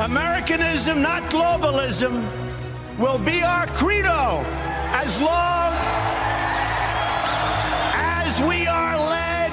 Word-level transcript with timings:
Americanism, 0.00 1.02
not 1.02 1.22
globalism, 1.30 2.24
will 2.98 3.18
be 3.18 3.42
our 3.42 3.66
credo 3.66 4.42
as 4.92 5.20
long 5.20 5.72
as 7.94 8.48
we 8.48 8.66
are 8.66 8.98
led 8.98 9.50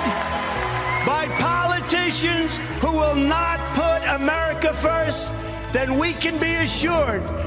by 1.05 1.27
politicians 1.39 2.51
who 2.81 2.91
will 2.91 3.15
not 3.15 3.59
put 3.75 4.07
America 4.15 4.73
first, 4.81 5.29
then 5.73 5.99
we 5.99 6.13
can 6.13 6.39
be 6.39 6.55
assured 6.55 7.46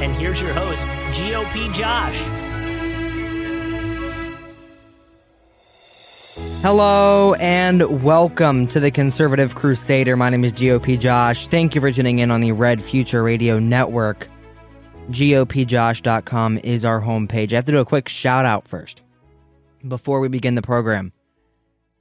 And 0.00 0.14
here's 0.14 0.40
your 0.40 0.52
host, 0.52 0.86
GOP 1.18 1.74
Josh. 1.74 2.16
Hello 6.62 7.34
and 7.34 8.02
welcome 8.04 8.68
to 8.68 8.78
the 8.78 8.92
Conservative 8.92 9.56
Crusader. 9.56 10.16
My 10.16 10.30
name 10.30 10.44
is 10.44 10.52
GOP 10.52 10.98
Josh. 11.00 11.48
Thank 11.48 11.74
you 11.74 11.80
for 11.80 11.90
tuning 11.90 12.20
in 12.20 12.30
on 12.30 12.40
the 12.40 12.52
Red 12.52 12.80
Future 12.80 13.24
Radio 13.24 13.58
Network. 13.58 14.28
GOPJosh.com 15.10 16.58
is 16.58 16.84
our 16.84 17.00
homepage. 17.00 17.52
I 17.52 17.56
have 17.56 17.64
to 17.64 17.72
do 17.72 17.78
a 17.78 17.84
quick 17.84 18.08
shout 18.08 18.44
out 18.44 18.68
first 18.68 19.02
before 19.86 20.20
we 20.20 20.28
begin 20.28 20.54
the 20.54 20.62
program. 20.62 21.12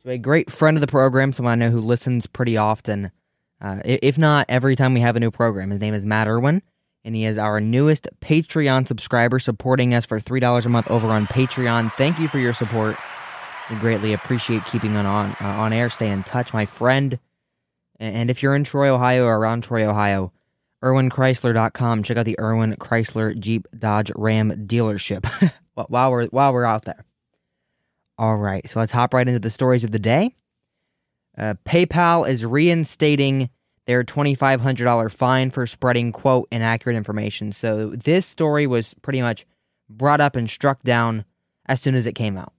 To 0.04 0.12
a 0.12 0.18
great 0.20 0.52
friend 0.52 0.78
of 0.78 0.82
the 0.82 0.88
program, 0.88 1.34
someone 1.34 1.54
I 1.54 1.66
know 1.66 1.72
who 1.72 1.82
listens 1.82 2.28
pretty 2.28 2.58
often, 2.58 3.12
uh, 3.60 3.82
if 3.86 4.18
not 4.18 4.46
every 4.50 4.76
time 4.76 4.94
we 4.94 5.00
have 5.00 5.16
a 5.16 5.20
new 5.20 5.32
program. 5.32 5.72
His 5.72 5.80
name 5.80 5.94
is 5.94 6.06
Matt 6.06 6.28
Irwin, 6.28 6.62
and 7.08 7.16
he 7.16 7.24
is 7.24 7.38
our 7.38 7.62
newest 7.62 8.10
Patreon 8.20 8.86
subscriber, 8.86 9.40
supporting 9.40 9.94
us 9.94 10.06
for 10.06 10.20
$3 10.20 10.66
a 10.66 10.70
month 10.70 10.92
over 10.92 11.08
on 11.08 11.26
Patreon. 11.26 11.94
Thank 11.94 12.20
you 12.20 12.28
for 12.28 12.38
your 12.38 12.54
support. 12.54 12.98
We 13.70 13.78
greatly 13.78 14.12
appreciate 14.12 14.66
keeping 14.66 14.98
on 14.98 15.06
on, 15.06 15.30
uh, 15.40 15.46
on 15.46 15.72
air. 15.72 15.90
Stay 15.90 16.10
in 16.10 16.24
touch, 16.24 16.54
my 16.54 16.66
friend. 16.66 17.18
And 17.98 18.30
if 18.30 18.44
you're 18.44 18.56
in 18.56 18.66
Troy, 18.66 18.90
Ohio, 18.90 19.24
or 19.24 19.38
around 19.38 19.64
Troy, 19.64 19.86
Ohio, 19.86 20.34
IrwinChrysler.com. 20.84 22.04
Check 22.04 22.18
out 22.18 22.26
the 22.26 22.40
Irwin 22.40 22.76
Chrysler 22.76 23.40
Jeep 23.40 23.68
Dodge 23.78 24.12
Ram 24.14 24.68
dealership 24.68 25.26
while 25.74 26.12
we're 26.12 26.28
while 26.28 26.54
we're 26.54 26.66
out 26.66 26.84
there. 26.84 27.06
All 28.18 28.36
right, 28.36 28.68
so 28.68 28.80
let's 28.80 28.92
hop 28.92 29.14
right 29.14 29.28
into 29.28 29.40
the 29.40 29.50
stories 29.50 29.84
of 29.86 29.92
the 29.92 30.00
day. 30.00 30.36
Uh, 31.38 31.54
PayPal 31.66 32.28
is 32.28 32.46
reinstating 32.46 33.50
their 33.88 34.04
$2,500 34.04 35.12
fine 35.12 35.50
for 35.50 35.66
spreading 35.66 36.12
quote 36.12 36.48
inaccurate 36.52 36.96
information. 36.96 37.52
So 37.52 37.92
this 37.92 38.26
story 38.26 38.68
was 38.68 38.94
pretty 38.96 39.22
much 39.22 39.46
brought 39.90 40.22
up 40.22 40.36
and 40.36 40.50
struck 40.50 40.84
down 40.84 41.26
as 41.66 41.82
soon 41.82 41.96
as 41.96 42.06
it 42.06 42.14
came 42.14 42.38
out. 42.38 42.54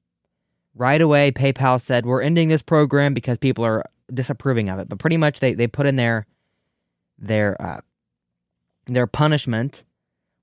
Right 0.74 1.00
away, 1.00 1.30
PayPal 1.30 1.80
said, 1.80 2.06
We're 2.06 2.22
ending 2.22 2.48
this 2.48 2.62
program 2.62 3.14
because 3.14 3.38
people 3.38 3.64
are 3.64 3.84
disapproving 4.12 4.68
of 4.68 4.78
it. 4.78 4.88
But 4.88 4.98
pretty 4.98 5.18
much 5.18 5.40
they, 5.40 5.54
they 5.54 5.66
put 5.66 5.86
in 5.86 5.96
their 5.96 6.26
their 7.18 7.60
uh, 7.60 7.80
their 8.86 9.06
punishment 9.06 9.82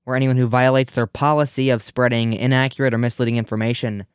where 0.04 0.14
anyone 0.14 0.36
who 0.36 0.46
violates 0.46 0.92
their 0.92 1.06
policy 1.06 1.68
of 1.70 1.82
spreading 1.82 2.32
inaccurate 2.32 2.94
or 2.94 2.98
misleading 2.98 3.36
information 3.36 4.06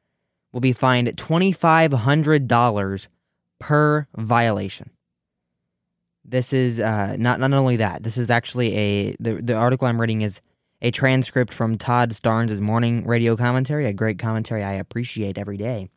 will 0.54 0.62
be 0.62 0.72
fined 0.72 1.10
$2,500 1.10 3.08
per 3.60 4.08
violation. 4.16 4.90
This 6.32 6.54
is 6.54 6.80
uh, 6.80 7.18
not 7.20 7.42
not 7.42 7.52
only 7.52 7.76
that. 7.76 8.04
This 8.04 8.18
is 8.18 8.30
actually 8.30 8.76
a 8.78 9.16
the 9.20 9.34
the 9.42 9.54
article 9.54 9.86
I'm 9.86 10.00
reading 10.00 10.22
is 10.22 10.40
a 10.82 10.90
transcript 10.90 11.54
from 11.54 11.78
Todd 11.78 12.12
Starnes' 12.12 12.62
morning 12.62 13.06
radio 13.06 13.36
commentary, 13.36 13.86
a 13.86 13.92
great 13.92 14.18
commentary 14.18 14.64
I 14.64 14.72
appreciate 14.72 15.38
every 15.38 15.58
day. 15.58 15.90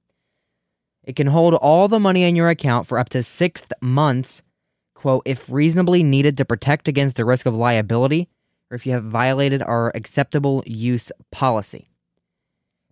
It 1.04 1.14
can 1.14 1.28
hold 1.28 1.54
all 1.54 1.86
the 1.86 2.00
money 2.00 2.24
in 2.24 2.34
your 2.34 2.48
account 2.48 2.88
for 2.88 2.98
up 2.98 3.10
to 3.10 3.22
six 3.22 3.62
months, 3.80 4.42
quote, 4.94 5.22
if 5.24 5.48
reasonably 5.48 6.02
needed 6.02 6.36
to 6.38 6.44
protect 6.44 6.88
against 6.88 7.14
the 7.14 7.24
risk 7.24 7.46
of 7.46 7.54
liability 7.54 8.28
or 8.72 8.74
if 8.74 8.86
you 8.86 8.92
have 8.92 9.04
violated 9.04 9.62
our 9.62 9.92
acceptable 9.94 10.64
use 10.66 11.12
policy. 11.30 11.90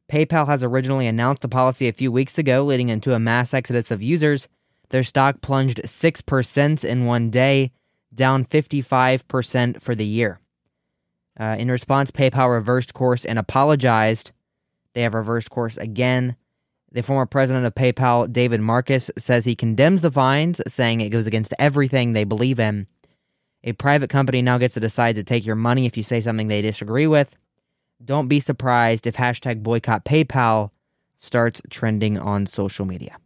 PayPal 0.08 0.46
has 0.46 0.62
originally 0.62 1.08
announced 1.08 1.42
the 1.42 1.48
policy 1.48 1.88
a 1.88 1.92
few 1.92 2.12
weeks 2.12 2.38
ago, 2.38 2.64
leading 2.64 2.88
into 2.88 3.14
a 3.14 3.18
mass 3.18 3.52
exodus 3.52 3.90
of 3.90 4.00
users. 4.00 4.46
Their 4.92 5.04
stock 5.04 5.40
plunged 5.40 5.80
6% 5.82 6.84
in 6.84 7.06
one 7.06 7.30
day, 7.30 7.72
down 8.14 8.44
55% 8.44 9.80
for 9.80 9.94
the 9.94 10.04
year. 10.04 10.38
Uh, 11.40 11.56
in 11.58 11.70
response, 11.70 12.10
PayPal 12.10 12.52
reversed 12.52 12.92
course 12.92 13.24
and 13.24 13.38
apologized. 13.38 14.32
They 14.92 15.00
have 15.00 15.14
reversed 15.14 15.48
course 15.48 15.78
again. 15.78 16.36
The 16.92 17.02
former 17.02 17.24
president 17.24 17.64
of 17.64 17.74
PayPal, 17.74 18.30
David 18.30 18.60
Marcus, 18.60 19.10
says 19.16 19.46
he 19.46 19.54
condemns 19.54 20.02
the 20.02 20.10
fines, 20.10 20.60
saying 20.68 21.00
it 21.00 21.08
goes 21.08 21.26
against 21.26 21.54
everything 21.58 22.12
they 22.12 22.24
believe 22.24 22.60
in. 22.60 22.86
A 23.64 23.72
private 23.72 24.10
company 24.10 24.42
now 24.42 24.58
gets 24.58 24.74
to 24.74 24.80
decide 24.80 25.14
to 25.14 25.24
take 25.24 25.46
your 25.46 25.56
money 25.56 25.86
if 25.86 25.96
you 25.96 26.02
say 26.02 26.20
something 26.20 26.48
they 26.48 26.60
disagree 26.60 27.06
with. 27.06 27.34
Don't 28.04 28.28
be 28.28 28.40
surprised 28.40 29.06
if 29.06 29.16
hashtag 29.16 29.62
boycott 29.62 30.04
PayPal 30.04 30.70
starts 31.18 31.62
trending 31.70 32.18
on 32.18 32.44
social 32.44 32.84
media. 32.84 33.16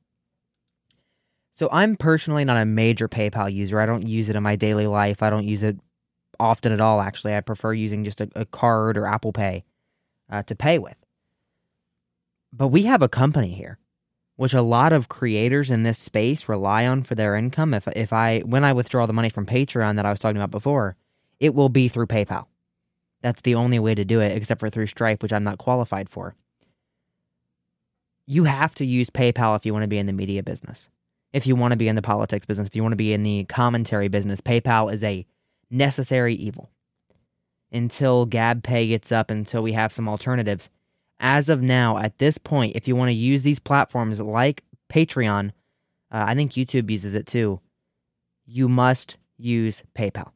So 1.57 1.71
I'm 1.73 1.97
personally 1.97 2.45
not 2.45 2.59
a 2.59 2.67
major 2.67 3.09
PayPal 3.09 3.51
user. 3.51 3.81
I 3.81 3.87
don't 3.87 4.07
use 4.07 4.29
it 4.29 4.37
in 4.37 4.43
my 4.43 4.57
daily 4.57 4.87
life. 4.87 5.23
I 5.23 5.31
don't 5.31 5.49
use 5.49 5.63
it 5.63 5.79
often 6.39 6.71
at 6.71 6.83
all, 6.83 7.01
actually. 7.01 7.35
I 7.35 7.41
prefer 7.41 7.73
using 7.73 8.05
just 8.05 8.21
a, 8.21 8.29
a 8.37 8.45
card 8.45 8.99
or 8.99 9.07
Apple 9.07 9.33
Pay 9.33 9.65
uh, 10.29 10.43
to 10.43 10.55
pay 10.55 10.79
with. 10.79 11.03
But 12.53 12.69
we 12.69 12.83
have 12.83 13.01
a 13.01 13.09
company 13.09 13.55
here, 13.55 13.79
which 14.37 14.53
a 14.53 14.61
lot 14.61 14.93
of 14.93 15.09
creators 15.09 15.71
in 15.71 15.83
this 15.83 15.99
space 15.99 16.47
rely 16.47 16.85
on 16.85 17.05
for 17.05 17.15
their 17.15 17.35
income. 17.35 17.73
If 17.73 17.89
if 17.89 18.13
I 18.13 18.41
when 18.41 18.63
I 18.63 18.75
withdraw 18.75 19.07
the 19.07 19.15
money 19.15 19.31
from 19.31 19.47
Patreon 19.47 19.97
that 19.97 20.05
I 20.05 20.11
was 20.11 20.19
talking 20.19 20.37
about 20.37 20.51
before, 20.51 20.95
it 21.41 21.55
will 21.55 21.71
be 21.71 21.89
through 21.89 22.09
PayPal. 22.09 22.49
That's 23.23 23.41
the 23.41 23.55
only 23.55 23.79
way 23.79 23.95
to 23.95 24.05
do 24.05 24.21
it, 24.21 24.37
except 24.37 24.61
for 24.61 24.69
through 24.69 24.89
Stripe, 24.89 25.23
which 25.23 25.33
I'm 25.33 25.45
not 25.45 25.57
qualified 25.57 26.11
for. 26.11 26.35
You 28.27 28.45
have 28.45 28.75
to 28.75 28.85
use 28.85 29.09
PayPal 29.09 29.57
if 29.57 29.65
you 29.65 29.73
want 29.73 29.85
to 29.85 29.89
be 29.89 29.97
in 29.97 30.05
the 30.05 30.13
media 30.13 30.43
business. 30.43 30.91
If 31.37 31.47
you 31.47 31.55
want 31.55 31.73
to 31.73 31.77
be 31.77 31.87
in 31.87 31.97
the 31.97 32.03
politics 32.03 32.47
business, 32.47 32.67
if 32.67 32.75
you 32.75 32.83
want 32.83 32.93
to 32.93 32.97
be 32.97 33.13
in 33.13 33.23
the 33.23 33.45
commentary 33.45 34.09
business, 34.09 34.41
PayPal 34.41 34.91
is 34.91 35.05
a 35.05 35.27
necessary 35.71 36.35
evil. 36.35 36.71
Until 37.71 38.27
GabPay 38.27 38.89
gets 38.89 39.13
up, 39.13 39.31
until 39.31 39.63
we 39.63 39.75
have 39.75 39.93
some 39.93 40.09
alternatives, 40.09 40.71
as 41.21 41.51
of 41.51 41.61
now, 41.61 41.99
at 41.99 42.17
this 42.17 42.39
point, 42.39 42.75
if 42.75 42.89
you 42.89 42.97
want 42.97 43.11
to 43.11 43.15
use 43.15 43.43
these 43.43 43.59
platforms 43.59 44.19
like 44.19 44.65
Patreon, 44.89 45.51
uh, 46.11 46.25
I 46.27 46.35
think 46.35 46.53
YouTube 46.53 46.91
uses 46.91 47.15
it 47.15 47.27
too, 47.27 47.61
you 48.47 48.67
must 48.67 49.19
use 49.37 49.83
PayPal. 49.95 50.31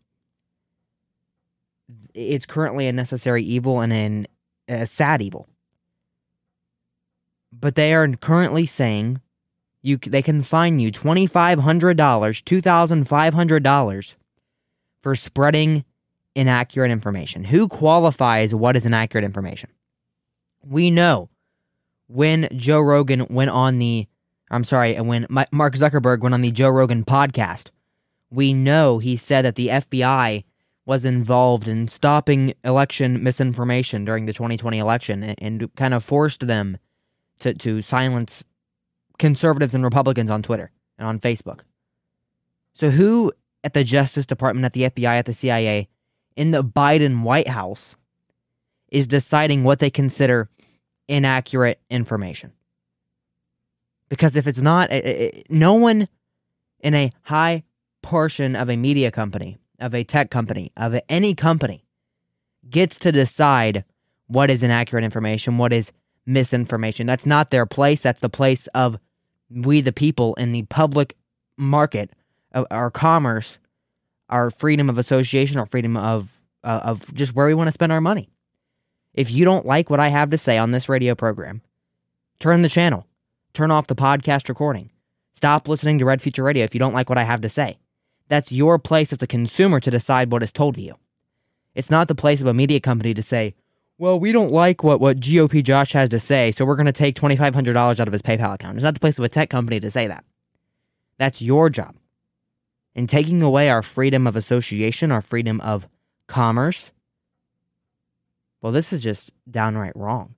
It's 2.13 2.45
currently 2.45 2.89
a 2.89 2.93
necessary 2.93 3.43
evil 3.43 3.81
and 3.81 3.93
an, 3.95 4.27
a 4.69 4.85
sad 4.85 5.23
evil. 5.23 5.49
But 7.51 7.75
they 7.75 7.95
are 7.95 8.07
currently 8.07 8.67
saying 8.67 9.23
you 9.83 9.97
they 9.97 10.23
can 10.23 10.43
fine 10.43 10.79
you 10.79 10.93
$2,500, 10.93 11.57
$2,500 11.57 14.15
for 15.03 15.15
spreading 15.15 15.85
inaccurate 16.35 16.91
information. 16.91 17.45
Who 17.45 17.69
qualifies 17.69 18.55
what 18.55 18.77
is 18.77 18.87
inaccurate 18.87 19.25
information? 19.25 19.71
We 20.63 20.91
know 20.91 21.31
when 22.07 22.49
Joe 22.55 22.81
Rogan 22.81 23.27
went 23.31 23.51
on 23.51 23.79
the 23.79 24.07
I'm 24.51 24.65
sorry, 24.65 25.01
when 25.01 25.27
Mark 25.31 25.75
Zuckerberg 25.75 26.21
went 26.21 26.35
on 26.35 26.41
the 26.41 26.51
Joe 26.51 26.71
Rogan 26.71 27.05
podcast, 27.05 27.71
we 28.31 28.53
know 28.53 28.99
he 28.99 29.17
said 29.17 29.45
that 29.45 29.55
the 29.55 29.69
FBI 29.69 30.45
was 30.85 31.05
involved 31.05 31.69
in 31.69 31.87
stopping 31.87 32.55
election 32.65 33.23
misinformation 33.23 34.05
during 34.05 34.27
the 34.27 34.33
2020 34.33 34.79
election 34.79 35.23
and, 35.23 35.37
and 35.39 35.75
kind 35.77 35.95
of 35.95 36.03
forced 36.03 36.49
them 36.49 36.79
to, 37.39 37.55
to 37.55 37.81
silence 37.81 38.43
conservatives 39.21 39.75
and 39.75 39.85
Republicans 39.85 40.31
on 40.31 40.43
Twitter 40.43 40.73
and 40.99 41.07
on 41.07 41.21
Facebook. 41.21 41.61
So, 42.75 42.91
who 42.91 43.33
at 43.63 43.75
the 43.75 43.85
Justice 43.85 44.27
Department, 44.27 44.65
at 44.65 44.73
the 44.73 44.85
FBI, 44.85 45.19
at 45.19 45.27
the 45.27 45.33
CIA, 45.33 45.89
in 46.35 46.51
the 46.51 46.65
Biden 46.65 47.23
White 47.23 47.49
House 47.49 47.95
is 48.89 49.07
deciding 49.07 49.63
what 49.63 49.79
they 49.79 49.91
consider 49.91 50.49
inaccurate 51.07 51.81
information? 51.91 52.53
Because 54.09 54.35
if 54.35 54.49
it's 54.49 54.63
not, 54.63 54.91
it, 54.91 55.07
it, 55.07 55.47
no 55.51 55.75
one 55.75 56.09
in 56.81 56.95
a 56.95 57.13
high 57.23 57.63
portion 58.03 58.57
of 58.57 58.69
a 58.69 58.77
media 58.77 59.11
company, 59.11 59.59
of 59.79 59.95
a 59.95 60.03
tech 60.03 60.31
company, 60.31 60.73
of 60.77 60.99
any 61.09 61.35
company 61.35 61.85
gets 62.69 62.99
to 62.99 63.13
decide 63.13 63.85
what 64.27 64.51
is 64.51 64.63
inaccurate 64.63 65.05
information, 65.05 65.59
what 65.59 65.73
is 65.73 65.93
misinformation. 66.25 67.07
That's 67.07 67.27
not 67.27 67.51
their 67.51 67.67
place. 67.67 68.01
That's 68.01 68.21
the 68.21 68.29
place 68.31 68.67
of 68.69 68.99
we, 69.51 69.81
the 69.81 69.93
people, 69.93 70.35
in 70.35 70.53
the 70.53 70.63
public 70.65 71.17
market, 71.57 72.11
our 72.55 72.91
commerce, 72.91 73.59
our 74.29 74.51
freedom 74.51 74.89
of 74.89 74.99
association, 74.99 75.59
our 75.59 75.67
freedom 75.67 75.97
of 75.97 76.41
uh, 76.63 76.81
of 76.85 77.13
just 77.15 77.35
where 77.35 77.47
we 77.47 77.55
want 77.55 77.69
to 77.69 77.73
spend 77.73 77.93
our 77.93 78.01
money. 78.01 78.29
If 79.15 79.31
you 79.31 79.45
don't 79.45 79.67
like 79.67 79.91
what 79.91 80.01
I 80.01 80.09
have 80.09 80.31
to 80.31 80.39
say 80.39 80.59
on 80.59 80.71
this 80.71 80.89
radio 80.89 81.15
program, 81.15 81.63
turn 82.39 82.63
the 82.63 82.69
channel, 82.69 83.07
turn 83.55 83.71
off 83.71 83.87
the 83.87 83.95
podcast 83.95 84.49
recording, 84.49 84.91
stop 85.33 85.69
listening 85.69 85.99
to 85.99 86.05
Red 86.05 86.23
Future 86.23 86.45
Radio 86.45 86.65
if 86.65 86.75
you 86.75 86.79
don't 86.79 86.93
like 86.93 87.09
what 87.09 87.19
I 87.19 87.25
have 87.25 87.41
to 87.41 87.49
say. 87.49 87.79
That's 88.29 88.53
your 88.53 88.79
place 88.79 89.13
as 89.13 89.23
a 89.23 89.27
consumer 89.27 89.81
to 89.81 89.91
decide 89.91 90.31
what 90.31 90.43
is 90.43 90.53
told 90.53 90.77
to 90.77 90.83
you. 90.83 90.95
It's 91.75 91.91
not 91.91 92.09
the 92.09 92.15
place 92.15 92.41
of 92.41 92.47
a 92.47 92.55
media 92.55 92.79
company 92.79 93.15
to 93.15 93.23
say, 93.23 93.55
well, 94.01 94.19
we 94.19 94.33
don't 94.33 94.51
like 94.51 94.83
what, 94.83 94.99
what 94.99 95.21
GOP 95.21 95.63
Josh 95.63 95.93
has 95.93 96.09
to 96.09 96.19
say, 96.19 96.53
so 96.53 96.65
we're 96.65 96.75
going 96.75 96.87
to 96.87 96.93
take 96.93 97.17
$2,500 97.17 97.77
out 97.77 98.09
of 98.09 98.13
his 98.13 98.23
PayPal 98.23 98.55
account. 98.55 98.79
It's 98.79 98.83
not 98.83 98.95
the 98.95 99.01
place 99.01 99.19
of 99.19 99.25
a 99.25 99.29
tech 99.29 99.51
company 99.51 99.79
to 99.79 99.91
say 99.91 100.07
that. 100.07 100.25
That's 101.19 101.43
your 101.43 101.69
job. 101.69 101.95
And 102.95 103.11
taking 103.11 103.43
away 103.43 103.69
our 103.69 103.83
freedom 103.83 104.27
of 104.27 104.37
association, 104.37 105.13
our 105.13 105.21
freedom 105.21 105.61
of 105.61 105.87
commerce, 106.29 106.93
well, 108.63 108.73
this 108.73 108.91
is 108.91 109.03
just 109.03 109.33
downright 109.51 109.95
wrong. 109.95 110.35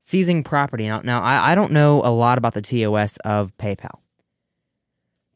Seizing 0.00 0.42
property. 0.42 0.86
Now, 0.86 1.02
now 1.04 1.20
I, 1.20 1.52
I 1.52 1.54
don't 1.54 1.72
know 1.72 2.00
a 2.04 2.10
lot 2.10 2.38
about 2.38 2.54
the 2.54 2.62
TOS 2.62 3.18
of 3.18 3.54
PayPal, 3.58 3.98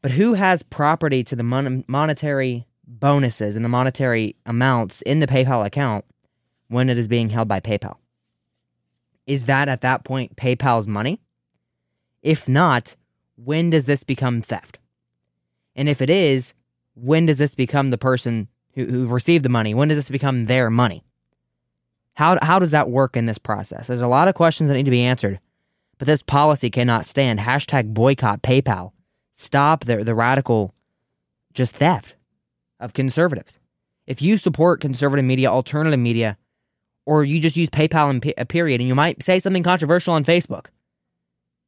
but 0.01 0.09
who 0.09 0.33
has 0.33 0.63
property 0.63 1.23
to 1.25 1.35
the 1.35 1.43
mon- 1.43 1.85
monetary 1.87 2.65
bonuses 2.87 3.55
and 3.55 3.63
the 3.63 3.69
monetary 3.69 4.37
amounts 4.47 5.03
in 5.03 5.19
the 5.19 5.27
PayPal 5.27 5.63
account 5.63 6.03
when 6.71 6.89
it 6.89 6.97
is 6.97 7.09
being 7.09 7.29
held 7.29 7.49
by 7.49 7.59
PayPal. 7.59 7.97
Is 9.27 9.45
that 9.47 9.67
at 9.67 9.81
that 9.81 10.05
point 10.05 10.37
PayPal's 10.37 10.87
money? 10.87 11.19
If 12.23 12.47
not, 12.47 12.95
when 13.35 13.69
does 13.69 13.85
this 13.85 14.03
become 14.03 14.41
theft? 14.41 14.79
And 15.75 15.89
if 15.89 16.01
it 16.01 16.09
is, 16.09 16.53
when 16.95 17.25
does 17.25 17.37
this 17.37 17.55
become 17.55 17.89
the 17.89 17.97
person 17.97 18.47
who, 18.73 18.85
who 18.85 19.07
received 19.07 19.43
the 19.43 19.49
money? 19.49 19.73
When 19.73 19.89
does 19.89 19.97
this 19.97 20.09
become 20.09 20.45
their 20.45 20.69
money? 20.69 21.03
How, 22.13 22.39
how 22.41 22.57
does 22.57 22.71
that 22.71 22.89
work 22.89 23.17
in 23.17 23.25
this 23.25 23.37
process? 23.37 23.87
There's 23.87 23.99
a 23.99 24.07
lot 24.07 24.29
of 24.29 24.35
questions 24.35 24.69
that 24.69 24.75
need 24.75 24.85
to 24.85 24.91
be 24.91 25.03
answered, 25.03 25.39
but 25.97 26.05
this 26.05 26.21
policy 26.21 26.69
cannot 26.69 27.05
stand. 27.05 27.39
Hashtag 27.39 27.93
boycott 27.93 28.41
PayPal. 28.41 28.91
Stop 29.33 29.85
the, 29.85 30.03
the 30.03 30.15
radical 30.15 30.73
just 31.53 31.75
theft 31.75 32.15
of 32.79 32.93
conservatives. 32.93 33.59
If 34.07 34.21
you 34.21 34.37
support 34.37 34.81
conservative 34.81 35.25
media, 35.25 35.49
alternative 35.49 35.99
media, 35.99 36.37
or 37.05 37.23
you 37.23 37.39
just 37.39 37.57
use 37.57 37.69
PayPal 37.69 38.09
and 38.09 38.33
a 38.37 38.45
period, 38.45 38.81
and 38.81 38.87
you 38.87 38.95
might 38.95 39.23
say 39.23 39.39
something 39.39 39.63
controversial 39.63 40.13
on 40.13 40.23
Facebook, 40.23 40.67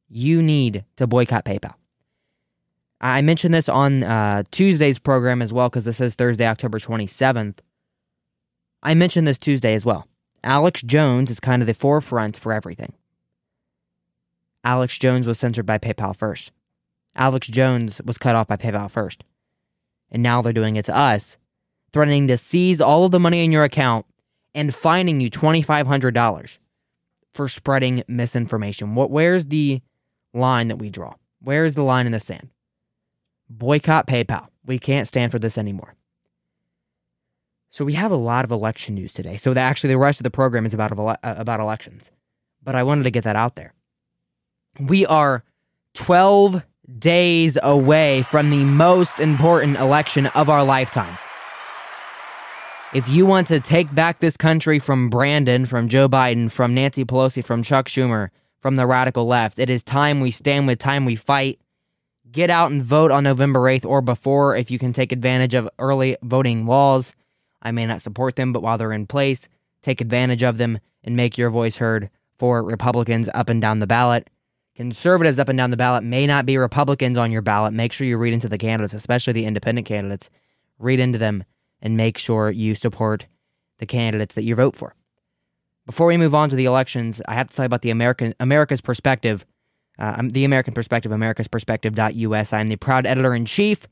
you 0.08 0.42
need 0.42 0.84
to 0.96 1.06
boycott 1.06 1.44
PayPal. 1.44 1.74
I 3.00 3.20
mentioned 3.20 3.52
this 3.52 3.68
on 3.68 4.02
uh, 4.02 4.44
Tuesday's 4.50 4.98
program 4.98 5.42
as 5.42 5.52
well 5.52 5.68
because 5.68 5.84
this 5.84 6.00
is 6.00 6.14
Thursday, 6.14 6.46
October 6.46 6.78
27th. 6.78 7.58
I 8.82 8.94
mentioned 8.94 9.26
this 9.26 9.38
Tuesday 9.38 9.74
as 9.74 9.84
well. 9.84 10.06
Alex 10.42 10.82
Jones 10.82 11.30
is 11.30 11.40
kind 11.40 11.62
of 11.62 11.66
the 11.66 11.74
forefront 11.74 12.36
for 12.36 12.52
everything. 12.52 12.92
Alex 14.62 14.98
Jones 14.98 15.26
was 15.26 15.38
censored 15.38 15.66
by 15.66 15.78
PayPal 15.78 16.16
first. 16.16 16.50
Alex 17.16 17.46
Jones 17.48 18.00
was 18.04 18.18
cut 18.18 18.34
off 18.34 18.46
by 18.46 18.56
PayPal 18.56 18.90
first. 18.90 19.24
And 20.10 20.22
now 20.22 20.42
they're 20.42 20.52
doing 20.52 20.76
it 20.76 20.84
to 20.86 20.96
us, 20.96 21.36
threatening 21.92 22.28
to 22.28 22.38
seize 22.38 22.80
all 22.80 23.04
of 23.04 23.10
the 23.10 23.20
money 23.20 23.44
in 23.44 23.52
your 23.52 23.64
account 23.64 24.06
and 24.54 24.74
fining 24.74 25.20
you 25.20 25.30
$2,500 25.30 26.58
for 27.32 27.48
spreading 27.48 28.02
misinformation. 28.06 28.94
What, 28.94 29.10
where's 29.10 29.46
the 29.46 29.82
line 30.32 30.68
that 30.68 30.76
we 30.76 30.90
draw? 30.90 31.14
Where's 31.40 31.74
the 31.74 31.82
line 31.82 32.06
in 32.06 32.12
the 32.12 32.20
sand? 32.20 32.50
Boycott 33.50 34.06
PayPal. 34.06 34.48
We 34.64 34.78
can't 34.78 35.06
stand 35.06 35.32
for 35.32 35.38
this 35.38 35.58
anymore. 35.58 35.94
So 37.70 37.84
we 37.84 37.94
have 37.94 38.12
a 38.12 38.16
lot 38.16 38.44
of 38.44 38.52
election 38.52 38.94
news 38.94 39.12
today. 39.12 39.36
So 39.36 39.52
actually, 39.52 39.88
the 39.88 39.98
rest 39.98 40.20
of 40.20 40.24
the 40.24 40.30
program 40.30 40.64
is 40.64 40.74
about 40.74 40.96
uh, 40.96 41.16
about 41.22 41.58
elections. 41.58 42.10
But 42.62 42.76
I 42.76 42.84
wanted 42.84 43.02
to 43.02 43.10
get 43.10 43.24
that 43.24 43.36
out 43.36 43.56
there. 43.56 43.74
We 44.78 45.04
are 45.06 45.42
12 45.94 46.62
days 46.98 47.58
away 47.62 48.22
from 48.22 48.50
the 48.50 48.64
most 48.64 49.18
important 49.18 49.78
election 49.78 50.26
of 50.26 50.48
our 50.48 50.64
lifetime. 50.64 51.18
If 52.94 53.08
you 53.08 53.26
want 53.26 53.48
to 53.48 53.58
take 53.58 53.92
back 53.92 54.20
this 54.20 54.36
country 54.36 54.78
from 54.78 55.10
Brandon, 55.10 55.66
from 55.66 55.88
Joe 55.88 56.08
Biden, 56.08 56.48
from 56.48 56.74
Nancy 56.74 57.04
Pelosi, 57.04 57.44
from 57.44 57.64
Chuck 57.64 57.88
Schumer, 57.88 58.28
from 58.60 58.76
the 58.76 58.86
radical 58.86 59.26
left, 59.26 59.58
it 59.58 59.68
is 59.68 59.82
time 59.82 60.20
we 60.20 60.30
stand 60.30 60.68
with 60.68 60.78
time 60.78 61.04
we 61.04 61.16
fight. 61.16 61.58
Get 62.30 62.50
out 62.50 62.70
and 62.70 62.80
vote 62.80 63.10
on 63.10 63.24
November 63.24 63.62
8th 63.62 63.84
or 63.84 64.00
before 64.00 64.54
if 64.54 64.70
you 64.70 64.78
can 64.78 64.92
take 64.92 65.10
advantage 65.10 65.54
of 65.54 65.68
early 65.80 66.16
voting 66.22 66.68
laws. 66.68 67.16
I 67.60 67.72
may 67.72 67.84
not 67.84 68.00
support 68.00 68.36
them, 68.36 68.52
but 68.52 68.62
while 68.62 68.78
they're 68.78 68.92
in 68.92 69.08
place, 69.08 69.48
take 69.82 70.00
advantage 70.00 70.44
of 70.44 70.58
them 70.58 70.78
and 71.02 71.16
make 71.16 71.36
your 71.36 71.50
voice 71.50 71.78
heard 71.78 72.10
for 72.38 72.62
Republicans 72.62 73.28
up 73.34 73.48
and 73.48 73.60
down 73.60 73.80
the 73.80 73.88
ballot. 73.88 74.30
Conservatives 74.76 75.40
up 75.40 75.48
and 75.48 75.56
down 75.56 75.72
the 75.72 75.76
ballot 75.76 76.04
may 76.04 76.28
not 76.28 76.46
be 76.46 76.56
Republicans 76.58 77.18
on 77.18 77.32
your 77.32 77.42
ballot. 77.42 77.74
Make 77.74 77.92
sure 77.92 78.06
you 78.06 78.18
read 78.18 78.34
into 78.34 78.48
the 78.48 78.56
candidates, 78.56 78.94
especially 78.94 79.32
the 79.32 79.46
independent 79.46 79.88
candidates. 79.88 80.30
Read 80.78 81.00
into 81.00 81.18
them 81.18 81.42
and 81.80 81.96
make 81.96 82.18
sure 82.18 82.50
you 82.50 82.74
support 82.74 83.26
the 83.78 83.86
candidates 83.86 84.34
that 84.34 84.44
you 84.44 84.54
vote 84.54 84.76
for. 84.76 84.94
Before 85.86 86.06
we 86.06 86.16
move 86.16 86.34
on 86.34 86.48
to 86.50 86.56
the 86.56 86.64
elections, 86.64 87.20
I 87.28 87.34
have 87.34 87.48
to 87.48 87.54
tell 87.54 87.64
you 87.64 87.66
about 87.66 87.82
the 87.82 87.90
American 87.90 88.34
America's 88.40 88.80
perspective. 88.80 89.44
Uh, 89.98 90.22
the 90.24 90.44
American 90.44 90.74
perspective, 90.74 91.12
America's 91.12 91.46
perspective.us. 91.46 92.52
I'm 92.52 92.68
the 92.68 92.76
proud 92.76 93.06
editor 93.06 93.34
in 93.34 93.44
chief 93.44 93.86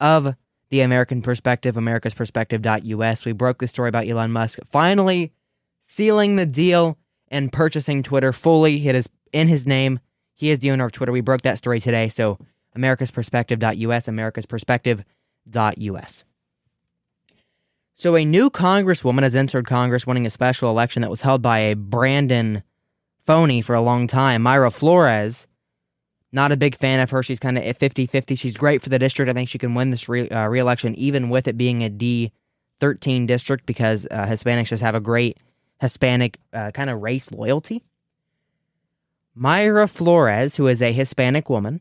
of 0.00 0.34
the 0.68 0.80
American 0.80 1.22
perspective, 1.22 1.76
America's 1.76 2.14
perspective.us. 2.14 3.24
We 3.24 3.32
broke 3.32 3.58
the 3.58 3.68
story 3.68 3.88
about 3.88 4.06
Elon 4.06 4.32
Musk 4.32 4.58
finally 4.66 5.32
sealing 5.80 6.36
the 6.36 6.46
deal 6.46 6.98
and 7.28 7.52
purchasing 7.52 8.02
Twitter 8.02 8.32
fully. 8.32 8.86
It 8.86 8.94
is 8.94 9.08
in 9.32 9.48
his 9.48 9.66
name. 9.66 10.00
He 10.34 10.50
is 10.50 10.58
the 10.58 10.70
owner 10.70 10.86
of 10.86 10.92
Twitter. 10.92 11.12
We 11.12 11.20
broke 11.20 11.42
that 11.42 11.58
story 11.58 11.80
today. 11.80 12.08
So, 12.08 12.38
America's 12.74 13.10
perspective.us, 13.10 14.08
America's 14.08 14.46
perspective.us. 14.46 16.24
So, 17.98 18.14
a 18.14 18.26
new 18.26 18.50
congresswoman 18.50 19.22
has 19.22 19.34
entered 19.34 19.66
Congress 19.66 20.06
winning 20.06 20.26
a 20.26 20.30
special 20.30 20.68
election 20.68 21.00
that 21.00 21.08
was 21.08 21.22
held 21.22 21.40
by 21.40 21.60
a 21.60 21.74
Brandon 21.74 22.62
phony 23.24 23.62
for 23.62 23.74
a 23.74 23.80
long 23.80 24.06
time, 24.06 24.44
Mayra 24.44 24.70
Flores. 24.70 25.46
Not 26.30 26.52
a 26.52 26.58
big 26.58 26.76
fan 26.76 27.00
of 27.00 27.08
her. 27.08 27.22
She's 27.22 27.40
kind 27.40 27.56
of 27.56 27.76
50 27.76 28.06
50. 28.06 28.34
She's 28.34 28.54
great 28.54 28.82
for 28.82 28.90
the 28.90 28.98
district. 28.98 29.30
I 29.30 29.32
think 29.32 29.48
she 29.48 29.56
can 29.56 29.74
win 29.74 29.92
this 29.92 30.10
re, 30.10 30.28
uh, 30.28 30.50
election, 30.50 30.94
even 30.96 31.30
with 31.30 31.48
it 31.48 31.56
being 31.56 31.82
a 31.82 31.88
D13 31.88 33.26
district, 33.26 33.64
because 33.64 34.06
uh, 34.10 34.26
Hispanics 34.26 34.66
just 34.66 34.82
have 34.82 34.94
a 34.94 35.00
great 35.00 35.38
Hispanic 35.80 36.38
uh, 36.52 36.72
kind 36.72 36.90
of 36.90 37.00
race 37.00 37.32
loyalty. 37.32 37.82
Mayra 39.34 39.88
Flores, 39.88 40.56
who 40.56 40.66
is 40.66 40.82
a 40.82 40.92
Hispanic 40.92 41.48
woman, 41.48 41.80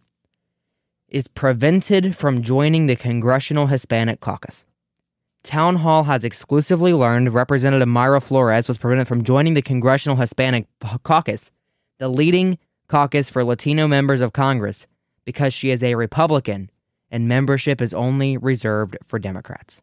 is 1.10 1.27
prevented 1.27 2.15
from 2.15 2.41
joining 2.41 2.88
the 2.88 2.95
Congressional 2.95 3.67
Hispanic 3.67 4.22
Caucus. 4.22 4.63
Town 5.45 5.75
Hall 5.75 6.05
has 6.05 6.23
exclusively 6.23 6.91
learned 6.91 7.31
Representative 7.31 7.87
Mayra 7.87 8.21
Flores 8.21 8.67
was 8.67 8.79
prevented 8.79 9.07
from 9.07 9.23
joining 9.23 9.53
the 9.53 9.61
Congressional 9.61 10.17
Hispanic 10.17 10.65
Caucus, 11.03 11.51
the 11.99 12.09
leading 12.09 12.57
caucus 12.87 13.29
for 13.29 13.43
Latino 13.43 13.87
members 13.87 14.21
of 14.21 14.33
Congress, 14.33 14.87
because 15.23 15.53
she 15.53 15.69
is 15.69 15.83
a 15.83 15.93
Republican 15.93 16.71
and 17.11 17.27
membership 17.27 17.79
is 17.79 17.93
only 17.93 18.37
reserved 18.37 18.97
for 19.05 19.19
Democrats. 19.19 19.81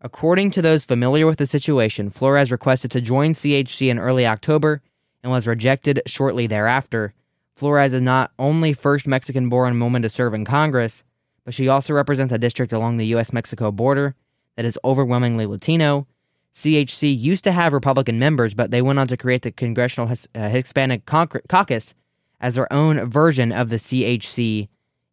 According 0.00 0.52
to 0.52 0.62
those 0.62 0.84
familiar 0.84 1.26
with 1.26 1.38
the 1.38 1.46
situation, 1.46 2.08
Flores 2.08 2.52
requested 2.52 2.92
to 2.92 3.00
join 3.00 3.32
CHC 3.32 3.88
in 3.88 3.98
early 3.98 4.24
October 4.24 4.82
and 5.24 5.32
was 5.32 5.48
rejected 5.48 6.00
shortly 6.06 6.46
thereafter. 6.46 7.12
Flores 7.56 7.92
is 7.92 8.00
not 8.00 8.30
only 8.38 8.72
first 8.72 9.04
Mexican 9.04 9.48
born 9.48 9.78
woman 9.80 10.02
to 10.02 10.08
serve 10.08 10.32
in 10.32 10.44
Congress, 10.44 11.02
but 11.44 11.54
she 11.54 11.68
also 11.68 11.92
represents 11.94 12.32
a 12.32 12.38
district 12.38 12.72
along 12.72 12.96
the 12.96 13.06
U.S. 13.06 13.32
Mexico 13.32 13.70
border 13.70 14.14
that 14.56 14.64
is 14.64 14.78
overwhelmingly 14.84 15.46
Latino. 15.46 16.06
CHC 16.54 17.18
used 17.18 17.44
to 17.44 17.52
have 17.52 17.72
Republican 17.72 18.18
members, 18.18 18.54
but 18.54 18.70
they 18.70 18.82
went 18.82 18.98
on 18.98 19.08
to 19.08 19.16
create 19.16 19.42
the 19.42 19.50
Congressional 19.50 20.12
uh, 20.34 20.48
Hispanic 20.48 21.06
Caucus 21.06 21.94
as 22.40 22.54
their 22.56 22.70
own 22.72 23.08
version 23.08 23.52
of 23.52 23.70
the 23.70 23.76
CHC 23.76 24.68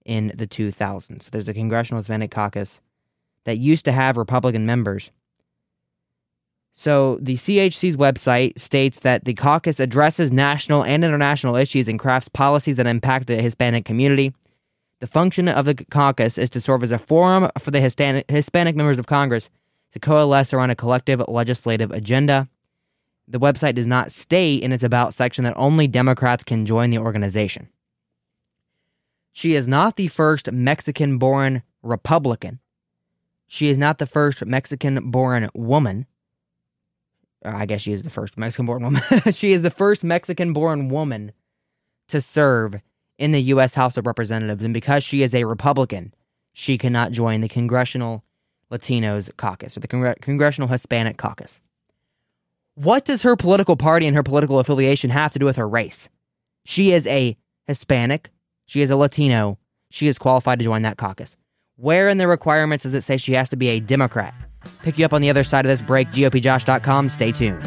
in 0.06 0.34
the 0.36 0.48
2000s. 0.48 1.24
So 1.24 1.30
there's 1.32 1.48
a 1.48 1.54
Congressional 1.54 2.00
Hispanic 2.00 2.32
Caucus 2.32 2.82
that 3.46 3.58
used 3.58 3.86
to 3.86 3.92
have 3.92 4.18
Republican 4.18 4.66
members. 4.66 5.12
So 6.74 7.18
the 7.22 7.36
CHC's 7.36 7.98
website 7.98 8.58
states 8.58 9.00
that 9.00 9.26
the 9.26 9.34
caucus 9.34 9.80
addresses 9.80 10.32
national 10.32 10.84
and 10.84 11.04
international 11.04 11.56
issues 11.56 11.88
and 11.88 12.00
crafts 12.00 12.30
policies 12.30 12.78
that 12.78 12.88
impact 12.88 13.28
the 13.28 13.42
Hispanic 13.42 13.86
community. 13.86 14.34
The 15.00 15.08
function 15.08 15.48
of 15.48 15.66
the 15.66 15.76
caucus 15.76 16.38
is 16.38 16.50
to 16.52 16.62
serve 16.62 16.84
as 16.84 16.92
a 16.92 17.00
forum 17.00 17.50
for 17.58 17.72
the 17.72 17.80
Hispanic 17.80 18.76
members 18.76 19.00
of 19.00 19.06
Congress 19.06 19.50
to 19.94 20.00
coalesce 20.00 20.54
around 20.54 20.72
a 20.72 20.76
collective 20.76 21.24
legislative 21.28 21.92
agenda. 21.92 22.50
The 23.28 23.40
website 23.40 23.76
does 23.76 23.88
not 23.88 24.12
state 24.12 24.62
in 24.62 24.72
its 24.72 24.84
About 24.84 25.14
section 25.14 25.44
that 25.46 25.54
only 25.56 25.88
Democrats 25.88 26.44
can 26.44 26.66
join 26.66 26.90
the 26.90 26.98
organization. 26.98 27.70
She 29.32 29.54
is 29.54 29.68
not 29.68 29.96
the 29.96 30.08
first 30.08 30.52
Mexican 30.52 31.18
born 31.18 31.62
Republican. 31.82 32.60
She 33.48 33.70
is 33.70 33.78
not 33.78 34.00
the 34.00 34.06
first 34.06 34.46
Mexican 34.46 35.12
born 35.12 35.50
woman. 35.54 36.08
Uh, 37.46 37.52
I 37.56 37.66
guess 37.66 37.82
she 37.82 37.94
is 37.94 38.04
the 38.04 38.10
first 38.10 38.38
Mexican 38.38 38.66
born 38.66 38.84
woman. 38.84 39.02
she 39.32 39.54
is 39.54 39.62
the 39.62 39.72
first 39.72 40.04
Mexican 40.04 40.52
born 40.52 40.90
woman 40.90 41.32
to 42.10 42.20
serve 42.20 42.82
in 43.20 43.34
the 43.34 43.42
U.S. 43.54 43.76
House 43.76 43.98
of 43.98 44.08
Representatives. 44.08 44.64
And 44.64 44.74
because 44.74 45.04
she 45.04 45.22
is 45.22 45.36
a 45.36 45.44
Republican, 45.44 46.14
she 46.54 46.78
cannot 46.80 47.12
join 47.12 47.42
the 47.42 47.50
Congressional 47.50 48.24
Latinos 48.72 49.30
Caucus 49.38 49.78
or 49.78 49.82
the 49.82 49.88
Congre- 49.88 50.20
Congressional 50.22 50.70
Hispanic 50.70 51.18
Caucus. 51.18 51.62
What 52.76 53.04
does 53.04 53.24
her 53.24 53.36
political 53.36 53.76
party 53.76 54.08
and 54.08 54.16
her 54.16 54.24
political 54.24 54.58
affiliation 54.58 55.10
have 55.10 55.32
to 55.34 55.40
do 55.40 55.46
with 55.46 55.58
her 55.58 55.68
race? 55.68 56.08
She 56.66 56.94
is 56.94 57.06
a 57.08 57.38
Hispanic. 57.68 58.30
She 58.66 58.82
is 58.82 58.90
a 58.90 58.96
Latino. 58.96 59.60
She 59.92 60.08
is 60.08 60.18
qualified 60.18 60.60
to 60.60 60.66
join 60.66 60.84
that 60.84 60.98
caucus. 60.98 61.36
Where 61.76 62.08
in 62.08 62.20
the 62.20 62.28
requirements 62.28 62.84
does 62.84 62.94
it 62.94 63.02
say 63.02 63.18
she 63.18 63.34
has 63.34 63.50
to 63.50 63.58
be 63.58 63.70
a 63.70 63.80
Democrat? 63.80 64.34
Pick 64.84 64.98
you 64.98 65.06
up 65.06 65.14
on 65.14 65.22
the 65.22 65.30
other 65.30 65.44
side 65.44 65.66
of 65.66 65.70
this 65.70 65.82
break. 65.82 66.10
GOPJosh.com. 66.10 67.10
Stay 67.10 67.32
tuned. 67.32 67.66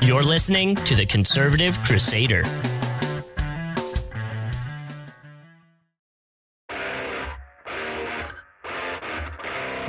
You're 0.00 0.22
listening 0.22 0.74
to 0.76 0.96
The 0.96 1.06
Conservative 1.06 1.78
Crusader. 1.84 2.42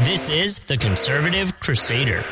This 0.03 0.29
is 0.29 0.59
The 0.59 0.75
Conservative 0.75 1.57
Crusader. 1.61 2.25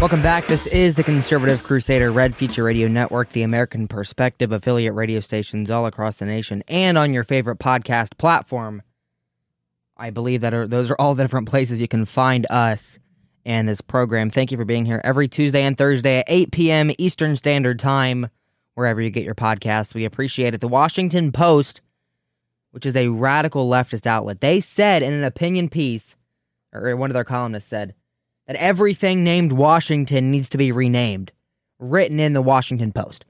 Welcome 0.00 0.20
back. 0.20 0.48
This 0.48 0.66
is 0.66 0.96
the 0.96 1.04
Conservative 1.04 1.62
Crusader 1.62 2.10
Red 2.10 2.34
Future 2.34 2.64
Radio 2.64 2.88
Network, 2.88 3.28
the 3.28 3.44
American 3.44 3.86
Perspective 3.86 4.50
affiliate 4.50 4.94
radio 4.94 5.20
stations 5.20 5.70
all 5.70 5.86
across 5.86 6.16
the 6.16 6.26
nation 6.26 6.64
and 6.66 6.98
on 6.98 7.14
your 7.14 7.22
favorite 7.22 7.60
podcast 7.60 8.18
platform. 8.18 8.82
I 9.96 10.10
believe 10.10 10.40
that 10.40 10.54
are, 10.54 10.66
those 10.66 10.90
are 10.90 10.96
all 10.98 11.14
the 11.14 11.22
different 11.22 11.48
places 11.48 11.80
you 11.80 11.86
can 11.86 12.04
find 12.04 12.44
us 12.50 12.98
and 13.44 13.68
this 13.68 13.80
program. 13.80 14.28
Thank 14.28 14.50
you 14.50 14.58
for 14.58 14.64
being 14.64 14.86
here 14.86 15.00
every 15.04 15.28
Tuesday 15.28 15.62
and 15.62 15.78
Thursday 15.78 16.18
at 16.18 16.24
8 16.26 16.50
p.m. 16.50 16.90
Eastern 16.98 17.36
Standard 17.36 17.78
Time, 17.78 18.28
wherever 18.74 19.00
you 19.00 19.10
get 19.10 19.22
your 19.22 19.36
podcasts. 19.36 19.94
We 19.94 20.04
appreciate 20.04 20.52
it. 20.52 20.60
The 20.60 20.66
Washington 20.66 21.30
Post, 21.30 21.80
which 22.72 22.84
is 22.84 22.96
a 22.96 23.08
radical 23.08 23.70
leftist 23.70 24.06
outlet, 24.06 24.40
they 24.40 24.60
said 24.60 25.02
in 25.02 25.12
an 25.12 25.24
opinion 25.24 25.68
piece, 25.68 26.16
or 26.72 26.96
one 26.96 27.10
of 27.10 27.14
their 27.14 27.24
columnists 27.24 27.70
said, 27.70 27.94
that 28.46 28.56
everything 28.56 29.22
named 29.22 29.52
Washington 29.52 30.30
needs 30.30 30.48
to 30.48 30.58
be 30.58 30.72
renamed, 30.72 31.32
written 31.78 32.18
in 32.18 32.32
the 32.32 32.42
Washington 32.42 32.92
Post. 32.92 33.24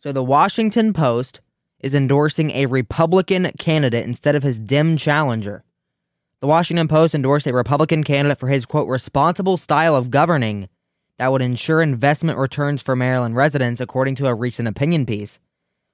So 0.00 0.12
the 0.12 0.22
Washington 0.22 0.92
Post 0.92 1.40
is 1.80 1.94
endorsing 1.94 2.50
a 2.50 2.66
Republican 2.66 3.50
candidate 3.58 4.04
instead 4.04 4.34
of 4.34 4.42
his 4.42 4.60
dim 4.60 4.96
challenger. 4.96 5.64
The 6.40 6.46
Washington 6.46 6.86
Post 6.86 7.14
endorsed 7.14 7.46
a 7.46 7.52
Republican 7.52 8.04
candidate 8.04 8.38
for 8.38 8.48
his 8.48 8.66
quote 8.66 8.88
responsible 8.88 9.56
style 9.56 9.96
of 9.96 10.10
governing 10.10 10.68
that 11.18 11.32
would 11.32 11.42
ensure 11.42 11.82
investment 11.82 12.38
returns 12.38 12.80
for 12.80 12.94
Maryland 12.94 13.34
residents, 13.34 13.80
according 13.80 14.14
to 14.16 14.26
a 14.26 14.34
recent 14.34 14.68
opinion 14.68 15.04
piece. 15.04 15.40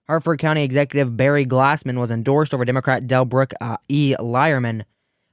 Harford 0.06 0.38
County 0.38 0.62
Executive 0.62 1.16
Barry 1.16 1.46
Glassman 1.46 1.98
was 1.98 2.10
endorsed 2.10 2.52
over 2.52 2.66
Democrat 2.66 3.04
Delbrook 3.04 3.54
uh, 3.62 3.78
E. 3.88 4.14
Lierman 4.20 4.84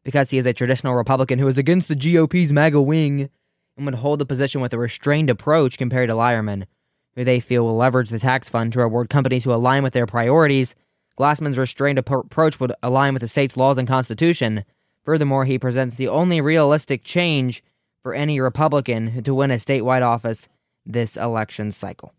because 0.03 0.29
he 0.29 0.37
is 0.37 0.45
a 0.45 0.53
traditional 0.53 0.95
Republican 0.95 1.39
who 1.39 1.47
is 1.49 1.57
against 1.57 1.89
the 1.89 1.95
GOP's 1.95 2.53
MAGA 2.53 2.81
wing 2.81 3.29
and 3.75 3.85
would 3.85 3.95
hold 3.95 4.19
the 4.19 4.25
position 4.25 4.61
with 4.61 4.73
a 4.73 4.79
restrained 4.79 5.29
approach 5.29 5.77
compared 5.77 6.07
to 6.07 6.15
Lierman, 6.15 6.67
who 7.15 7.25
they 7.25 7.41
feel 7.41 7.65
will 7.65 7.75
leverage 7.75 8.09
the 8.09 8.19
tax 8.19 8.47
fund 8.47 8.71
to 8.71 8.79
reward 8.79 9.09
companies 9.09 9.43
who 9.43 9.53
align 9.53 9.83
with 9.83 9.91
their 9.91 10.07
priorities. 10.07 10.73
Glassman's 11.19 11.57
restrained 11.57 11.99
approach 11.99 12.59
would 12.61 12.71
align 12.81 13.13
with 13.13 13.21
the 13.21 13.27
state's 13.27 13.57
laws 13.57 13.77
and 13.77 13.89
constitution. 13.89 14.63
Furthermore, 15.03 15.43
he 15.43 15.59
presents 15.59 15.95
the 15.95 16.07
only 16.07 16.39
realistic 16.39 17.03
change 17.03 17.61
for 18.01 18.13
any 18.13 18.39
Republican 18.39 19.21
to 19.23 19.35
win 19.35 19.51
a 19.51 19.55
statewide 19.55 20.01
office 20.01 20.47
this 20.85 21.17
election 21.17 21.73
cycle. 21.73 22.13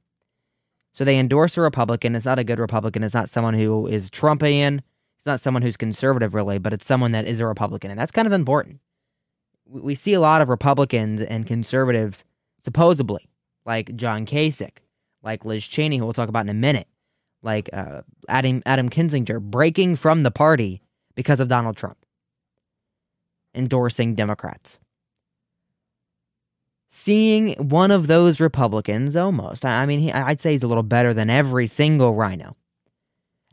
So 0.92 1.04
they 1.04 1.18
endorse 1.18 1.56
a 1.56 1.62
Republican. 1.62 2.14
It's 2.14 2.26
not 2.26 2.38
a 2.38 2.44
good 2.44 2.58
Republican. 2.58 3.02
It's 3.02 3.14
not 3.14 3.28
someone 3.28 3.54
who 3.54 3.86
is 3.86 4.10
Trumpian. 4.10 4.80
It's 5.18 5.26
not 5.26 5.40
someone 5.40 5.62
who's 5.62 5.76
conservative, 5.76 6.34
really, 6.34 6.58
but 6.58 6.72
it's 6.72 6.86
someone 6.86 7.12
that 7.12 7.26
is 7.26 7.40
a 7.40 7.46
Republican. 7.46 7.90
And 7.90 7.98
that's 7.98 8.12
kind 8.12 8.26
of 8.26 8.32
important 8.32 8.80
we 9.72 9.94
see 9.94 10.12
a 10.12 10.20
lot 10.20 10.42
of 10.42 10.48
Republicans 10.48 11.22
and 11.22 11.46
conservatives, 11.46 12.24
supposedly, 12.60 13.28
like 13.64 13.94
John 13.96 14.26
Kasich, 14.26 14.78
like 15.22 15.44
Liz 15.44 15.66
Cheney, 15.66 15.98
who 15.98 16.04
we'll 16.04 16.12
talk 16.12 16.28
about 16.28 16.44
in 16.44 16.50
a 16.50 16.54
minute, 16.54 16.88
like 17.42 17.70
uh, 17.72 18.02
Adam, 18.28 18.62
Adam 18.66 18.90
Kinzinger, 18.90 19.40
breaking 19.40 19.96
from 19.96 20.22
the 20.22 20.30
party 20.30 20.82
because 21.14 21.40
of 21.40 21.48
Donald 21.48 21.76
Trump, 21.76 21.98
endorsing 23.54 24.14
Democrats. 24.14 24.78
Seeing 26.94 27.54
one 27.54 27.90
of 27.90 28.06
those 28.06 28.38
Republicans, 28.38 29.16
almost, 29.16 29.64
I 29.64 29.86
mean, 29.86 29.98
he, 29.98 30.12
I'd 30.12 30.42
say 30.42 30.50
he's 30.50 30.62
a 30.62 30.68
little 30.68 30.82
better 30.82 31.14
than 31.14 31.30
every 31.30 31.66
single 31.66 32.14
rhino. 32.14 32.54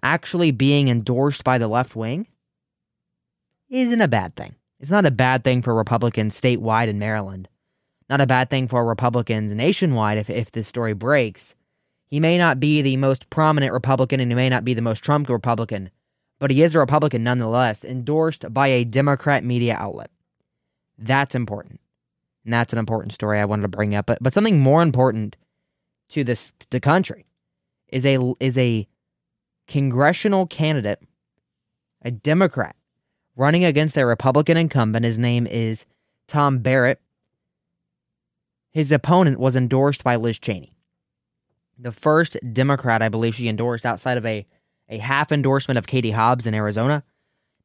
actually 0.04 0.52
being 0.52 0.88
endorsed 0.90 1.44
by 1.44 1.58
the 1.58 1.68
left 1.68 1.96
wing 1.96 2.28
isn't 3.70 4.02
a 4.02 4.08
bad 4.08 4.36
thing. 4.36 4.56
It's 4.80 4.92
not 4.92 5.06
a 5.06 5.12
bad 5.12 5.44
thing 5.44 5.62
for 5.62 5.74
Republicans 5.74 6.40
statewide 6.40 6.88
in 6.88 7.00
Maryland. 7.00 7.48
Not 8.10 8.22
a 8.22 8.28
bad 8.28 8.50
thing 8.50 8.68
for 8.68 8.86
Republicans 8.86 9.54
nationwide 9.54 10.18
if, 10.18 10.30
if 10.30 10.52
this 10.52 10.68
story 10.68 10.94
breaks. 10.94 11.56
He 12.08 12.20
may 12.20 12.38
not 12.38 12.60
be 12.60 12.82
the 12.82 12.98
most 12.98 13.30
prominent 13.30 13.72
Republican 13.72 14.20
and 14.20 14.32
he 14.32 14.36
may 14.36 14.50
not 14.50 14.66
be 14.66 14.74
the 14.74 14.82
most 14.82 15.04
Trump 15.04 15.30
Republican, 15.30 15.92
but 16.40 16.50
he 16.52 16.64
is 16.64 16.76
a 16.76 16.80
Republican 16.80 17.24
nonetheless, 17.24 17.86
endorsed 17.86 18.52
by 18.54 18.68
a 18.68 18.84
Democrat 18.84 19.44
media 19.44 19.76
outlet. 19.80 20.10
That's 20.98 21.36
important. 21.36 21.80
And 22.44 22.54
that's 22.54 22.74
an 22.74 22.80
important 22.80 23.14
story 23.14 23.40
I 23.40 23.46
wanted 23.46 23.64
to 23.64 23.68
bring 23.68 23.96
up. 23.96 24.06
But, 24.06 24.20
but 24.22 24.34
something 24.34 24.60
more 24.60 24.82
important 24.82 25.36
to 26.10 26.24
this 26.24 26.54
to 26.60 26.68
the 26.70 26.80
country 26.80 27.26
is 27.88 28.06
a 28.06 28.18
is 28.40 28.58
a 28.58 28.88
congressional 29.68 30.48
candidate, 30.48 31.02
a 32.02 32.12
Democrat 32.12 32.76
running 33.36 33.64
against 33.64 33.98
a 33.98 34.06
Republican 34.06 34.58
incumbent. 34.58 35.06
His 35.06 35.18
name 35.20 35.48
is 35.48 35.86
Tom 36.28 36.60
Barrett. 36.60 37.00
His 38.72 38.92
opponent 38.92 39.40
was 39.40 39.56
endorsed 39.56 40.04
by 40.04 40.16
Liz 40.16 40.40
Cheney. 40.40 40.74
The 41.78 41.92
first 41.92 42.38
Democrat, 42.54 43.02
I 43.02 43.10
believe, 43.10 43.36
she 43.36 43.48
endorsed 43.48 43.86
outside 43.86 44.18
of 44.18 44.26
a, 44.26 44.46
a 44.90 44.98
half 44.98 45.32
endorsement 45.32 45.78
of 45.78 45.88
Katie 45.88 46.12
Hobbs 46.12 46.46
in 46.46 46.54
Arizona. 46.54 47.04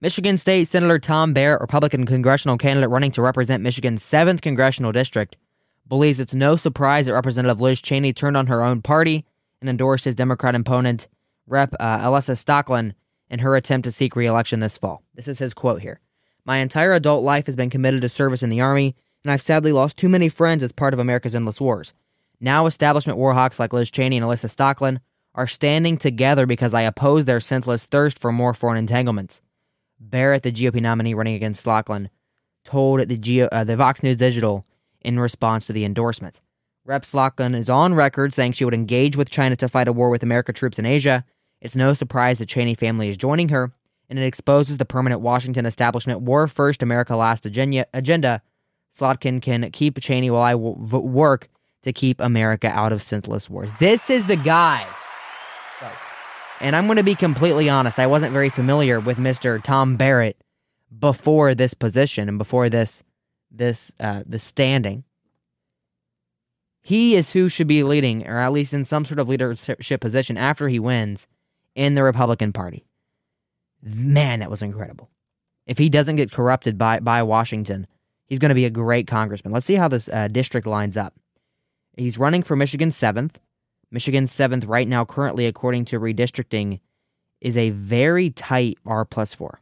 Michigan 0.04 0.36
State 0.36 0.68
Senator 0.68 0.98
Tom 0.98 1.32
Barrett, 1.32 1.62
Republican 1.62 2.04
congressional 2.04 2.58
candidate 2.58 2.90
running 2.90 3.10
to 3.12 3.22
represent 3.22 3.62
Michigan's 3.62 4.02
7th 4.02 4.42
congressional 4.42 4.92
district, 4.92 5.38
believes 5.88 6.20
it's 6.20 6.34
no 6.34 6.56
surprise 6.56 7.06
that 7.06 7.14
Representative 7.14 7.62
Liz 7.62 7.80
Cheney 7.80 8.12
turned 8.12 8.36
on 8.36 8.48
her 8.48 8.62
own 8.62 8.82
party 8.82 9.24
and 9.62 9.70
endorsed 9.70 10.04
his 10.04 10.14
Democrat 10.14 10.54
opponent, 10.54 11.08
Rep. 11.46 11.74
Uh, 11.80 12.02
Elissa 12.04 12.32
Slotkin, 12.32 12.92
in 13.30 13.38
her 13.38 13.56
attempt 13.56 13.84
to 13.84 13.90
seek 13.90 14.14
reelection 14.14 14.60
this 14.60 14.76
fall. 14.76 15.02
This 15.14 15.26
is 15.26 15.38
his 15.38 15.54
quote 15.54 15.80
here 15.80 16.00
My 16.44 16.58
entire 16.58 16.92
adult 16.92 17.24
life 17.24 17.46
has 17.46 17.56
been 17.56 17.70
committed 17.70 18.02
to 18.02 18.10
service 18.10 18.42
in 18.42 18.50
the 18.50 18.60
Army, 18.60 18.94
and 19.24 19.32
I've 19.32 19.40
sadly 19.40 19.72
lost 19.72 19.96
too 19.96 20.10
many 20.10 20.28
friends 20.28 20.62
as 20.62 20.70
part 20.70 20.92
of 20.92 21.00
America's 21.00 21.34
endless 21.34 21.62
wars. 21.62 21.94
Now, 22.40 22.66
establishment 22.66 23.18
warhawks 23.18 23.58
like 23.58 23.72
Liz 23.72 23.90
Cheney 23.90 24.18
and 24.18 24.24
Elissa 24.24 24.48
Slotkin 24.48 24.98
are 25.34 25.46
standing 25.46 25.96
together 25.96 26.44
because 26.44 26.74
I 26.74 26.82
oppose 26.82 27.24
their 27.24 27.40
senseless 27.40 27.86
thirst 27.86 28.18
for 28.18 28.30
more 28.30 28.52
foreign 28.52 28.76
entanglements. 28.76 29.40
Barrett, 30.10 30.42
the 30.42 30.52
GOP 30.52 30.80
nominee 30.80 31.14
running 31.14 31.34
against 31.34 31.64
Slotkin, 31.64 32.08
told 32.64 33.08
the, 33.08 33.48
uh, 33.50 33.64
the 33.64 33.76
Fox 33.76 34.02
News 34.02 34.16
Digital 34.16 34.64
in 35.00 35.18
response 35.18 35.66
to 35.66 35.72
the 35.72 35.84
endorsement. 35.84 36.40
Rep 36.84 37.02
Slotkin 37.02 37.54
is 37.54 37.70
on 37.70 37.94
record 37.94 38.34
saying 38.34 38.52
she 38.52 38.64
would 38.64 38.74
engage 38.74 39.16
with 39.16 39.30
China 39.30 39.56
to 39.56 39.68
fight 39.68 39.88
a 39.88 39.92
war 39.92 40.10
with 40.10 40.22
America 40.22 40.52
troops 40.52 40.78
in 40.78 40.86
Asia. 40.86 41.24
It's 41.60 41.76
no 41.76 41.94
surprise 41.94 42.38
the 42.38 42.46
Cheney 42.46 42.74
family 42.74 43.08
is 43.08 43.16
joining 43.16 43.48
her, 43.48 43.72
and 44.10 44.18
it 44.18 44.24
exposes 44.24 44.76
the 44.76 44.84
permanent 44.84 45.22
Washington 45.22 45.64
establishment 45.64 46.20
war 46.20 46.46
first, 46.46 46.82
America 46.82 47.16
last 47.16 47.46
agenda. 47.46 48.42
Slotkin 48.94 49.40
can 49.40 49.70
keep 49.70 49.98
Cheney 50.00 50.30
while 50.30 50.42
I 50.42 50.54
work 50.54 51.48
to 51.82 51.92
keep 51.92 52.20
America 52.20 52.68
out 52.68 52.92
of 52.92 53.02
senseless 53.02 53.48
wars. 53.48 53.70
This 53.78 54.10
is 54.10 54.26
the 54.26 54.36
guy. 54.36 54.86
And 56.60 56.76
I'm 56.76 56.86
going 56.86 56.96
to 56.96 57.04
be 57.04 57.14
completely 57.14 57.68
honest, 57.68 57.98
I 57.98 58.06
wasn't 58.06 58.32
very 58.32 58.48
familiar 58.48 59.00
with 59.00 59.18
Mr. 59.18 59.62
Tom 59.62 59.96
Barrett 59.96 60.36
before 60.96 61.54
this 61.54 61.74
position 61.74 62.28
and 62.28 62.38
before 62.38 62.68
this 62.68 63.02
this 63.50 63.92
uh, 64.00 64.22
the 64.26 64.38
standing. 64.38 65.04
He 66.82 67.16
is 67.16 67.30
who 67.30 67.48
should 67.48 67.66
be 67.66 67.82
leading, 67.82 68.26
or 68.26 68.38
at 68.38 68.52
least 68.52 68.74
in 68.74 68.84
some 68.84 69.04
sort 69.04 69.18
of 69.18 69.28
leadership 69.28 70.00
position 70.00 70.36
after 70.36 70.68
he 70.68 70.78
wins 70.78 71.26
in 71.74 71.94
the 71.94 72.02
Republican 72.02 72.52
Party. 72.52 72.84
Man, 73.82 74.40
that 74.40 74.50
was 74.50 74.62
incredible. 74.62 75.10
If 75.66 75.78
he 75.78 75.88
doesn't 75.88 76.16
get 76.16 76.30
corrupted 76.30 76.76
by 76.76 77.00
by 77.00 77.22
Washington, 77.22 77.86
he's 78.26 78.38
going 78.38 78.50
to 78.50 78.54
be 78.54 78.66
a 78.66 78.70
great 78.70 79.06
congressman. 79.06 79.52
Let's 79.52 79.66
see 79.66 79.74
how 79.74 79.88
this 79.88 80.08
uh, 80.08 80.28
district 80.28 80.66
lines 80.66 80.96
up. 80.96 81.14
He's 81.96 82.18
running 82.18 82.42
for 82.42 82.56
Michigan 82.56 82.88
7th. 82.88 83.36
Michigan 83.94 84.24
7th 84.24 84.68
right 84.68 84.86
now, 84.86 85.06
currently, 85.06 85.46
according 85.46 85.86
to 85.86 85.98
redistricting, 85.98 86.80
is 87.40 87.56
a 87.56 87.70
very 87.70 88.28
tight 88.28 88.76
R 88.84 89.06
plus 89.06 89.32
4 89.32 89.60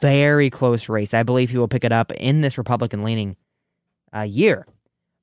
very 0.00 0.50
close 0.50 0.88
race. 0.88 1.14
I 1.14 1.22
believe 1.22 1.50
he 1.50 1.58
will 1.58 1.68
pick 1.68 1.84
it 1.84 1.92
up 1.92 2.12
in 2.12 2.40
this 2.40 2.58
Republican 2.58 3.02
leaning 3.02 3.36
uh, 4.14 4.22
year. 4.22 4.66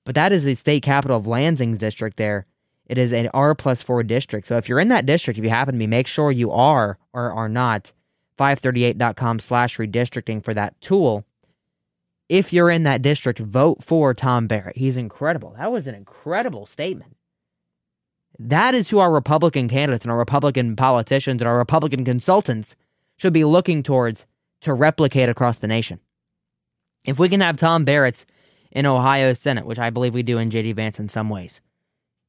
But 0.06 0.16
that 0.16 0.32
is 0.32 0.44
the 0.44 0.56
state 0.56 0.84
capital 0.84 1.18
of 1.18 1.28
Lansing's 1.28 1.78
district 1.78 2.18
there. 2.18 2.46
It 2.86 2.98
is 2.98 3.12
an 3.12 3.30
R 3.34 3.56
plus 3.56 3.82
four 3.82 4.04
district. 4.04 4.48
So 4.48 4.58
if 4.58 4.70
you're 4.70 4.80
in 4.80 4.90
that 4.90 5.06
district, 5.06 5.40
if 5.40 5.44
you 5.44 5.50
happen 5.50 5.74
to 5.74 5.80
be, 5.80 5.88
make 5.88 6.08
sure 6.08 6.32
you 6.32 6.52
are 6.52 6.98
or 7.14 7.32
are 7.32 7.50
not 7.50 7.92
538.com 8.38 9.40
slash 9.40 9.78
redistricting 9.78 10.44
for 10.44 10.54
that 10.54 10.80
tool. 10.82 11.26
If 12.30 12.54
you're 12.54 12.70
in 12.70 12.84
that 12.84 13.02
district, 13.02 13.40
vote 13.40 13.84
for 13.84 14.14
Tom 14.14 14.48
Barrett. 14.48 14.78
He's 14.78 14.98
incredible. 14.98 15.56
That 15.58 15.72
was 15.72 15.88
an 15.88 15.96
incredible 15.96 16.66
statement. 16.66 17.15
That 18.38 18.76
is 18.76 18.90
who 18.90 19.00
our 19.00 19.12
Republican 19.12 19.70
candidates 19.70 20.04
and 20.04 20.12
our 20.12 20.18
Republican 20.18 20.76
politicians 20.76 21.42
and 21.42 21.48
our 21.48 21.58
Republican 21.58 22.04
consultants 22.04 22.76
should 23.18 23.34
be 23.34 23.46
looking 23.46 23.82
towards 23.82 24.26
to 24.62 24.74
replicate 24.74 25.30
across 25.30 25.60
the 25.60 25.68
nation. 25.68 26.00
If 27.06 27.20
we 27.20 27.30
can 27.30 27.42
have 27.42 27.56
Tom 27.56 27.86
Barrett's 27.86 28.26
in 28.72 28.86
Ohio 28.86 29.34
Senate, 29.34 29.66
which 29.66 29.80
I 29.80 29.90
believe 29.90 30.14
we 30.14 30.24
do 30.24 30.38
in 30.38 30.50
JD 30.50 30.76
Vance 30.76 31.00
in 31.00 31.08
some 31.08 31.30
ways, 31.30 31.62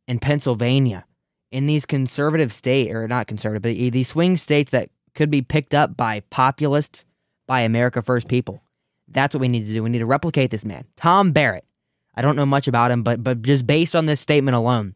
in 0.07 0.19
Pennsylvania, 0.19 1.05
in 1.51 1.67
these 1.67 1.87
conservative 1.87 2.53
state 2.53 2.95
or 2.95 3.09
not 3.09 3.27
conservative, 3.27 3.63
but 3.63 3.93
these 3.93 4.09
swing 4.09 4.37
states 4.37 4.71
that 4.71 4.91
could 5.15 5.31
be 5.31 5.43
picked 5.43 5.75
up 5.75 5.97
by 5.97 6.21
populists, 6.31 7.05
by 7.47 7.63
America 7.63 8.03
First 8.03 8.29
people. 8.29 8.63
That's 9.09 9.35
what 9.35 9.41
we 9.41 9.49
need 9.49 9.67
to 9.67 9.73
do. 9.73 9.83
We 9.83 9.91
need 9.91 10.01
to 10.01 10.07
replicate 10.07 10.51
this 10.51 10.65
man, 10.65 10.85
Tom 10.97 11.33
Barrett. 11.33 11.65
I 12.15 12.23
don't 12.23 12.37
know 12.37 12.47
much 12.47 12.69
about 12.69 12.91
him, 12.91 13.03
but 13.03 13.23
but 13.23 13.43
just 13.43 13.67
based 13.67 13.95
on 13.95 14.07
this 14.07 14.21
statement 14.21 14.57
alone, 14.57 14.95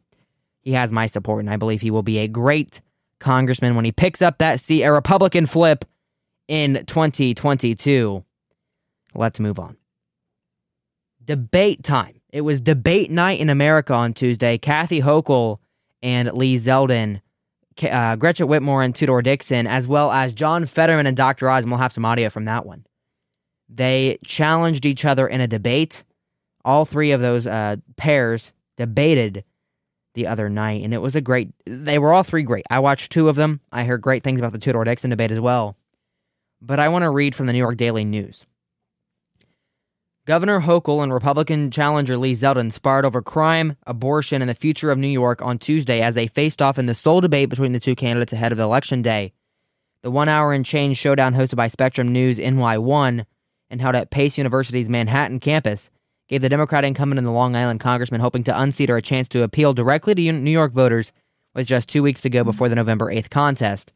he 0.63 0.73
has 0.73 0.93
my 0.93 1.07
support, 1.07 1.41
and 1.41 1.51
I 1.51 1.57
believe 1.57 1.81
he 1.81 1.91
will 1.91 2.03
be 2.03 2.19
a 2.19 2.29
great 2.29 2.81
congressman 3.19 3.77
when 3.77 3.85
he 3.85 3.93
picks 3.93 4.23
up 4.23 4.39
that 4.39 4.61
seat, 4.61 4.83
a 4.83 4.93
Republican 4.93 5.47
flip 5.47 5.85
in 6.49 6.85
2022. 6.87 8.25
Let's 9.15 9.41
move 9.41 9.59
on. 9.59 9.77
Debate 11.25 11.83
time. 11.83 12.21
It 12.33 12.43
was 12.43 12.61
debate 12.61 13.11
night 13.11 13.41
in 13.41 13.51
America 13.51 13.93
on 13.93 14.15
Tuesday. 14.15 14.59
Kathy 14.59 15.01
Hochul 15.01 15.59
and 16.03 16.33
Lee 16.33 16.57
Zeldin, 16.57 17.21
uh, 17.83 18.17
Gretchen 18.17 18.47
Whitmer 18.47 18.85
and 18.85 18.95
Tudor 18.95 19.23
Dixon, 19.23 19.67
as 19.67 19.87
well 19.87 20.11
as 20.13 20.33
John 20.33 20.65
Fetterman 20.65 21.07
and 21.07 21.17
Dr. 21.17 21.51
Oz. 21.51 21.65
And 21.65 21.71
we'll 21.71 21.81
have 21.81 21.93
some 21.93 22.05
audio 22.05 22.31
from 22.31 22.45
that 22.47 22.67
one. 22.67 22.87
They 23.69 24.19
challenged 24.25 24.87
each 24.87 25.05
other 25.05 25.27
in 25.27 25.41
a 25.41 25.47
debate. 25.47 26.05
All 26.65 26.85
three 26.85 27.13
of 27.13 27.21
those 27.21 27.47
uh, 27.47 27.77
pairs 27.97 28.53
debated 28.77 29.45
the 30.15 30.27
other 30.27 30.49
night, 30.49 30.83
and 30.83 30.93
it 30.93 30.99
was 30.99 31.17
a 31.17 31.21
great. 31.21 31.51
They 31.67 31.99
were 31.99 32.13
all 32.13 32.23
three 32.23 32.43
great. 32.43 32.65
I 32.71 32.79
watched 32.81 33.13
two 33.13 33.29
of 33.29 33.37
them. 33.37 33.61
I 33.71 33.85
heard 33.85 34.01
great 34.01 34.23
things 34.23 34.41
about 34.41 34.53
the 34.53 34.59
Tudor 34.59 34.85
Dixon 34.85 35.11
debate 35.11 35.31
as 35.31 35.41
well 35.41 35.77
but 36.61 36.79
I 36.79 36.89
want 36.89 37.03
to 37.03 37.11
read 37.11 37.35
from 37.35 37.47
the 37.47 37.53
New 37.53 37.59
York 37.59 37.77
Daily 37.77 38.05
News. 38.05 38.47
Governor 40.27 40.61
Hochul 40.61 41.03
and 41.03 41.13
Republican 41.13 41.71
challenger 41.71 42.17
Lee 42.17 42.35
Zeldin 42.35 42.71
sparred 42.71 43.05
over 43.05 43.23
crime, 43.23 43.77
abortion, 43.87 44.43
and 44.43 44.49
the 44.49 44.55
future 44.55 44.91
of 44.91 44.99
New 44.99 45.09
York 45.09 45.43
on 45.43 45.59
Tuesday 45.59 46.03
as 46.03 46.15
they 46.15 46.27
faced 46.27 46.61
off 46.61 46.79
in 46.79 46.87
the 46.87 46.95
sole 46.95 47.21
debate 47.21 47.49
between 47.49 47.73
the 47.73 47.81
two 47.81 47.97
candidates 47.97 48.33
ahead 48.33 48.53
of 48.53 48.59
election 48.59 49.03
day. 49.03 49.33
The 50.03 50.11
one 50.11 50.29
hour 50.29 50.53
and 50.53 50.65
change 50.65 50.99
showdown 50.99 51.35
hosted 51.35 51.57
by 51.57 51.69
Spectrum 51.69 52.13
News 52.13 52.39
NY1 52.39 53.25
and 53.71 53.81
held 53.81 53.97
at 53.97 54.11
Pace 54.11 54.39
University's 54.39 54.89
Manhattan 54.89 55.41
campus 55.41 55.91
gave 56.31 56.41
the 56.41 56.49
Democrat 56.49 56.85
incumbent 56.85 57.19
in 57.19 57.25
the 57.25 57.33
Long 57.33 57.57
Island 57.57 57.81
congressman 57.81 58.21
hoping 58.21 58.45
to 58.45 58.59
unseat 58.59 58.89
her 58.89 58.97
a 58.97 59.03
chance 59.03 59.29
to 59.31 59.43
appeal 59.43 59.73
directly 59.73 60.15
to 60.15 60.33
New 60.33 60.51
York 60.51 60.73
voters 60.73 61.11
with 61.55 61.67
just 61.67 61.89
two 61.89 62.05
weeks 62.05 62.21
to 62.21 62.31
go 62.31 62.45
before 62.45 62.69
the 62.69 62.77
November 62.77 63.13
8th 63.13 63.31
contest. 63.31 63.93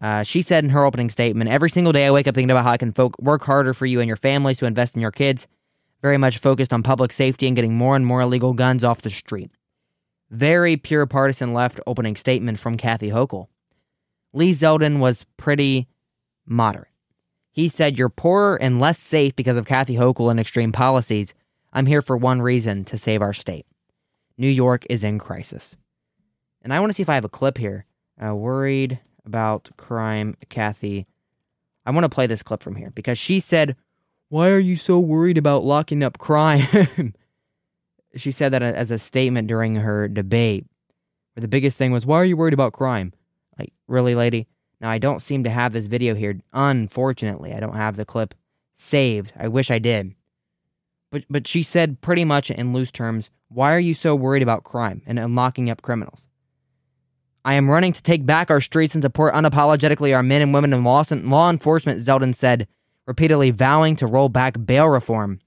Uh, 0.00 0.22
she 0.22 0.42
said 0.42 0.64
in 0.64 0.70
her 0.70 0.84
opening 0.84 1.08
statement, 1.08 1.48
Every 1.48 1.70
single 1.70 1.94
day 1.94 2.04
I 2.04 2.10
wake 2.10 2.28
up 2.28 2.34
thinking 2.34 2.50
about 2.50 2.64
how 2.64 2.72
I 2.72 2.76
can 2.76 2.92
fo- 2.92 3.12
work 3.18 3.42
harder 3.42 3.72
for 3.72 3.86
you 3.86 4.00
and 4.00 4.06
your 4.06 4.18
families 4.18 4.58
to 4.58 4.66
invest 4.66 4.94
in 4.94 5.00
your 5.00 5.10
kids. 5.10 5.46
Very 6.02 6.18
much 6.18 6.36
focused 6.36 6.74
on 6.74 6.82
public 6.82 7.10
safety 7.10 7.46
and 7.46 7.56
getting 7.56 7.74
more 7.74 7.96
and 7.96 8.04
more 8.04 8.20
illegal 8.20 8.52
guns 8.52 8.84
off 8.84 9.00
the 9.00 9.08
street. 9.08 9.50
Very 10.30 10.76
pure 10.76 11.06
partisan 11.06 11.54
left 11.54 11.80
opening 11.86 12.16
statement 12.16 12.58
from 12.58 12.76
Kathy 12.76 13.08
Hochul. 13.08 13.46
Lee 14.34 14.52
Zeldin 14.52 14.98
was 14.98 15.24
pretty 15.38 15.88
moderate. 16.44 16.88
He 17.50 17.68
said, 17.68 17.96
You're 17.96 18.10
poorer 18.10 18.56
and 18.56 18.78
less 18.78 18.98
safe 18.98 19.34
because 19.34 19.56
of 19.56 19.64
Kathy 19.64 19.94
Hochul 19.94 20.30
and 20.30 20.38
extreme 20.38 20.72
policies. 20.72 21.32
I'm 21.76 21.84
here 21.84 22.00
for 22.00 22.16
one 22.16 22.40
reason 22.40 22.86
to 22.86 22.96
save 22.96 23.20
our 23.20 23.34
state. 23.34 23.66
New 24.38 24.48
York 24.48 24.86
is 24.88 25.04
in 25.04 25.18
crisis. 25.18 25.76
And 26.62 26.72
I 26.72 26.80
want 26.80 26.88
to 26.88 26.94
see 26.94 27.02
if 27.02 27.10
I 27.10 27.16
have 27.16 27.24
a 27.26 27.28
clip 27.28 27.58
here. 27.58 27.84
Uh, 28.18 28.34
worried 28.34 28.98
about 29.26 29.68
crime, 29.76 30.38
Kathy. 30.48 31.06
I 31.84 31.90
want 31.90 32.04
to 32.04 32.08
play 32.08 32.26
this 32.26 32.42
clip 32.42 32.62
from 32.62 32.76
here 32.76 32.90
because 32.94 33.18
she 33.18 33.40
said, 33.40 33.76
Why 34.30 34.48
are 34.48 34.58
you 34.58 34.78
so 34.78 34.98
worried 34.98 35.36
about 35.36 35.64
locking 35.64 36.02
up 36.02 36.16
crime? 36.16 37.12
she 38.16 38.32
said 38.32 38.54
that 38.54 38.62
as 38.62 38.90
a 38.90 38.98
statement 38.98 39.46
during 39.46 39.74
her 39.74 40.08
debate, 40.08 40.64
where 41.34 41.42
the 41.42 41.46
biggest 41.46 41.76
thing 41.76 41.92
was, 41.92 42.06
Why 42.06 42.16
are 42.16 42.24
you 42.24 42.38
worried 42.38 42.54
about 42.54 42.72
crime? 42.72 43.12
Like, 43.58 43.74
really, 43.86 44.14
lady? 44.14 44.48
Now, 44.80 44.88
I 44.88 44.96
don't 44.96 45.20
seem 45.20 45.44
to 45.44 45.50
have 45.50 45.74
this 45.74 45.88
video 45.88 46.14
here. 46.14 46.40
Unfortunately, 46.54 47.52
I 47.52 47.60
don't 47.60 47.76
have 47.76 47.96
the 47.96 48.06
clip 48.06 48.34
saved. 48.72 49.34
I 49.36 49.48
wish 49.48 49.70
I 49.70 49.78
did. 49.78 50.14
But, 51.10 51.24
but 51.30 51.46
she 51.46 51.62
said 51.62 52.00
pretty 52.00 52.24
much 52.24 52.50
in 52.50 52.72
loose 52.72 52.90
terms, 52.90 53.30
Why 53.48 53.72
are 53.72 53.80
you 53.80 53.94
so 53.94 54.14
worried 54.14 54.42
about 54.42 54.64
crime 54.64 55.02
and, 55.06 55.18
and 55.18 55.34
locking 55.34 55.70
up 55.70 55.82
criminals? 55.82 56.20
I 57.44 57.54
am 57.54 57.70
running 57.70 57.92
to 57.92 58.02
take 58.02 58.26
back 58.26 58.50
our 58.50 58.60
streets 58.60 58.94
and 58.94 59.04
support 59.04 59.32
unapologetically 59.34 60.14
our 60.14 60.22
men 60.22 60.42
and 60.42 60.52
women 60.52 60.72
in 60.72 60.82
law, 60.82 61.04
law 61.10 61.48
enforcement, 61.48 62.00
Zeldin 62.00 62.34
said, 62.34 62.66
repeatedly 63.06 63.52
vowing 63.52 63.94
to 63.96 64.06
roll 64.06 64.28
back 64.28 64.56
bail 64.66 64.88
reform. 64.88 65.38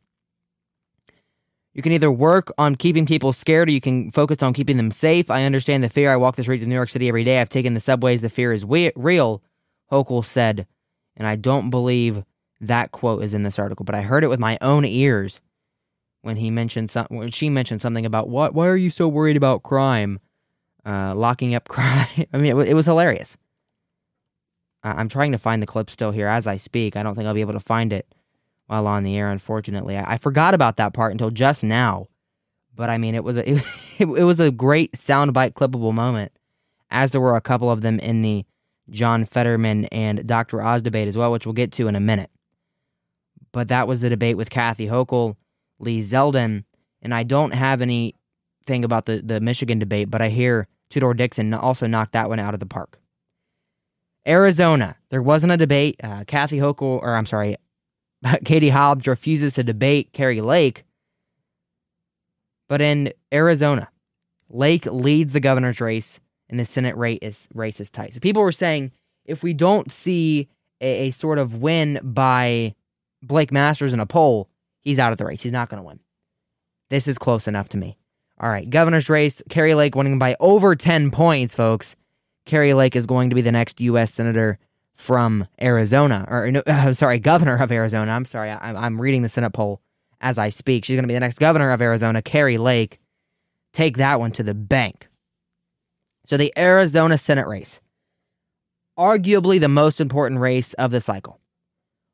You 1.74 1.82
can 1.82 1.92
either 1.92 2.12
work 2.12 2.52
on 2.58 2.76
keeping 2.76 3.06
people 3.06 3.34
scared 3.34 3.68
or 3.68 3.72
you 3.72 3.82
can 3.82 4.12
focus 4.12 4.42
on 4.42 4.54
keeping 4.54 4.78
them 4.78 4.92
safe. 4.92 5.30
I 5.30 5.44
understand 5.44 5.84
the 5.84 5.90
fear. 5.90 6.12
I 6.12 6.16
walk 6.16 6.36
the 6.36 6.44
streets 6.44 6.64
of 6.64 6.70
New 6.70 6.76
York 6.76 6.90
City 6.90 7.08
every 7.08 7.24
day. 7.24 7.40
I've 7.40 7.50
taken 7.50 7.74
the 7.74 7.80
subways. 7.80 8.22
The 8.22 8.30
fear 8.30 8.54
is 8.54 8.66
we- 8.66 8.92
real, 8.96 9.44
Hochul 9.92 10.26
said. 10.26 10.68
And 11.16 11.28
I 11.28 11.36
don't 11.36 11.70
believe 11.70 12.24
that 12.62 12.92
quote 12.92 13.24
is 13.24 13.34
in 13.34 13.44
this 13.44 13.60
article, 13.60 13.84
but 13.84 13.96
I 13.96 14.02
heard 14.02 14.24
it 14.24 14.30
with 14.30 14.40
my 14.40 14.58
own 14.62 14.86
ears 14.86 15.42
when 16.22 16.38
he 16.38 16.52
mentioned 16.52 16.90
some, 16.90 17.08
when 17.10 17.30
she 17.30 17.50
mentioned 17.50 17.82
something 17.82 18.06
about 18.06 18.30
what 18.30 18.54
why 18.54 18.68
are 18.68 18.78
you 18.78 18.90
so 18.90 19.08
worried 19.08 19.38
about 19.38 19.64
crime? 19.64 20.20
uh, 20.86 21.14
locking 21.16 21.56
up 21.56 21.68
crime. 21.68 22.26
I 22.34 22.38
mean, 22.38 22.58
it, 22.58 22.70
it 22.70 22.74
was 22.74 22.86
hilarious. 22.86 23.38
I'm 24.82 25.10
trying 25.10 25.34
to 25.34 25.38
find 25.38 25.62
the 25.62 25.68
clip 25.68 25.90
still 25.90 26.12
here 26.12 26.28
as 26.28 26.48
I 26.48 26.56
speak. 26.56 26.96
I 26.96 27.04
don't 27.04 27.14
think 27.14 27.28
I'll 27.28 27.34
be 27.34 27.42
able 27.42 27.54
to 27.54 27.60
find 27.60 27.92
it 27.92 28.08
while 28.68 28.88
on 28.88 29.04
the 29.04 29.18
air, 29.18 29.30
unfortunately. 29.30 29.98
I, 29.98 30.14
I 30.14 30.18
forgot 30.18 30.54
about 30.54 30.78
that 30.78 30.94
part 30.94 31.12
until 31.12 31.32
just 31.32 31.64
now. 31.64 32.08
But 32.76 32.90
I 32.90 32.98
mean, 32.98 33.14
it 33.14 33.24
was 33.24 33.36
a 33.36 33.50
it, 33.50 33.58
it, 34.00 34.06
it 34.06 34.24
was 34.24 34.40
a 34.40 34.52
great 34.52 34.94
soundbite 34.94 35.54
clippable 35.54 35.94
moment, 35.94 36.32
as 36.90 37.12
there 37.12 37.20
were 37.20 37.36
a 37.36 37.42
couple 37.42 37.70
of 37.70 37.82
them 37.82 38.00
in 38.00 38.22
the 38.22 38.46
John 38.90 39.26
Fetterman 39.26 39.86
and 39.86 40.26
Dr. 40.26 40.62
Oz 40.62 40.82
debate 40.82 41.10
as 41.10 41.18
well, 41.18 41.32
which 41.32 41.46
we'll 41.46 41.54
get 41.54 41.74
to 41.74 41.88
in 41.90 41.96
a 41.96 42.00
minute. 42.00 42.32
But 43.52 43.68
that 43.68 43.88
was 43.88 44.00
the 44.00 44.10
debate 44.10 44.38
with 44.38 44.50
Kathy 44.50 44.88
Hochul, 44.88 45.36
Lee 45.80 46.02
Zeldin, 46.02 46.64
and 47.02 47.14
I 47.14 47.24
don't 47.24 47.52
have 47.52 47.82
anything 47.82 48.84
about 48.84 49.06
the, 49.06 49.22
the 49.22 49.40
Michigan 49.40 49.80
debate, 49.80 50.10
but 50.10 50.22
I 50.22 50.30
hear 50.30 50.68
Tudor 50.90 51.14
Dixon 51.14 51.54
also 51.54 51.88
knocked 51.88 52.14
that 52.14 52.30
one 52.30 52.40
out 52.40 52.54
of 52.54 52.60
the 52.60 52.66
park. 52.66 53.00
Arizona, 54.28 54.96
there 55.10 55.22
wasn't 55.22 55.52
a 55.52 55.58
debate. 55.58 56.00
Uh, 56.04 56.24
Kathy 56.26 56.58
Hochul, 56.58 57.02
or 57.02 57.16
I'm 57.16 57.26
sorry, 57.26 57.56
Katie 58.46 58.70
Hobbs 58.70 59.08
refuses 59.08 59.54
to 59.56 59.64
debate 59.64 60.14
Kari 60.14 60.42
Lake. 60.42 60.84
But 62.68 62.82
in 62.82 63.14
Arizona, 63.34 63.90
Lake 64.50 64.86
leads 64.86 65.34
the 65.34 65.40
governor's 65.40 65.82
race, 65.82 66.20
and 66.50 66.60
the 66.60 66.66
Senate 66.66 66.96
race 66.98 67.20
is, 67.22 67.48
race 67.54 67.80
is 67.80 67.90
tight. 67.90 68.14
So 68.14 68.20
people 68.20 68.44
were 68.44 68.52
saying 68.52 68.92
if 69.26 69.44
we 69.44 69.54
don't 69.54 69.92
see 69.92 70.48
a, 70.82 71.08
a 71.08 71.12
sort 71.12 71.40
of 71.40 71.56
win 71.56 72.00
by 72.04 72.76
Blake 73.22 73.52
Masters 73.52 73.94
in 73.94 74.00
a 74.00 74.06
poll, 74.06 74.50
he's 74.82 75.00
out 75.00 75.12
of 75.12 75.18
the 75.18 75.26
race. 75.26 75.42
He's 75.42 75.52
not 75.52 75.70
going 75.70 75.82
to 75.82 75.88
win. 75.88 76.00
This 76.90 77.08
is 77.08 77.18
close 77.18 77.48
enough 77.48 77.70
to 77.70 77.78
me. 77.78 77.98
All 78.40 78.50
right, 78.50 78.70
governor's 78.70 79.10
race, 79.10 79.42
Kari 79.50 79.76
Lake 79.76 79.96
winning 79.96 80.18
by 80.18 80.36
over 80.40 80.76
10 80.76 81.12
points, 81.12 81.54
folks. 81.54 81.96
Kari 82.46 82.74
Lake 82.74 82.96
is 82.96 83.06
going 83.06 83.30
to 83.30 83.36
be 83.36 83.42
the 83.42 83.52
next 83.52 83.82
U.S. 83.82 84.14
Senator 84.14 84.58
from 84.96 85.48
Arizona, 85.62 86.26
or 86.30 86.50
no, 86.50 86.64
I'm 86.68 86.94
sorry, 86.94 87.20
governor 87.20 87.56
of 87.56 87.72
Arizona. 87.72 88.12
I'm 88.12 88.26
sorry, 88.26 88.50
I, 88.50 88.86
I'm 88.86 89.00
reading 89.00 89.24
the 89.24 89.30
Senate 89.30 89.52
poll 89.52 89.82
as 90.22 90.38
I 90.38 90.50
speak. 90.50 90.86
She's 90.86 90.96
going 90.96 91.04
to 91.04 91.08
be 91.08 91.14
the 91.14 91.20
next 91.20 91.40
governor 91.40 91.72
of 91.72 91.82
Arizona, 91.82 92.22
Kari 92.22 92.58
Lake. 92.58 93.00
Take 93.74 93.98
that 93.98 94.20
one 94.20 94.32
to 94.32 94.44
the 94.44 94.54
bank. 94.54 95.08
So, 96.26 96.38
the 96.38 96.54
Arizona 96.58 97.18
Senate 97.18 97.48
race, 97.48 97.82
arguably 98.98 99.60
the 99.60 99.68
most 99.68 100.00
important 100.00 100.40
race 100.40 100.74
of 100.74 100.92
the 100.92 101.02
cycle. 101.02 101.40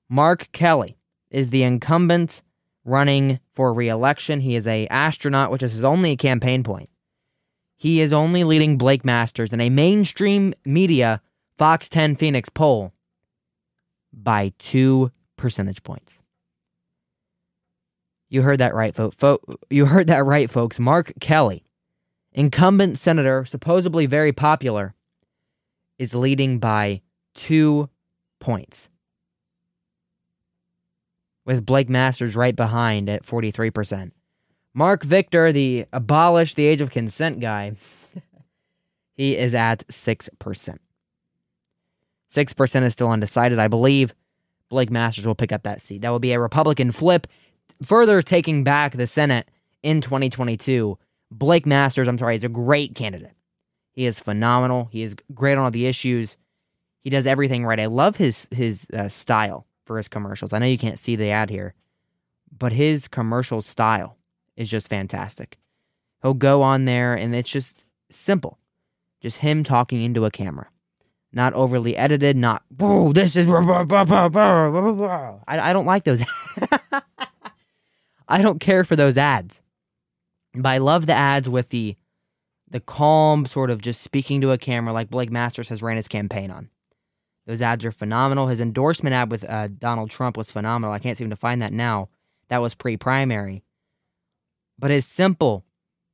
Mark 0.10 0.52
Kelly 0.52 0.98
is 1.30 1.50
the 1.50 1.64
incumbent 1.64 2.42
running 2.86 3.40
for 3.54 3.74
reelection. 3.74 4.40
He 4.40 4.56
is 4.56 4.68
a 4.68 4.88
astronaut, 4.88 5.52
which 5.52 5.64
is 5.64 5.74
his 5.74 5.84
only 5.84 6.16
campaign 6.16 6.64
point. 6.64 6.90
He 7.78 8.00
is 8.00 8.14
only 8.14 8.44
leading 8.44 8.78
Blake 8.78 9.04
Masters 9.04 9.52
in 9.52 9.60
a 9.60 9.70
mainstream 9.70 10.54
media 10.64 11.22
Fox 11.58 11.90
10 11.90 12.16
Phoenix 12.16 12.50
poll 12.50 12.94
by 14.14 14.54
two 14.60 15.12
percentage 15.36 15.84
points. 15.84 16.18
You 18.30 18.42
heard 18.42 18.60
that 18.60 18.74
right, 18.74 18.96
folks. 18.96 19.16
Fo- 19.16 19.42
you 19.70 19.86
heard 19.86 20.08
that 20.08 20.26
right, 20.26 20.50
folks. 20.50 20.80
Mark 20.80 21.14
Kelly, 21.20 21.66
incumbent 22.32 22.98
senator, 22.98 23.46
supposedly 23.46 24.06
very 24.06 24.32
popular, 24.32 24.94
is 25.98 26.16
leading 26.16 26.60
by 26.60 27.02
two 27.34 27.90
points. 28.40 28.90
With 31.46 31.66
Blake 31.66 31.90
Masters 31.90 32.36
right 32.36 32.56
behind 32.56 33.10
at 33.10 33.24
43%. 33.24 34.12
Marc 34.74 35.04
Victor, 35.04 35.52
the 35.52 35.86
abolish 35.94 36.54
the 36.56 36.66
age 36.66 36.82
of 36.82 36.90
consent 36.90 37.40
guy, 37.40 37.74
he 39.14 39.38
is 39.38 39.56
at 39.56 39.88
6%. 39.88 40.78
6% 42.30 42.84
is 42.84 42.94
still 42.94 43.10
undecided. 43.10 43.60
I 43.60 43.68
believe 43.68 44.14
Blake 44.70 44.92
Masters 44.92 45.26
will 45.26 45.36
pick 45.36 45.52
up 45.52 45.64
that 45.64 45.82
seat. 45.82 46.02
That 46.02 46.10
will 46.10 46.20
be 46.20 46.34
a 46.34 46.40
Republican 46.40 46.92
flip, 46.92 47.28
further 47.84 48.22
taking 48.22 48.64
back 48.64 48.94
the 48.94 49.08
Senate 49.08 49.50
in 49.84 50.02
2022. 50.02 50.98
Blake 51.32 51.66
Masters, 51.66 52.08
I'm 52.08 52.18
sorry, 52.18 52.36
is 52.36 52.44
a 52.44 52.50
great 52.50 52.96
candidate. 52.96 53.32
He 53.94 54.06
is 54.06 54.20
phenomenal. 54.20 54.90
He 54.92 55.04
is 55.04 55.16
great 55.34 55.54
on 55.54 55.64
all 55.66 55.72
the 55.72 55.86
issues. 55.86 56.36
He 57.02 57.10
does 57.10 57.26
everything 57.26 57.66
right. 57.66 57.80
I 57.80 57.86
love 57.86 58.18
his 58.18 58.48
his 58.52 58.88
uh, 58.94 59.08
style 59.08 59.66
for 59.86 59.98
his 59.98 60.08
commercials. 60.08 60.54
I 60.54 60.60
know 60.60 60.66
you 60.66 60.78
can't 60.78 61.00
see 61.00 61.16
the 61.16 61.30
ad 61.30 61.50
here, 61.50 61.74
but 62.58 62.74
his 62.74 63.08
commercial 63.08 63.62
style 63.62 64.18
is 64.56 64.70
just 64.70 64.90
fantastic. 64.90 65.58
He'll 66.22 66.34
go 66.34 66.62
on 66.62 66.86
there 66.86 67.14
and 67.14 67.36
it's 67.36 67.52
just 67.52 67.86
simple. 68.10 68.58
Just 69.22 69.38
him 69.38 69.64
talking 69.64 70.02
into 70.02 70.26
a 70.26 70.32
camera 70.32 70.70
not 71.36 71.54
overly 71.54 71.96
edited, 71.98 72.38
not 72.38 72.64
"Boo, 72.72 73.14
this 73.14 73.36
is." 73.36 73.46
I, 75.48 75.70
I 75.70 75.74
don't 75.74 75.86
like 75.86 76.06
those. 76.06 76.24
I 78.28 78.42
don't 78.42 78.60
care 78.60 78.84
for 78.84 78.96
those 78.96 79.18
ads, 79.18 79.62
but 80.56 80.70
I 80.70 80.80
love 80.80 81.06
the 81.06 81.14
ads 81.14 81.48
with 81.48 81.70
the 81.70 81.96
the 82.68 82.80
calm 82.80 83.46
sort 83.46 83.70
of 83.70 83.82
just 83.82 84.02
speaking 84.02 84.42
to 84.42 84.52
a 84.52 84.58
camera, 84.58 84.94
like 84.94 85.12
Blake 85.12 85.30
Masters 85.30 85.70
has 85.70 85.84
ran 85.84 85.98
his 85.98 86.08
campaign 86.08 86.50
on. 86.50 86.70
Those 87.46 87.62
ads 87.62 87.86
are 87.86 87.92
phenomenal. 87.92 88.48
His 88.48 88.62
endorsement 88.62 89.14
ad 89.14 89.30
with 89.30 89.44
uh, 89.44 89.68
Donald 89.68 90.10
Trump 90.10 90.38
was 90.38 90.50
phenomenal. 90.50 90.94
I 90.94 91.00
can't 91.00 91.18
seem 91.18 91.30
to 91.30 91.36
find 91.36 91.62
that 91.62 91.74
now. 91.74 92.10
That 92.50 92.62
was 92.62 92.76
pre-primary, 92.76 93.64
but 94.78 94.92
it's 94.92 95.08
simple, 95.08 95.66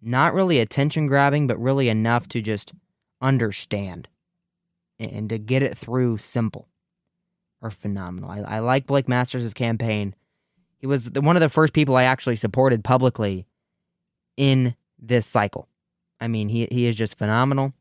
not 0.01 0.33
really 0.33 0.59
attention 0.59 1.07
grabbing, 1.07 1.45
but 1.47 1.59
really 1.59 1.89
enough 1.89 2.27
to 2.29 2.41
just 2.41 2.73
understand 3.21 4.07
and 4.97 5.29
to 5.29 5.37
get 5.37 5.63
it 5.63 5.77
through 5.77 6.19
simple 6.19 6.69
are 7.61 7.71
phenomenal. 7.71 8.29
I, 8.29 8.39
I 8.39 8.59
like 8.59 8.87
Blake 8.87 9.07
Masters' 9.07 9.53
campaign. 9.53 10.15
He 10.77 10.87
was 10.87 11.11
the, 11.11 11.21
one 11.21 11.35
of 11.35 11.41
the 11.41 11.49
first 11.49 11.73
people 11.73 11.95
I 11.95 12.03
actually 12.03 12.35
supported 12.35 12.83
publicly 12.83 13.45
in 14.37 14.75
this 14.99 15.25
cycle. 15.25 15.67
I 16.19 16.27
mean, 16.27 16.49
he, 16.49 16.67
he 16.71 16.85
is 16.85 16.95
just 16.95 17.17
phenomenal. 17.17 17.73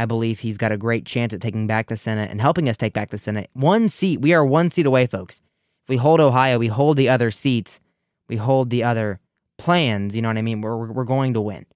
I 0.00 0.06
believe 0.06 0.38
he's 0.38 0.56
got 0.56 0.72
a 0.72 0.78
great 0.78 1.04
chance 1.04 1.34
at 1.34 1.42
taking 1.42 1.66
back 1.66 1.88
the 1.88 1.96
Senate 1.96 2.30
and 2.30 2.40
helping 2.40 2.70
us 2.70 2.78
take 2.78 2.94
back 2.94 3.10
the 3.10 3.18
Senate. 3.18 3.50
One 3.52 3.90
seat. 3.90 4.22
We 4.22 4.32
are 4.32 4.42
one 4.42 4.70
seat 4.70 4.86
away, 4.86 5.06
folks. 5.06 5.42
If 5.84 5.90
we 5.90 5.98
hold 5.98 6.20
Ohio, 6.20 6.58
we 6.58 6.68
hold 6.68 6.96
the 6.96 7.10
other 7.10 7.30
seats, 7.30 7.80
we 8.26 8.36
hold 8.36 8.70
the 8.70 8.82
other 8.82 9.20
plans. 9.58 10.16
You 10.16 10.22
know 10.22 10.28
what 10.28 10.38
I 10.38 10.42
mean? 10.42 10.62
We're, 10.62 10.90
we're 10.90 11.04
going 11.04 11.34
to 11.34 11.42
win. 11.42 11.66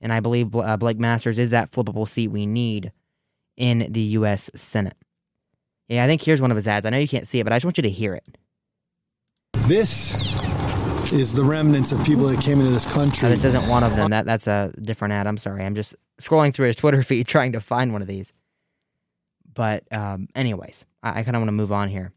And 0.00 0.12
I 0.12 0.20
believe 0.20 0.54
uh, 0.54 0.76
Blake 0.76 1.00
Masters 1.00 1.40
is 1.40 1.50
that 1.50 1.72
flippable 1.72 2.06
seat 2.06 2.28
we 2.28 2.46
need 2.46 2.92
in 3.56 3.90
the 3.90 4.00
U.S. 4.00 4.48
Senate. 4.54 4.96
Yeah, 5.88 6.04
I 6.04 6.06
think 6.06 6.22
here's 6.22 6.40
one 6.40 6.52
of 6.52 6.56
his 6.56 6.68
ads. 6.68 6.86
I 6.86 6.90
know 6.90 6.98
you 6.98 7.08
can't 7.08 7.26
see 7.26 7.40
it, 7.40 7.44
but 7.44 7.52
I 7.52 7.56
just 7.56 7.64
want 7.64 7.78
you 7.78 7.82
to 7.82 7.90
hear 7.90 8.14
it. 8.14 8.38
This 9.66 10.14
is 11.12 11.32
the 11.32 11.42
remnants 11.42 11.90
of 11.90 12.04
people 12.04 12.28
that 12.28 12.40
came 12.40 12.60
into 12.60 12.72
this 12.72 12.84
country. 12.92 13.28
this 13.28 13.44
isn't 13.44 13.66
one 13.66 13.82
of 13.82 13.96
them. 13.96 14.10
That 14.10 14.24
that's 14.24 14.46
a 14.46 14.72
different 14.80 15.14
ad. 15.14 15.26
I'm 15.26 15.36
sorry. 15.36 15.64
I'm 15.64 15.74
just 15.74 15.96
scrolling 16.20 16.54
through 16.54 16.68
his 16.68 16.76
Twitter 16.76 17.02
feed 17.04 17.26
trying 17.26 17.52
to 17.52 17.60
find 17.60 17.92
one 17.92 18.02
of 18.02 18.08
these. 18.08 18.32
But 19.52 19.84
um, 19.92 20.28
anyways, 20.34 20.84
I, 21.02 21.20
I 21.20 21.22
kind 21.24 21.36
of 21.36 21.40
want 21.40 21.48
to 21.48 21.52
move 21.52 21.72
on 21.72 21.88
here. 21.88 22.12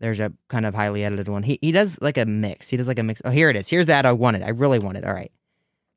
There's 0.00 0.20
a 0.20 0.32
kind 0.48 0.64
of 0.64 0.74
highly 0.74 1.04
edited 1.04 1.28
one. 1.28 1.42
He 1.42 1.58
he 1.60 1.72
does 1.72 1.98
like 2.00 2.18
a 2.18 2.24
mix. 2.24 2.68
He 2.68 2.76
does 2.76 2.86
like 2.88 2.98
a 2.98 3.02
mix. 3.02 3.20
Oh, 3.24 3.30
here 3.30 3.50
it 3.50 3.56
is. 3.56 3.68
Here's 3.68 3.86
the 3.86 3.94
ad 3.94 4.06
I 4.06 4.12
wanted. 4.12 4.42
I 4.42 4.50
really 4.50 4.78
wanted. 4.78 5.04
All 5.04 5.12
right. 5.12 5.32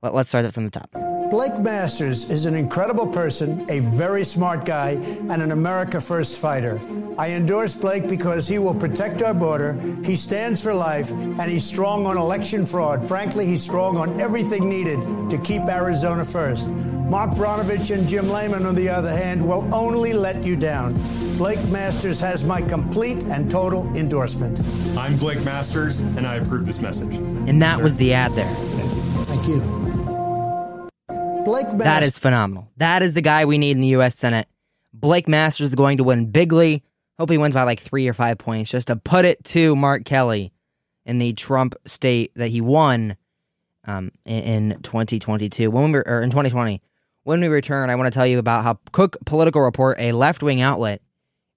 Let, 0.02 0.16
let's 0.16 0.30
start 0.30 0.46
it 0.46 0.54
from 0.54 0.66
the 0.66 0.72
top. 0.72 1.11
Blake 1.32 1.58
Masters 1.60 2.30
is 2.30 2.46
an 2.46 2.56
incredible 2.56 3.08
person, 3.08 3.66
a 3.70 3.80
very 3.80 4.26
smart 4.26 4.66
guy, 4.66 4.90
and 5.30 5.42
an 5.42 5.54
America 5.54 6.02
First 6.02 6.42
fighter. 6.42 6.78
I 7.18 7.30
endorse 7.30 7.74
Blake 7.74 8.10
because 8.10 8.50
he 8.50 8.60
will 8.60 8.76
protect 8.76 9.22
our 9.22 9.34
border, 9.34 9.80
he 10.04 10.18
stands 10.18 10.62
for 10.62 10.74
life, 10.74 11.10
and 11.12 11.44
he's 11.44 11.64
strong 11.64 12.06
on 12.06 12.18
election 12.18 12.66
fraud. 12.66 13.08
Frankly, 13.08 13.46
he's 13.46 13.64
strong 13.64 13.96
on 13.96 14.20
everything 14.20 14.68
needed 14.68 15.00
to 15.30 15.38
keep 15.38 15.62
Arizona 15.70 16.26
first. 16.26 16.68
Mark 16.68 17.32
Brnovich 17.32 17.98
and 17.98 18.10
Jim 18.10 18.30
Lamon, 18.30 18.66
on 18.66 18.76
the 18.76 18.90
other 18.90 19.16
hand, 19.16 19.42
will 19.42 19.74
only 19.74 20.12
let 20.12 20.44
you 20.44 20.58
down. 20.58 20.96
Blake 21.38 21.64
Masters 21.70 22.20
has 22.20 22.44
my 22.44 22.62
complete 22.62 23.20
and 23.32 23.50
total 23.50 23.88
endorsement. 23.96 24.60
I'm 24.98 25.16
Blake 25.16 25.42
Masters, 25.46 26.02
and 26.02 26.28
I 26.28 26.36
approve 26.36 26.66
this 26.66 26.82
message. 26.82 27.16
And 27.16 27.62
that 27.62 27.82
was 27.82 27.96
the 27.96 28.14
ad 28.14 28.34
there. 28.34 28.54
Thank 29.24 29.48
you. 29.48 29.91
Blake 31.44 31.66
Masters. 31.68 31.84
That 31.84 32.04
is 32.04 32.20
phenomenal. 32.20 32.70
That 32.78 33.02
is 33.02 33.14
the 33.14 33.22
guy 33.22 33.46
we 33.46 33.58
need 33.58 33.72
in 33.72 33.82
the 33.82 33.88
U.S. 33.90 34.16
Senate. 34.16 34.48
Blake 34.94 35.28
Masters 35.28 35.70
is 35.70 35.76
going 35.76 35.98
to 35.98 36.04
win 36.04 36.32
bigly. 36.32 36.84
Hope 37.18 37.30
he 37.30 37.38
wins 37.38 37.56
by 37.56 37.64
like 37.64 37.80
three 37.80 38.08
or 38.08 38.14
five 38.14 38.38
points 38.38 38.72
just 38.72 38.88
to 38.88 38.96
put 38.96 39.26
it 39.26 39.44
to 39.46 39.76
Mark 39.76 40.06
Kelly 40.06 40.52
in 41.06 41.20
the 41.20 41.34
Trump 41.34 41.76
state 41.86 42.32
that 42.36 42.50
he 42.50 42.62
won 42.62 43.16
um, 43.86 44.12
in, 44.26 44.72
in 44.72 44.82
2022. 44.82 45.70
When 45.72 45.92
we 45.92 46.00
or 46.00 46.22
in 46.22 46.30
2020. 46.30 46.82
When 47.24 47.40
we 47.40 47.48
return, 47.48 47.92
I 47.92 47.96
want 47.96 48.12
to 48.12 48.18
tell 48.18 48.26
you 48.26 48.40
about 48.40 48.64
how 48.64 48.80
Cook 48.92 49.16
Political 49.26 49.62
Report, 49.62 50.00
a 50.00 50.12
left 50.12 50.42
wing 50.42 50.60
outlet, 50.60 51.04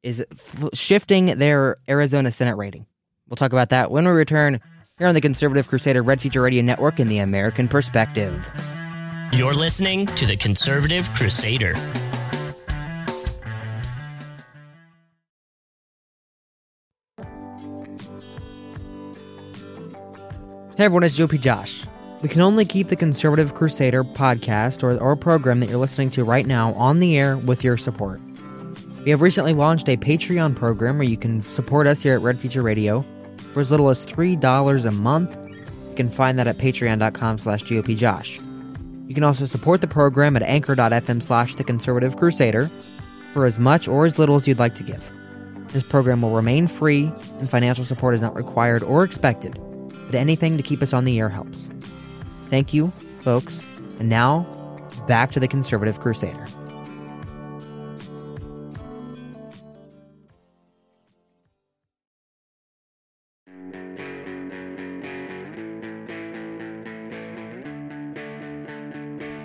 is 0.03 0.23
f- 0.31 0.69
shifting 0.75 1.39
their 1.39 1.79
Arizona 1.89 2.31
Senate 2.31 2.57
rating. 2.57 2.85
We'll 3.27 3.37
talk 3.37 3.53
about 3.53 3.71
that 3.71 3.91
when 3.91 4.05
we 4.05 4.11
return 4.11 4.61
here 4.99 5.07
on 5.07 5.15
the 5.15 5.23
Conservative 5.23 5.67
Crusader 5.67 6.03
Red 6.03 6.21
Future 6.21 6.43
Radio 6.43 6.63
Network 6.63 7.01
in 7.01 7.09
the 7.09 7.17
American 7.19 7.69
Perspective. 7.69 8.51
You're 9.35 9.53
listening 9.53 10.07
to 10.07 10.27
the 10.27 10.37
Conservative 10.37 11.13
Crusader. 11.17 11.75
Hey 20.77 20.85
everyone, 20.85 21.03
it's 21.03 21.19
GOP 21.19 21.41
Josh. 21.41 21.83
We 22.23 22.29
can 22.29 22.43
only 22.43 22.65
keep 22.65 22.87
the 22.87 22.95
Conservative 22.95 23.55
Crusader 23.55 24.05
podcast 24.05 24.85
or, 24.85 24.97
or 25.01 25.17
program 25.17 25.59
that 25.59 25.69
you're 25.69 25.79
listening 25.79 26.11
to 26.11 26.23
right 26.23 26.47
now 26.47 26.73
on 26.75 27.01
the 27.01 27.19
air 27.19 27.37
with 27.37 27.65
your 27.65 27.77
support. 27.77 28.21
We 29.05 29.11
have 29.11 29.21
recently 29.21 29.53
launched 29.53 29.89
a 29.89 29.97
Patreon 29.97 30.55
program 30.55 30.97
where 30.99 31.09
you 31.09 31.17
can 31.17 31.43
support 31.43 31.89
us 31.89 32.05
here 32.05 32.15
at 32.15 32.21
Red 32.21 32.39
Future 32.39 32.63
Radio 32.63 33.05
for 33.53 33.59
as 33.59 33.73
little 33.73 33.89
as 33.89 34.07
$3 34.07 34.85
a 34.85 34.93
month. 34.93 35.37
You 35.89 35.97
can 35.97 36.09
find 36.09 36.39
that 36.39 36.47
at 36.47 36.57
patreon.com 36.57 37.39
slash 37.39 37.65
GOPJosh. 37.65 38.54
You 39.07 39.15
can 39.15 39.25
also 39.25 39.47
support 39.47 39.81
the 39.81 39.87
program 39.87 40.37
at 40.37 40.43
anchor.fm 40.43 41.23
slash 41.23 41.55
the 41.57 41.65
conservative 41.65 42.17
crusader 42.17 42.71
for 43.33 43.45
as 43.45 43.59
much 43.59 43.87
or 43.89 44.07
as 44.07 44.19
little 44.19 44.37
as 44.37 44.49
you'd 44.49 44.59
like 44.59 44.75
to 44.77 44.83
give. 44.83 45.05
This 45.69 45.83
program 45.83 46.23
will 46.23 46.35
remain 46.35 46.67
free 46.67 47.13
and 47.39 47.51
financial 47.51 47.85
support 47.85 48.15
is 48.15 48.23
not 48.23 48.35
required 48.35 48.83
or 48.83 49.05
expected, 49.05 49.59
but 50.07 50.15
anything 50.15 50.57
to 50.57 50.63
keep 50.63 50.83
us 50.83 50.93
on 50.93 51.05
the 51.05 51.19
air 51.19 51.29
helps. 51.29 51.69
Thank 52.49 52.73
you, 52.73 52.93
folks. 53.21 53.67
And 53.99 54.09
now, 54.09 54.47
back 55.07 55.33
to 55.33 55.41
the 55.41 55.49
Conservative 55.49 56.01
Crusader. 56.01 56.47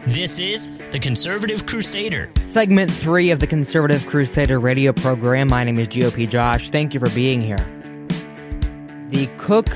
This 0.10 0.39
is 0.39 0.76
the 0.89 0.98
Conservative 0.98 1.67
Crusader. 1.67 2.32
Segment 2.36 2.89
three 2.89 3.30
of 3.30 3.39
the 3.39 3.45
Conservative 3.45 4.08
Crusader 4.08 4.60
radio 4.60 4.91
program. 4.91 5.50
My 5.50 5.63
name 5.63 5.78
is 5.78 5.88
GOP 5.88 6.28
Josh. 6.28 6.72
Thank 6.72 6.95
you 6.95 7.00
for 7.00 7.12
being 7.12 7.43
here. 7.43 7.60
The 9.10 9.30
Cook 9.38 9.67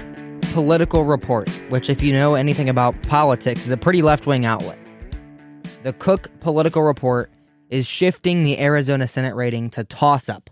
Political 0.51 1.03
Report, 1.03 1.47
which, 1.69 1.87
if 1.87 2.01
you 2.01 2.13
know 2.13 2.33
anything 2.33 2.67
about 2.67 2.99
politics, 3.03 3.67
is 3.67 3.71
a 3.71 3.77
pretty 3.77 4.01
left 4.01 4.25
wing 4.25 4.43
outlet. 4.43 4.79
The 5.83 5.93
Cook 5.93 6.31
Political 6.39 6.81
Report 6.81 7.29
is 7.69 7.85
shifting 7.85 8.43
the 8.43 8.59
Arizona 8.59 9.07
Senate 9.07 9.35
rating 9.35 9.69
to 9.69 9.83
toss 9.83 10.29
up. 10.29 10.49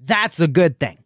That's 0.00 0.40
a 0.40 0.48
good 0.48 0.80
thing. 0.80 0.98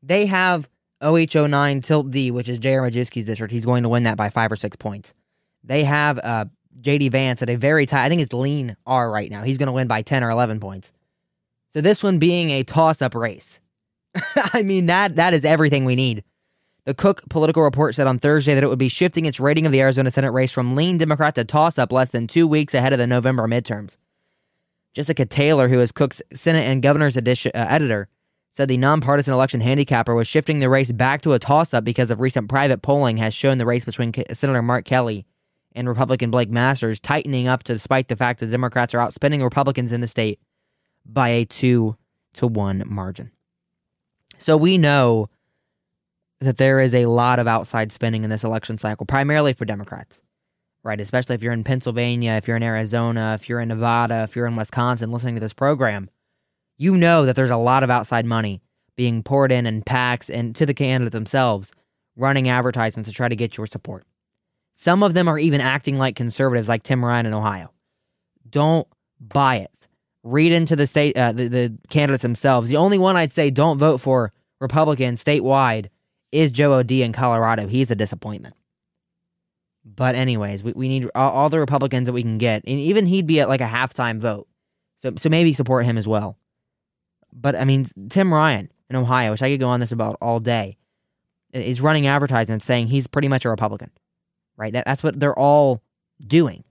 They 0.00 0.26
have 0.26 0.68
OH09 1.02 1.82
Tilt 1.82 2.08
D, 2.12 2.30
which 2.30 2.48
is 2.48 2.60
J.R. 2.60 2.88
Majewski's 2.88 3.24
district. 3.24 3.52
He's 3.52 3.66
going 3.66 3.82
to 3.82 3.88
win 3.88 4.04
that 4.04 4.16
by 4.16 4.30
five 4.30 4.52
or 4.52 4.56
six 4.56 4.76
points. 4.76 5.12
They 5.64 5.82
have 5.82 6.20
uh, 6.20 6.44
JD 6.80 7.10
Vance 7.10 7.42
at 7.42 7.50
a 7.50 7.56
very 7.56 7.86
tight, 7.86 8.04
I 8.04 8.08
think 8.08 8.20
it's 8.20 8.32
lean 8.32 8.76
R 8.86 9.10
right 9.10 9.30
now. 9.30 9.42
He's 9.42 9.58
going 9.58 9.66
to 9.66 9.72
win 9.72 9.88
by 9.88 10.02
10 10.02 10.22
or 10.22 10.30
11 10.30 10.60
points. 10.60 10.92
So 11.68 11.80
this 11.80 12.02
one 12.02 12.18
being 12.18 12.50
a 12.50 12.62
toss 12.62 13.02
up 13.02 13.14
race. 13.14 13.60
I 14.52 14.62
mean, 14.62 14.86
that 14.86 15.16
that 15.16 15.34
is 15.34 15.44
everything 15.44 15.84
we 15.84 15.96
need. 15.96 16.24
The 16.84 16.94
Cook 16.94 17.28
political 17.28 17.62
report 17.62 17.94
said 17.94 18.06
on 18.06 18.18
Thursday 18.18 18.54
that 18.54 18.62
it 18.62 18.68
would 18.68 18.78
be 18.78 18.88
shifting 18.88 19.26
its 19.26 19.40
rating 19.40 19.66
of 19.66 19.72
the 19.72 19.80
Arizona 19.80 20.10
Senate 20.10 20.30
race 20.30 20.52
from 20.52 20.76
lean 20.76 20.98
Democrat 20.98 21.34
to 21.34 21.44
toss 21.44 21.78
up 21.78 21.90
less 21.90 22.10
than 22.10 22.26
two 22.26 22.46
weeks 22.46 22.74
ahead 22.74 22.92
of 22.92 22.98
the 22.98 23.06
November 23.06 23.48
midterms. 23.48 23.96
Jessica 24.94 25.26
Taylor, 25.26 25.68
who 25.68 25.80
is 25.80 25.92
Cook's 25.92 26.22
Senate 26.32 26.64
and 26.64 26.82
Governor's 26.82 27.16
edition, 27.16 27.52
uh, 27.54 27.66
editor, 27.68 28.08
said 28.50 28.68
the 28.68 28.78
nonpartisan 28.78 29.34
election 29.34 29.60
handicapper 29.60 30.14
was 30.14 30.28
shifting 30.28 30.60
the 30.60 30.70
race 30.70 30.92
back 30.92 31.20
to 31.22 31.34
a 31.34 31.38
toss 31.38 31.74
up 31.74 31.84
because 31.84 32.10
of 32.10 32.20
recent 32.20 32.48
private 32.48 32.80
polling 32.80 33.18
has 33.18 33.34
shown 33.34 33.58
the 33.58 33.66
race 33.66 33.84
between 33.84 34.14
Senator 34.32 34.62
Mark 34.62 34.86
Kelly 34.86 35.26
and 35.76 35.88
Republican 35.88 36.30
Blake 36.30 36.50
Masters 36.50 36.98
tightening 36.98 37.46
up 37.46 37.62
despite 37.62 38.08
the 38.08 38.16
fact 38.16 38.40
that 38.40 38.50
Democrats 38.50 38.94
are 38.94 38.98
outspending 38.98 39.42
Republicans 39.42 39.92
in 39.92 40.00
the 40.00 40.08
state 40.08 40.40
by 41.04 41.28
a 41.28 41.44
two 41.44 41.96
to 42.34 42.46
one 42.46 42.82
margin. 42.86 43.30
So 44.38 44.56
we 44.56 44.78
know 44.78 45.28
that 46.40 46.56
there 46.56 46.80
is 46.80 46.94
a 46.94 47.06
lot 47.06 47.38
of 47.38 47.46
outside 47.46 47.92
spending 47.92 48.24
in 48.24 48.30
this 48.30 48.44
election 48.44 48.76
cycle, 48.76 49.06
primarily 49.06 49.52
for 49.52 49.64
Democrats, 49.64 50.20
right? 50.82 51.00
Especially 51.00 51.34
if 51.34 51.42
you're 51.42 51.52
in 51.52 51.64
Pennsylvania, 51.64 52.32
if 52.32 52.48
you're 52.48 52.56
in 52.56 52.62
Arizona, 52.62 53.34
if 53.34 53.48
you're 53.48 53.60
in 53.60 53.68
Nevada, 53.68 54.24
if 54.24 54.36
you're 54.36 54.46
in 54.46 54.56
Wisconsin 54.56 55.12
listening 55.12 55.36
to 55.36 55.40
this 55.40 55.54
program, 55.54 56.10
you 56.76 56.94
know 56.94 57.24
that 57.24 57.36
there's 57.36 57.50
a 57.50 57.56
lot 57.56 57.82
of 57.82 57.90
outside 57.90 58.26
money 58.26 58.60
being 58.96 59.22
poured 59.22 59.52
in 59.52 59.66
and 59.66 59.84
PACs 59.84 60.34
and 60.34 60.54
to 60.56 60.66
the 60.66 60.74
candidate 60.74 61.12
themselves 61.12 61.72
running 62.16 62.48
advertisements 62.48 63.08
to 63.08 63.14
try 63.14 63.28
to 63.28 63.36
get 63.36 63.56
your 63.56 63.66
support. 63.66 64.04
Some 64.78 65.02
of 65.02 65.14
them 65.14 65.26
are 65.26 65.38
even 65.38 65.62
acting 65.62 65.96
like 65.96 66.16
conservatives, 66.16 66.68
like 66.68 66.82
Tim 66.82 67.04
Ryan 67.04 67.26
in 67.26 67.34
Ohio. 67.34 67.72
Don't 68.48 68.86
buy 69.18 69.56
it. 69.56 69.88
Read 70.22 70.52
into 70.52 70.76
the 70.76 70.86
state, 70.86 71.16
uh, 71.16 71.32
the, 71.32 71.48
the 71.48 71.78
candidates 71.88 72.22
themselves. 72.22 72.68
The 72.68 72.76
only 72.76 72.98
one 72.98 73.16
I'd 73.16 73.32
say 73.32 73.50
don't 73.50 73.78
vote 73.78 73.98
for 73.98 74.32
Republican 74.60 75.14
statewide 75.14 75.88
is 76.30 76.50
Joe 76.50 76.74
O'Dea 76.74 77.04
in 77.04 77.12
Colorado. 77.12 77.66
He's 77.66 77.90
a 77.90 77.96
disappointment. 77.96 78.54
But 79.82 80.14
anyways, 80.14 80.62
we, 80.62 80.72
we 80.72 80.88
need 80.88 81.10
all, 81.14 81.30
all 81.30 81.48
the 81.48 81.58
Republicans 81.58 82.06
that 82.06 82.12
we 82.12 82.22
can 82.22 82.36
get, 82.36 82.62
and 82.66 82.78
even 82.78 83.06
he'd 83.06 83.26
be 83.26 83.40
at 83.40 83.48
like 83.48 83.60
a 83.62 83.68
halftime 83.68 84.20
vote. 84.20 84.46
So 85.00 85.14
so 85.16 85.28
maybe 85.28 85.52
support 85.52 85.86
him 85.86 85.96
as 85.96 86.06
well. 86.06 86.36
But 87.32 87.56
I 87.56 87.64
mean, 87.64 87.86
Tim 88.10 88.34
Ryan 88.34 88.70
in 88.90 88.96
Ohio, 88.96 89.30
which 89.30 89.42
I 89.42 89.50
could 89.50 89.60
go 89.60 89.68
on 89.68 89.80
this 89.80 89.92
about 89.92 90.18
all 90.20 90.40
day, 90.40 90.76
is 91.52 91.80
running 91.80 92.06
advertisements 92.06 92.66
saying 92.66 92.88
he's 92.88 93.06
pretty 93.06 93.28
much 93.28 93.44
a 93.44 93.50
Republican, 93.50 93.90
right? 94.56 94.72
That, 94.72 94.84
that's 94.84 95.02
what 95.02 95.18
they're 95.18 95.38
all 95.38 95.82
doing. 96.24 96.64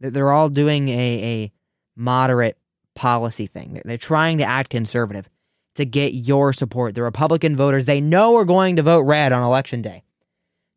They're, 0.00 0.32
all 0.32 0.48
doing 0.48 0.88
a, 0.88 0.92
a 1.22 1.52
moderate 1.96 2.58
policy 2.94 3.46
thing. 3.46 3.74
They're, 3.74 3.82
they're 3.84 3.98
trying 3.98 4.38
to 4.38 4.44
act 4.44 4.70
conservative 4.70 5.28
to 5.76 5.84
get 5.84 6.12
your 6.12 6.52
support. 6.52 6.94
The 6.94 7.02
Republican 7.02 7.56
voters, 7.56 7.86
they 7.86 8.00
know 8.00 8.36
are 8.36 8.44
going 8.44 8.76
to 8.76 8.82
vote 8.82 9.02
red 9.02 9.32
on 9.32 9.42
election 9.42 9.82
day. 9.82 10.04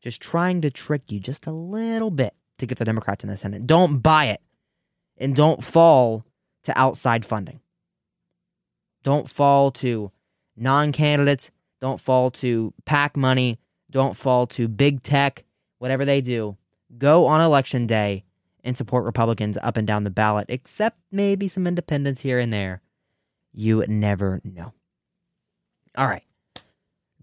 Just 0.01 0.21
trying 0.21 0.61
to 0.61 0.71
trick 0.71 1.11
you 1.11 1.19
just 1.19 1.47
a 1.47 1.51
little 1.51 2.11
bit 2.11 2.33
to 2.59 2.65
get 2.65 2.77
the 2.77 2.85
Democrats 2.85 3.23
in 3.23 3.29
the 3.29 3.37
Senate. 3.37 3.67
Don't 3.67 3.97
buy 3.97 4.25
it 4.25 4.41
and 5.17 5.35
don't 5.35 5.63
fall 5.63 6.23
to 6.63 6.77
outside 6.77 7.25
funding. 7.25 7.59
Don't 9.03 9.29
fall 9.29 9.71
to 9.71 10.11
non 10.55 10.91
candidates. 10.91 11.51
Don't 11.79 11.99
fall 11.99 12.31
to 12.31 12.73
PAC 12.85 13.15
money. 13.15 13.59
Don't 13.89 14.15
fall 14.15 14.47
to 14.47 14.67
big 14.67 15.01
tech, 15.01 15.43
whatever 15.79 16.05
they 16.05 16.21
do. 16.21 16.57
Go 16.97 17.25
on 17.27 17.41
election 17.41 17.87
day 17.87 18.23
and 18.63 18.77
support 18.77 19.05
Republicans 19.05 19.57
up 19.61 19.77
and 19.77 19.87
down 19.87 20.03
the 20.03 20.09
ballot, 20.09 20.45
except 20.49 20.99
maybe 21.11 21.47
some 21.47 21.67
independents 21.67 22.21
here 22.21 22.39
and 22.39 22.51
there. 22.51 22.81
You 23.53 23.83
never 23.87 24.41
know. 24.43 24.73
All 25.97 26.07
right. 26.07 26.23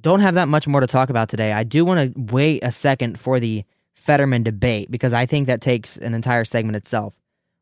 Don't 0.01 0.21
have 0.21 0.35
that 0.35 0.49
much 0.49 0.67
more 0.67 0.81
to 0.81 0.87
talk 0.87 1.11
about 1.11 1.29
today. 1.29 1.53
I 1.53 1.64
do 1.64 1.85
want 1.85 2.14
to 2.14 2.35
wait 2.35 2.62
a 2.62 2.71
second 2.71 3.19
for 3.19 3.40
the 3.40 3.64
Fetterman 3.95 4.43
debate 4.43 4.90
because 4.90 5.12
I 5.12 5.25
think 5.25 5.47
that 5.47 5.61
takes 5.61 5.97
an 5.97 6.12
entire 6.12 6.45
segment 6.45 6.77
itself. 6.77 7.14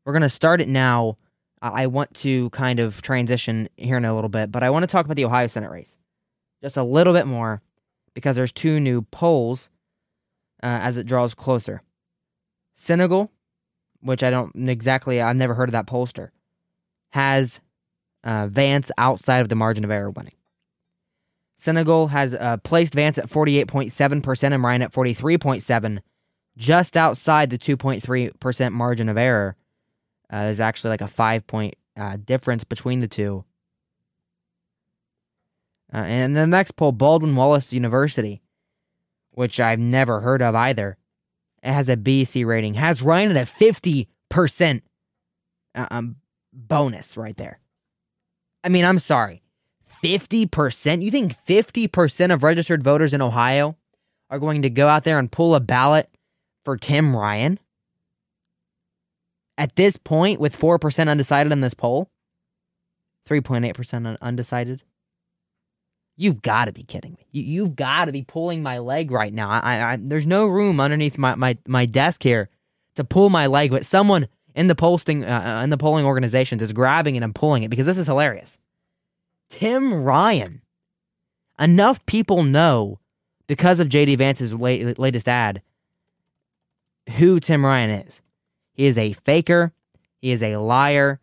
We're 0.05 0.13
going 0.13 0.23
to 0.23 0.31
start 0.31 0.61
it 0.61 0.69
now. 0.69 1.19
I 1.61 1.87
want 1.87 2.13
to 2.15 2.51
kind 2.51 2.81
of 2.81 3.03
transition 3.03 3.69
here 3.77 3.97
in 3.97 4.05
a 4.05 4.13
little 4.13 4.29
bit, 4.29 4.51
but 4.51 4.65
I 4.65 4.71
want 4.71 4.83
to 4.83 4.89
talk 4.89 5.05
about 5.05 5.15
the 5.15 5.25
Ohio 5.25 5.47
Senate 5.47 5.71
race 5.71 5.97
just 6.63 6.77
a 6.77 6.83
little 6.83 7.13
bit 7.13 7.27
more 7.27 7.61
because 8.15 8.37
there's 8.37 8.53
two 8.53 8.81
new 8.81 9.03
polls 9.03 9.69
uh, 10.63 10.79
as 10.83 10.97
it 10.99 11.07
draws 11.07 11.35
closer. 11.35 11.83
Cygnal, 12.77 13.31
which 14.01 14.23
I 14.23 14.31
don't 14.31 14.69
exactly, 14.69 15.21
I've 15.21 15.37
never 15.37 15.55
heard 15.55 15.69
of 15.69 15.73
that 15.73 15.87
pollster, 15.87 16.31
has 17.11 17.61
uh, 18.25 18.47
Vance 18.49 18.91
outside 18.99 19.41
of 19.41 19.49
the 19.49 19.55
margin 19.55 19.85
of 19.85 19.91
error 19.91 20.11
winning. 20.11 20.35
Cygnal 21.59 22.11
has 22.11 22.35
uh, 22.35 22.57
placed 22.59 22.95
Vance 22.95 23.19
at 23.19 23.29
48.7% 23.29 24.53
and 24.53 24.63
Ryan 24.63 24.83
at 24.83 24.93
43.7, 24.93 26.01
just 26.57 26.97
outside 26.97 27.51
the 27.51 27.59
2.3% 27.59 28.73
margin 28.73 29.09
of 29.09 29.17
error. 29.17 29.57
Uh, 30.31 30.45
there's 30.45 30.61
actually 30.61 30.91
like 30.91 31.01
a 31.03 31.09
five 31.09 31.47
point 31.47 31.75
uh, 31.97 32.17
difference 32.25 32.65
between 32.65 33.01
the 33.01 33.09
two. 33.09 33.45
Uh, 35.93 35.99
and 35.99 36.35
the 36.35 36.47
next 36.47 36.73
poll, 36.73 36.91
Baldwin 36.91 37.37
Wallace 37.37 37.73
University, 37.73 38.42
which 39.33 39.61
I've 39.61 39.79
never 39.79 40.21
heard 40.21 40.43
of 40.43 40.55
either, 40.55 40.97
it 41.63 41.73
has 41.73 41.89
a 41.89 41.97
BC 41.97 42.47
rating, 42.47 42.75
has 42.75 43.03
Ryan 43.03 43.37
at 43.37 43.49
a 43.49 43.51
50% 43.51 44.83
uh, 45.75 45.87
um, 45.91 46.17
bonus 46.53 47.17
right 47.17 47.37
there. 47.37 47.61
I 48.65 48.69
mean, 48.69 48.85
I'm 48.85 48.99
sorry. 48.99 49.43
50%? 50.03 51.03
You 51.03 51.11
think 51.11 51.35
50% 51.47 52.33
of 52.33 52.43
registered 52.43 52.83
voters 52.83 53.13
in 53.13 53.23
Ohio 53.23 53.77
are 54.31 54.39
going 54.39 54.63
to 54.63 54.71
go 54.71 54.89
out 54.89 55.05
there 55.05 55.19
and 55.19 55.31
pull 55.31 55.55
a 55.55 55.61
ballot 55.61 56.09
for 56.65 56.77
Tim 56.77 57.15
Ryan? 57.15 57.59
At 59.57 59.77
this 59.77 59.97
point, 59.97 60.41
with 60.41 60.59
4% 60.59 61.09
undecided 61.09 61.53
in 61.53 61.61
this 61.61 61.75
poll, 61.75 62.11
3.8% 63.29 64.17
undecided. 64.21 64.83
You've 66.17 66.43
got 66.43 66.67
to 66.67 66.73
be 66.73 66.83
kidding 66.83 67.13
me. 67.13 67.27
You, 67.33 67.65
have 67.65 67.77
got 67.77 68.05
to 68.05 68.13
be 68.13 68.23
pulling 68.23 68.63
my 68.63 68.79
leg 68.79 69.11
right 69.11 69.33
now. 69.33 69.49
I, 69.49 69.93
I, 69.93 69.99
there's 70.01 70.27
no 70.27 70.47
room 70.47 70.79
underneath 70.79 71.17
my, 71.17 71.35
my, 71.35 71.57
my 71.67 71.87
desk 71.87 72.23
here 72.23 72.51
to 72.97 73.05
pull 73.05 73.31
my 73.31 73.47
leg, 73.47 73.71
but 73.71 73.87
someone 73.87 74.29
in 74.55 74.67
the 74.67 74.75
posting 74.75 75.25
uh, 75.25 75.59
uh 75.61 75.65
in 75.65 75.71
the 75.71 75.79
polling 75.79 76.05
organizations 76.05 76.61
is 76.61 76.75
grabbing 76.75 77.17
it 77.17 77.23
and 77.23 77.35
pulling 77.35 77.63
it 77.63 77.71
because 77.71 77.87
this 77.87 77.97
is 77.97 78.07
hilarious. 78.07 78.59
Tim 79.49 80.03
Ryan. 80.03 80.63
Enough 81.59 82.05
people 82.07 82.43
know 82.43 82.99
because 83.47 83.81
of 83.81 83.89
JD 83.89 84.19
Vance's 84.19 84.53
late, 84.53 84.99
latest 84.99 85.29
ad 85.29 85.63
who 87.17 87.41
Tim 87.41 87.65
Ryan 87.65 87.91
is. 87.91 88.23
He 88.73 88.87
is 88.87 88.97
a 88.97 89.13
faker. 89.13 89.73
He 90.21 90.31
is 90.31 90.43
a 90.43 90.57
liar. 90.57 91.21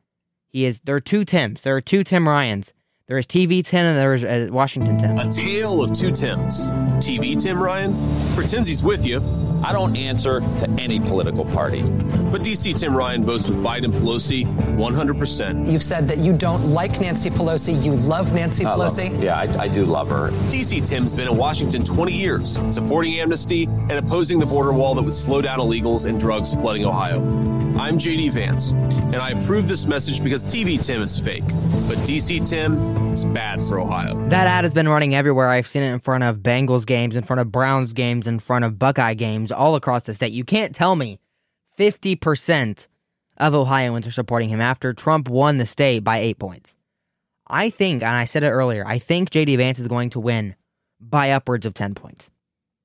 He 0.47 0.65
is. 0.65 0.82
There 0.82 0.95
are 0.95 1.02
two 1.02 1.25
Tims. 1.25 1.62
There 1.62 1.75
are 1.75 1.82
two 1.82 2.04
Tim 2.04 2.28
Ryans. 2.28 2.73
There 3.10 3.17
is 3.17 3.26
TV 3.26 3.65
Tim 3.65 3.88
and 3.88 3.98
there 3.98 4.13
is 4.13 4.24
uh, 4.24 4.50
Washington 4.52 5.00
Tim. 5.00 5.17
A 5.17 5.28
tale 5.32 5.82
of 5.82 5.93
two 5.93 6.12
Tims. 6.12 6.69
TV 7.02 7.41
Tim 7.41 7.60
Ryan 7.60 7.91
pretends 8.36 8.67
he's 8.67 8.84
with 8.84 9.04
you 9.04 9.19
I 9.63 9.74
don't 9.74 9.95
answer 9.95 10.39
to 10.39 10.76
any 10.80 11.00
political 11.00 11.45
party. 11.45 11.82
But 11.82 12.43
DC 12.43 12.76
Tim 12.80 12.95
Ryan 12.95 13.24
votes 13.24 13.48
with 13.48 13.58
Biden 13.58 13.91
Pelosi 13.91 14.45
100%. 14.78 15.72
You've 15.72 15.84
said 15.84 16.08
that 16.08 16.19
you 16.19 16.34
don't 16.34 16.69
like 16.69 17.00
Nancy 17.00 17.30
Pelosi, 17.30 17.84
you 17.84 17.95
love 17.95 18.34
Nancy 18.34 18.65
I 18.65 18.69
Pelosi. 18.69 19.15
her. 19.15 19.24
yeah, 19.24 19.38
I, 19.38 19.63
I 19.63 19.67
do 19.67 19.86
love 19.86 20.10
her. 20.10 20.30
DC 20.52 20.86
Tim's 20.86 21.13
been 21.13 21.28
in 21.28 21.38
Washington 21.38 21.84
20 21.84 22.13
years, 22.13 22.60
supporting 22.74 23.19
amnesty 23.19 23.63
and 23.63 23.93
opposing 23.93 24.39
the 24.39 24.45
border 24.45 24.74
wall 24.74 24.95
that 24.95 25.02
would 25.02 25.13
slow 25.13 25.41
down 25.41 25.60
illegals 25.60 26.06
and 26.06 26.19
drugs 26.19 26.54
flooding 26.54 26.86
Ohio. 26.86 27.19
I'm 27.80 27.98
JD 27.98 28.34
Vance, 28.34 28.72
and 28.72 29.15
I 29.15 29.30
approve 29.30 29.69
this 29.69 29.86
message 29.86 30.22
because 30.22 30.43
TV 30.43 30.86
Tim 30.86 31.02
is 31.02 31.17
fake, 31.17 31.48
but 31.88 31.98
DC 32.00 32.48
Tim 32.50 33.13
is 33.13 33.24
bad 33.24 33.62
for 33.62 33.80
Ohio. 33.80 34.15
That 34.28 34.48
ad 34.48 34.65
has 34.65 34.74
been 34.74 34.89
running 34.89 35.15
everywhere. 35.15 35.48
I've 35.48 35.65
seen 35.65 35.84
it 35.84 35.93
in 35.93 36.00
front 36.00 36.26
of 36.26 36.39
Bengals 36.39 36.86
games, 36.86 37.15
in 37.15 37.24
front 37.24 37.39
of 37.39 37.54
Browns 37.54 37.93
games, 37.93 38.28
in 38.28 38.39
front 38.39 38.65
of 38.65 38.78
Buckeye 38.78 39.13
games, 39.13 39.48
all 39.51 39.75
across 39.75 40.05
the 40.05 40.13
state. 40.13 40.31
You 40.31 40.43
can't 40.43 40.75
tell 40.75 40.95
me 40.95 41.19
50% 41.77 42.88
of 43.38 43.53
Ohioans 43.55 44.05
are 44.05 44.12
supporting 44.12 44.49
him 44.49 44.62
after 44.62 44.93
Trump 44.93 45.29
won 45.29 45.57
the 45.57 45.65
state 45.65 46.03
by 46.03 46.17
eight 46.17 46.39
points. 46.39 46.75
I 47.47 47.69
think, 47.69 48.03
and 48.03 48.15
I 48.15 48.25
said 48.25 48.43
it 48.43 48.51
earlier, 48.51 48.85
I 48.85 48.99
think 48.99 49.31
JD 49.31 49.57
Vance 49.57 49.79
is 49.79 49.88
going 49.88 50.12
to 50.12 50.19
win 50.19 50.55
by 50.99 51.31
upwards 51.31 51.65
of 51.65 51.73
10 51.73 51.95
points. 51.95 52.29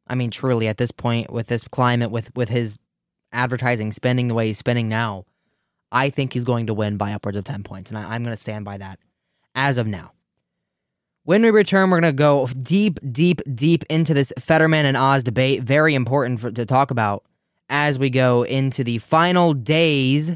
I 0.07 0.15
mean, 0.15 0.31
truly, 0.31 0.69
at 0.69 0.79
this 0.79 0.91
point, 0.91 1.31
with 1.31 1.49
this 1.49 1.67
climate, 1.69 2.11
with, 2.11 2.35
with 2.35 2.49
his 2.49 2.77
advertising 3.33 3.93
spending 3.93 4.29
the 4.29 4.35
way 4.35 4.47
he's 4.47 4.59
spending 4.59 4.89
now, 4.89 5.25
I 5.91 6.11
think 6.11 6.33
he's 6.33 6.45
going 6.45 6.67
to 6.67 6.75
win 6.75 6.97
by 6.97 7.13
upwards 7.13 7.37
of 7.37 7.45
10 7.45 7.63
points. 7.63 7.91
And 7.91 7.99
I, 7.99 8.15
I'm 8.15 8.23
going 8.23 8.37
to 8.37 8.41
stand 8.41 8.65
by 8.65 8.79
that 8.79 8.99
as 9.55 9.77
of 9.77 9.87
now. 9.87 10.13
When 11.27 11.41
we 11.41 11.51
return, 11.51 11.89
we're 11.89 12.03
going 12.03 12.15
to 12.15 12.19
go 12.19 12.47
deep, 12.49 12.99
deep, 13.11 13.41
deep 13.55 13.83
into 13.89 14.13
this 14.13 14.31
Fetterman 14.39 14.85
and 14.85 14.95
Oz 14.95 15.23
debate. 15.23 15.63
Very 15.63 15.95
important 15.95 16.39
for, 16.39 16.51
to 16.51 16.67
talk 16.67 16.91
about 16.91 17.25
as 17.71 17.99
we 17.99 18.11
go 18.11 18.43
into 18.43 18.85
the 18.85 18.99
final 18.99 19.55
days 19.55 20.33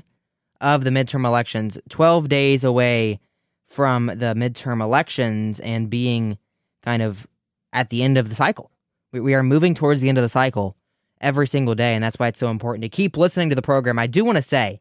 of 0.62 0.85
the 0.85 0.90
midterm 0.90 1.27
elections. 1.27 1.79
12 1.90 2.31
days 2.31 2.64
away 2.64 3.20
from 3.66 4.07
the 4.07 4.33
midterm 4.35 4.81
elections 4.83 5.61
and 5.61 5.90
being 5.90 6.38
kind 6.83 7.03
of 7.03 7.27
at 7.74 7.90
the 7.90 8.03
end 8.03 8.16
of 8.16 8.31
the 8.31 8.35
cycle. 8.35 8.70
We, 9.12 9.20
we 9.20 9.35
are 9.35 9.42
moving 9.42 9.74
towards 9.74 10.01
the 10.01 10.09
end 10.09 10.16
of 10.16 10.22
the 10.22 10.31
cycle 10.31 10.74
every 11.20 11.48
single 11.48 11.74
day, 11.74 11.96
and 11.96 12.03
that's 12.03 12.18
why 12.18 12.29
it's 12.29 12.40
so 12.40 12.48
important 12.48 12.83
to 12.85 12.88
keep 12.88 13.18
listening 13.18 13.51
to 13.51 13.55
the 13.55 13.61
program. 13.61 13.98
I 13.98 14.07
do 14.07 14.24
want 14.24 14.37
to 14.37 14.42
say 14.42 14.81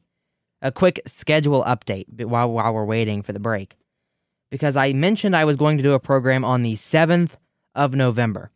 a 0.62 0.72
quick 0.72 1.02
schedule 1.06 1.66
update 1.66 2.24
while, 2.24 2.50
while 2.50 2.74
we're 2.74 2.86
waiting 2.86 3.24
for 3.24 3.34
the 3.34 3.42
break 3.42 3.76
because 4.50 4.76
I 4.76 4.94
mentioned 4.94 5.36
I 5.36 5.46
was 5.46 5.56
going 5.56 5.78
to 5.78 5.84
do 5.84 5.94
a 5.94 6.00
program 6.00 6.46
on 6.46 6.64
the 6.64 6.74
7th 6.74 7.32
of 7.76 7.94
November. 7.94 8.52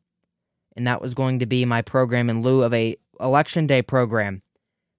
And 0.75 0.87
that 0.87 1.01
was 1.01 1.13
going 1.13 1.39
to 1.39 1.45
be 1.45 1.65
my 1.65 1.81
program 1.81 2.29
in 2.29 2.41
lieu 2.41 2.63
of 2.63 2.73
a 2.73 2.97
election 3.19 3.67
day 3.67 3.81
program. 3.81 4.41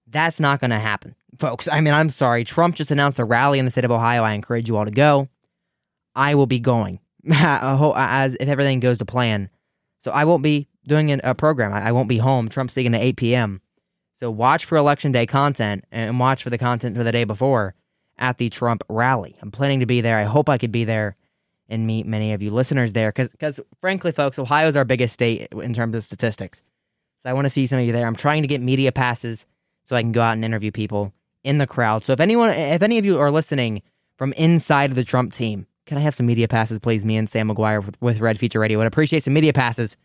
That's 0.07 0.39
not 0.39 0.59
going 0.59 0.71
to 0.71 0.79
happen, 0.79 1.15
folks. 1.39 1.67
I 1.67 1.81
mean, 1.81 1.93
I'm 1.93 2.09
sorry. 2.09 2.43
Trump 2.43 2.75
just 2.75 2.91
announced 2.91 3.17
a 3.17 3.25
rally 3.25 3.57
in 3.57 3.65
the 3.65 3.71
state 3.71 3.85
of 3.85 3.91
Ohio. 3.91 4.23
I 4.23 4.33
encourage 4.33 4.67
you 4.67 4.77
all 4.77 4.85
to 4.85 4.91
go. 4.91 5.27
I 6.15 6.35
will 6.35 6.45
be 6.45 6.59
going 6.59 6.99
as 7.33 8.35
if 8.39 8.47
everything 8.47 8.79
goes 8.79 8.99
to 8.99 9.05
plan. 9.05 9.49
So 9.99 10.11
I 10.11 10.25
won't 10.25 10.43
be 10.43 10.67
doing 10.85 11.19
a 11.23 11.33
program. 11.33 11.73
I 11.73 11.91
won't 11.91 12.09
be 12.09 12.17
home. 12.17 12.49
Trump's 12.49 12.73
speaking 12.73 12.93
at 12.93 13.01
8 13.01 13.17
p.m. 13.17 13.61
So 14.19 14.29
watch 14.29 14.65
for 14.65 14.77
election 14.77 15.11
day 15.11 15.25
content 15.25 15.85
and 15.91 16.19
watch 16.19 16.43
for 16.43 16.49
the 16.49 16.57
content 16.57 16.95
for 16.95 17.03
the 17.03 17.11
day 17.11 17.23
before 17.23 17.73
at 18.17 18.37
the 18.37 18.49
Trump 18.49 18.83
rally. 18.89 19.35
I'm 19.41 19.51
planning 19.51 19.79
to 19.79 19.85
be 19.85 20.01
there. 20.01 20.17
I 20.17 20.23
hope 20.23 20.49
I 20.49 20.57
could 20.57 20.71
be 20.71 20.83
there 20.83 21.15
and 21.69 21.87
meet 21.87 22.05
many 22.05 22.33
of 22.33 22.41
you 22.41 22.51
listeners 22.51 22.93
there 22.93 23.09
because 23.09 23.29
because 23.29 23.59
frankly 23.81 24.11
folks, 24.11 24.37
ohio 24.37 24.67
is 24.67 24.75
our 24.75 24.85
biggest 24.85 25.13
state 25.13 25.47
in 25.51 25.73
terms 25.73 25.95
of 25.95 26.03
statistics. 26.03 26.61
So 27.19 27.29
I 27.29 27.33
want 27.33 27.45
to 27.45 27.49
see 27.49 27.65
some 27.65 27.79
of 27.79 27.85
you 27.85 27.93
there. 27.93 28.05
I'm 28.05 28.15
trying 28.15 28.41
to 28.41 28.47
get 28.47 28.61
media 28.61 28.91
passes 28.91 29.45
so 29.85 29.95
I 29.95 30.01
can 30.01 30.11
go 30.11 30.21
out 30.21 30.33
and 30.33 30.45
interview 30.45 30.71
people 30.71 31.13
in 31.43 31.57
the 31.57 31.67
crowd. 31.67 32.03
So 32.03 32.13
if 32.13 32.19
anyone 32.19 32.49
if 32.51 32.81
any 32.81 32.97
of 32.97 33.05
you 33.05 33.19
are 33.19 33.31
listening 33.31 33.81
from 34.17 34.33
inside 34.33 34.89
of 34.89 34.95
the 34.95 35.03
Trump 35.03 35.33
team, 35.33 35.67
can 35.85 35.97
I 35.97 36.01
have 36.01 36.15
some 36.15 36.25
media 36.25 36.47
passes 36.47 36.79
please? 36.79 37.05
Me 37.05 37.17
and 37.17 37.29
Sam 37.29 37.49
McGuire 37.49 37.85
with, 37.85 38.01
with 38.01 38.19
Red 38.19 38.39
Future 38.39 38.59
Radio 38.59 38.77
would 38.77 38.87
appreciate 38.87 39.23
some 39.23 39.33
media 39.33 39.53
passes. 39.53 39.97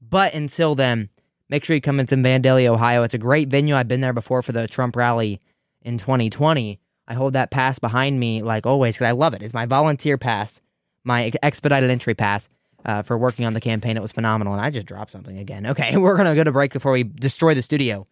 But 0.00 0.34
until 0.34 0.74
then, 0.74 1.08
make 1.48 1.64
sure 1.64 1.74
you 1.74 1.80
come 1.80 1.98
into 2.00 2.16
Vandalia, 2.16 2.68
Ohio. 2.68 3.02
It's 3.02 3.14
a 3.14 3.18
great 3.18 3.48
venue. 3.48 3.74
I've 3.74 3.88
been 3.88 4.00
there 4.00 4.12
before 4.12 4.42
for 4.42 4.52
the 4.52 4.68
Trump 4.68 4.94
rally 4.94 5.40
in 5.82 5.98
2020. 5.98 6.78
I 7.08 7.14
hold 7.14 7.32
that 7.32 7.50
pass 7.50 7.78
behind 7.78 8.20
me 8.20 8.42
like 8.42 8.66
always 8.66 8.94
because 8.94 9.06
I 9.06 9.12
love 9.12 9.32
it. 9.32 9.42
It's 9.42 9.54
my 9.54 9.64
volunteer 9.64 10.18
pass, 10.18 10.60
my 11.04 11.32
expedited 11.42 11.90
entry 11.90 12.14
pass 12.14 12.50
uh, 12.84 13.00
for 13.00 13.16
working 13.16 13.46
on 13.46 13.54
the 13.54 13.62
campaign. 13.62 13.96
It 13.96 14.02
was 14.02 14.12
phenomenal, 14.12 14.52
and 14.52 14.62
I 14.62 14.68
just 14.68 14.86
dropped 14.86 15.12
something 15.12 15.38
again. 15.38 15.66
Okay, 15.66 15.96
we're 15.96 16.18
gonna 16.18 16.34
go 16.34 16.44
to 16.44 16.52
break 16.52 16.74
before 16.74 16.92
we 16.92 17.04
destroy 17.04 17.54
the 17.54 17.62
studio. 17.62 18.06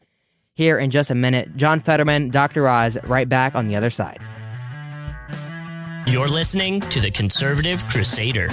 Here 0.54 0.78
in 0.78 0.90
just 0.90 1.10
a 1.10 1.14
minute, 1.14 1.54
John 1.56 1.80
Fetterman, 1.80 2.30
Dr. 2.30 2.66
Oz, 2.66 2.96
right 3.04 3.28
back 3.28 3.54
on 3.54 3.66
the 3.66 3.76
other 3.76 3.90
side. 3.90 4.18
You're 6.06 6.28
listening 6.28 6.80
to 6.80 6.98
the 6.98 7.10
Conservative 7.10 7.86
Crusader. 7.90 8.48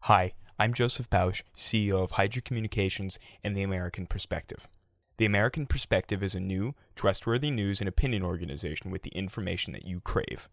Hi, 0.00 0.34
I'm 0.58 0.74
Joseph 0.74 1.08
Pausch, 1.08 1.40
CEO 1.56 2.02
of 2.02 2.12
Hydra 2.12 2.42
Communications 2.42 3.18
and 3.42 3.56
the 3.56 3.62
American 3.62 4.06
Perspective. 4.06 4.68
The 5.18 5.24
American 5.24 5.66
Perspective 5.66 6.22
is 6.22 6.34
a 6.34 6.40
new, 6.40 6.74
trustworthy 6.94 7.50
news 7.50 7.80
and 7.80 7.88
opinion 7.88 8.22
organization 8.22 8.90
with 8.90 9.02
the 9.02 9.12
information 9.12 9.72
that 9.72 9.86
you 9.86 10.00
crave. 10.00 10.50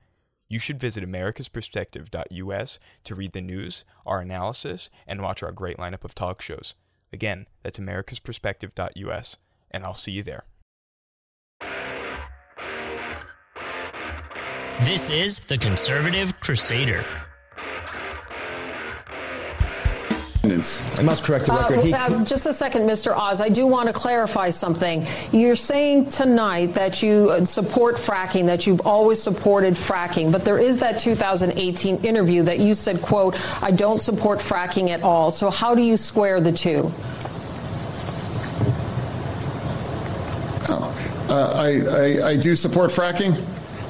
You 0.47 0.59
should 0.59 0.79
visit 0.79 1.03
americasperspective.us 1.03 2.79
to 3.03 3.15
read 3.15 3.33
the 3.33 3.41
news, 3.41 3.83
our 4.05 4.21
analysis, 4.21 4.89
and 5.05 5.21
watch 5.21 5.43
our 5.43 5.51
great 5.51 5.77
lineup 5.77 6.05
of 6.05 6.15
talk 6.15 6.41
shows. 6.41 6.75
Again, 7.11 7.47
that's 7.61 7.79
americasperspective.us, 7.79 9.37
and 9.71 9.83
I'll 9.83 9.95
see 9.95 10.13
you 10.13 10.23
there. 10.23 10.45
This 14.81 15.09
is 15.09 15.39
the 15.47 15.57
Conservative 15.57 16.39
Crusader. 16.39 17.03
I 20.45 21.01
must 21.03 21.23
correct 21.23 21.45
the 21.45 21.53
record. 21.53 21.77
Uh, 21.79 21.81
He- 21.83 21.93
uh, 21.93 22.25
just 22.25 22.45
a 22.45 22.53
second, 22.53 22.81
Mr. 22.81 23.15
Oz. 23.15 23.39
I 23.39 23.47
do 23.47 23.65
want 23.65 23.87
to 23.87 23.93
clarify 23.93 24.49
something. 24.49 25.07
You're 25.31 25.55
saying 25.55 26.09
tonight 26.09 26.73
that 26.73 27.01
you 27.01 27.29
uh, 27.29 27.45
support 27.45 27.95
fracking, 27.95 28.45
that 28.47 28.67
you've 28.67 28.81
always 28.85 29.23
supported 29.23 29.75
fracking, 29.75 30.33
but 30.33 30.43
there 30.43 30.57
is 30.59 30.79
that 30.79 30.99
2018 30.99 32.03
interview 32.03 32.43
that 32.43 32.59
you 32.59 32.75
said, 32.75 33.01
quote, 33.01 33.39
I 33.63 33.71
don't 33.71 34.01
support 34.01 34.39
fracking 34.39 34.89
at 34.89 35.01
all. 35.01 35.31
So 35.31 35.49
how 35.49 35.73
do 35.75 35.81
you 35.81 35.95
square 35.95 36.41
the 36.41 36.51
two? 36.51 36.93
Uh, 40.67 41.53
I, 41.55 42.19
I, 42.25 42.29
I 42.31 42.35
do 42.35 42.57
support 42.57 42.91
fracking, 42.91 43.43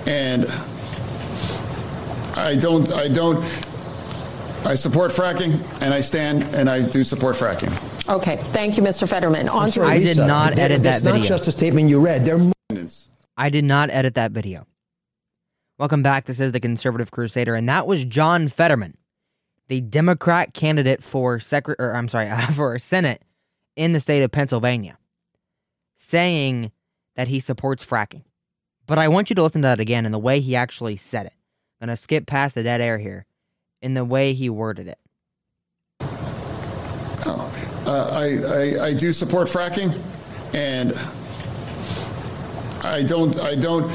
and 0.07 0.45
I 2.37 2.55
don't 2.55 2.93
I 2.93 3.07
don't 3.07 3.43
I 4.65 4.75
support 4.75 5.11
fracking, 5.11 5.61
and 5.81 5.93
I 5.93 6.01
stand 6.01 6.43
and 6.55 6.69
I 6.69 6.87
do 6.87 7.03
support 7.03 7.35
fracking. 7.35 7.71
Okay. 8.07 8.37
Thank 8.53 8.77
you, 8.77 8.83
Mr. 8.83 9.07
Fetterman. 9.07 9.49
On 9.49 9.69
to 9.71 9.83
I 9.83 9.99
did 9.99 10.17
not 10.17 10.57
edit 10.57 10.83
that 10.83 10.97
It's 10.97 11.03
not 11.03 11.21
just 11.21 11.47
a 11.47 11.51
statement 11.51 11.89
you 11.89 11.99
read. 11.99 12.25
There 12.25 12.37
are 12.39 12.51
I 13.35 13.49
did 13.49 13.65
not 13.65 13.89
edit 13.89 14.15
that 14.15 14.31
video. 14.31 14.65
Welcome 15.77 16.03
back. 16.03 16.25
This 16.25 16.39
is 16.39 16.51
the 16.51 16.59
Conservative 16.59 17.11
Crusader, 17.11 17.55
and 17.55 17.67
that 17.67 17.87
was 17.87 18.05
John 18.05 18.47
Fetterman, 18.47 18.95
the 19.67 19.81
Democrat 19.81 20.53
candidate 20.53 21.03
for 21.03 21.39
secret, 21.39 21.77
or 21.79 21.95
I'm 21.95 22.07
sorry, 22.07 22.29
for 22.55 22.77
Senate 22.79 23.21
in 23.75 23.91
the 23.91 23.99
state 23.99 24.23
of 24.23 24.31
Pennsylvania, 24.31 24.97
saying 25.97 26.71
that 27.15 27.27
he 27.27 27.39
supports 27.39 27.85
fracking. 27.85 28.23
But 28.85 28.97
I 28.97 29.07
want 29.07 29.29
you 29.29 29.35
to 29.35 29.43
listen 29.43 29.61
to 29.63 29.67
that 29.67 29.79
again 29.79 30.05
in 30.05 30.11
the 30.11 30.19
way 30.19 30.39
he 30.39 30.55
actually 30.55 30.95
said 30.95 31.25
it. 31.25 31.33
I'm 31.81 31.87
gonna 31.87 31.97
skip 31.97 32.27
past 32.27 32.55
the 32.55 32.63
dead 32.63 32.81
air 32.81 32.97
here, 32.97 33.25
in 33.83 33.93
the 33.93 34.05
way 34.05 34.33
he 34.33 34.49
worded 34.49 34.87
it. 34.87 34.97
Uh, 37.85 38.09
I, 38.11 38.37
I 38.45 38.85
I 38.85 38.93
do 38.93 39.11
support 39.11 39.49
fracking, 39.49 40.01
and 40.55 40.93
I 42.83 43.03
don't 43.03 43.37
I 43.41 43.55
don't 43.55 43.91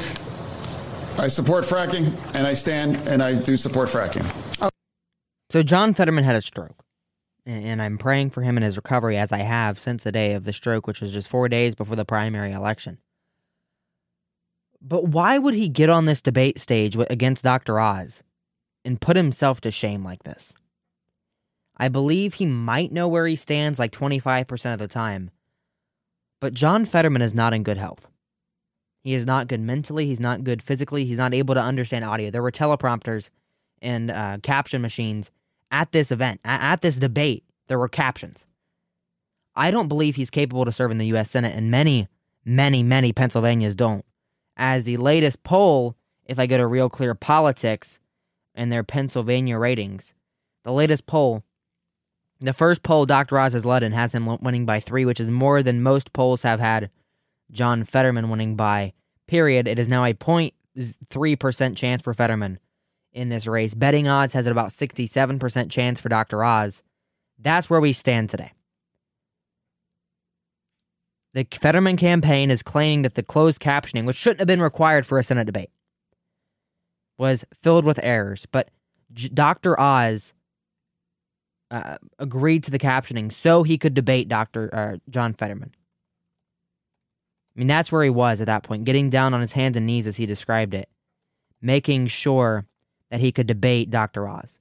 I 1.17 1.27
support 1.27 1.65
fracking, 1.65 2.15
and 2.35 2.45
I 2.45 2.53
stand 2.53 2.95
and 3.07 3.21
I 3.21 3.41
do 3.41 3.57
support 3.57 3.89
fracking. 3.89 4.25
So 5.49 5.63
John 5.63 5.93
Fetterman 5.93 6.23
had 6.23 6.35
a 6.35 6.41
stroke, 6.43 6.85
and 7.47 7.65
and 7.65 7.81
I'm 7.81 7.97
praying 7.97 8.29
for 8.29 8.43
him 8.43 8.57
in 8.57 8.63
his 8.63 8.77
recovery 8.77 9.17
as 9.17 9.31
I 9.31 9.39
have 9.39 9.79
since 9.79 10.03
the 10.03 10.11
day 10.11 10.33
of 10.33 10.43
the 10.43 10.53
stroke, 10.53 10.85
which 10.85 11.01
was 11.01 11.11
just 11.11 11.27
four 11.27 11.49
days 11.49 11.73
before 11.73 11.95
the 11.95 12.05
primary 12.05 12.51
election. 12.51 12.99
But 14.81 15.07
why 15.07 15.39
would 15.39 15.55
he 15.55 15.67
get 15.67 15.89
on 15.89 16.05
this 16.05 16.21
debate 16.21 16.59
stage 16.59 16.95
against 17.09 17.43
Dr. 17.43 17.79
Oz 17.79 18.23
and 18.85 19.01
put 19.01 19.15
himself 19.15 19.61
to 19.61 19.71
shame 19.71 20.03
like 20.03 20.23
this? 20.23 20.53
I 21.77 21.87
believe 21.87 22.35
he 22.35 22.45
might 22.45 22.91
know 22.91 23.07
where 23.07 23.25
he 23.25 23.35
stands 23.35 23.79
like 23.79 23.91
25% 23.91 24.73
of 24.73 24.79
the 24.79 24.87
time, 24.87 25.31
but 26.41 26.53
John 26.53 26.85
Fetterman 26.85 27.21
is 27.21 27.33
not 27.33 27.53
in 27.53 27.63
good 27.63 27.77
health. 27.77 28.07
He 29.01 29.13
is 29.13 29.25
not 29.25 29.47
good 29.47 29.61
mentally. 29.61 30.05
He's 30.05 30.19
not 30.19 30.43
good 30.43 30.61
physically. 30.61 31.05
He's 31.05 31.17
not 31.17 31.33
able 31.33 31.55
to 31.55 31.61
understand 31.61 32.03
audio. 32.03 32.29
There 32.29 32.41
were 32.41 32.51
teleprompters 32.51 33.29
and 33.81 34.11
uh, 34.11 34.37
caption 34.43 34.81
machines 34.81 35.31
at 35.71 35.91
this 35.93 36.11
event, 36.11 36.41
a- 36.43 36.49
at 36.49 36.81
this 36.81 36.97
debate 36.97 37.43
There 37.67 37.79
were 37.79 37.87
captions. 37.87 38.45
I 39.55 39.71
don't 39.71 39.87
believe 39.87 40.15
he's 40.15 40.29
capable 40.29 40.65
to 40.65 40.71
serve 40.71 40.91
in 40.91 40.97
the 40.97 41.07
U.S. 41.07 41.29
Senate, 41.29 41.55
and 41.55 41.69
many, 41.71 42.07
many, 42.45 42.83
many 42.83 43.13
Pennsylvanians 43.13 43.75
don't. 43.75 44.05
As 44.57 44.85
the 44.85 44.97
latest 44.97 45.43
poll, 45.43 45.95
if 46.25 46.39
I 46.39 46.45
go 46.45 46.57
to 46.57 46.67
Real 46.67 46.89
Clear 46.89 47.15
Politics 47.15 47.99
and 48.55 48.71
their 48.71 48.83
Pennsylvania 48.83 49.57
ratings, 49.57 50.13
the 50.63 50.71
latest 50.71 51.05
poll, 51.05 51.43
the 52.41 52.53
first 52.53 52.83
poll 52.83 53.05
Dr. 53.05 53.37
Oz 53.37 53.53
has 53.53 53.65
led 53.65 53.83
in 53.83 53.91
has 53.91 54.15
him 54.15 54.25
winning 54.41 54.65
by 54.65 54.79
three, 54.79 55.05
which 55.05 55.19
is 55.19 55.29
more 55.29 55.61
than 55.61 55.83
most 55.83 56.13
polls 56.13 56.43
have 56.43 56.59
had 56.59 56.89
John 57.51 57.83
Fetterman 57.83 58.29
winning 58.29 58.55
by. 58.55 58.93
Period. 59.27 59.67
It 59.67 59.77
is 59.77 59.87
now 59.87 60.05
a 60.05 60.13
0.3% 60.13 61.75
chance 61.75 62.01
for 62.01 62.13
Fetterman 62.13 62.59
in 63.11 63.29
this 63.29 63.45
race. 63.45 63.73
Betting 63.73 64.07
odds 64.07 64.33
has 64.33 64.47
it 64.47 64.51
about 64.51 64.69
67% 64.69 65.69
chance 65.69 65.99
for 65.99 66.09
Dr. 66.09 66.43
Oz. 66.43 66.81
That's 67.37 67.69
where 67.69 67.81
we 67.81 67.93
stand 67.93 68.29
today. 68.29 68.53
The 71.33 71.45
Fetterman 71.51 71.97
campaign 71.97 72.49
is 72.49 72.63
claiming 72.63 73.03
that 73.03 73.15
the 73.15 73.23
closed 73.23 73.61
captioning, 73.61 74.05
which 74.05 74.15
shouldn't 74.15 74.39
have 74.39 74.47
been 74.47 74.61
required 74.61 75.05
for 75.05 75.19
a 75.19 75.23
Senate 75.23 75.45
debate, 75.45 75.69
was 77.19 77.45
filled 77.61 77.85
with 77.85 77.99
errors. 78.01 78.47
But 78.51 78.71
J- 79.13 79.29
Dr. 79.29 79.79
Oz 79.79 80.33
uh, 81.69 81.97
agreed 82.17 82.63
to 82.63 82.71
the 82.71 82.79
captioning 82.79 83.31
so 83.31 83.61
he 83.61 83.77
could 83.77 83.93
debate 83.93 84.27
Dr. 84.27 84.73
Uh, 84.73 84.97
John 85.09 85.33
Fetterman. 85.33 85.71
I 87.55 87.59
mean, 87.59 87.67
that's 87.67 87.91
where 87.91 88.03
he 88.03 88.09
was 88.09 88.41
at 88.41 88.47
that 88.47 88.63
point, 88.63 88.85
getting 88.85 89.09
down 89.09 89.33
on 89.33 89.41
his 89.41 89.51
hands 89.51 89.75
and 89.75 89.85
knees 89.85 90.07
as 90.07 90.17
he 90.17 90.25
described 90.25 90.73
it, 90.73 90.89
making 91.61 92.07
sure 92.07 92.65
that 93.11 93.19
he 93.19 93.31
could 93.31 93.47
debate 93.47 93.89
Dr. 93.89 94.27
Oz. 94.27 94.57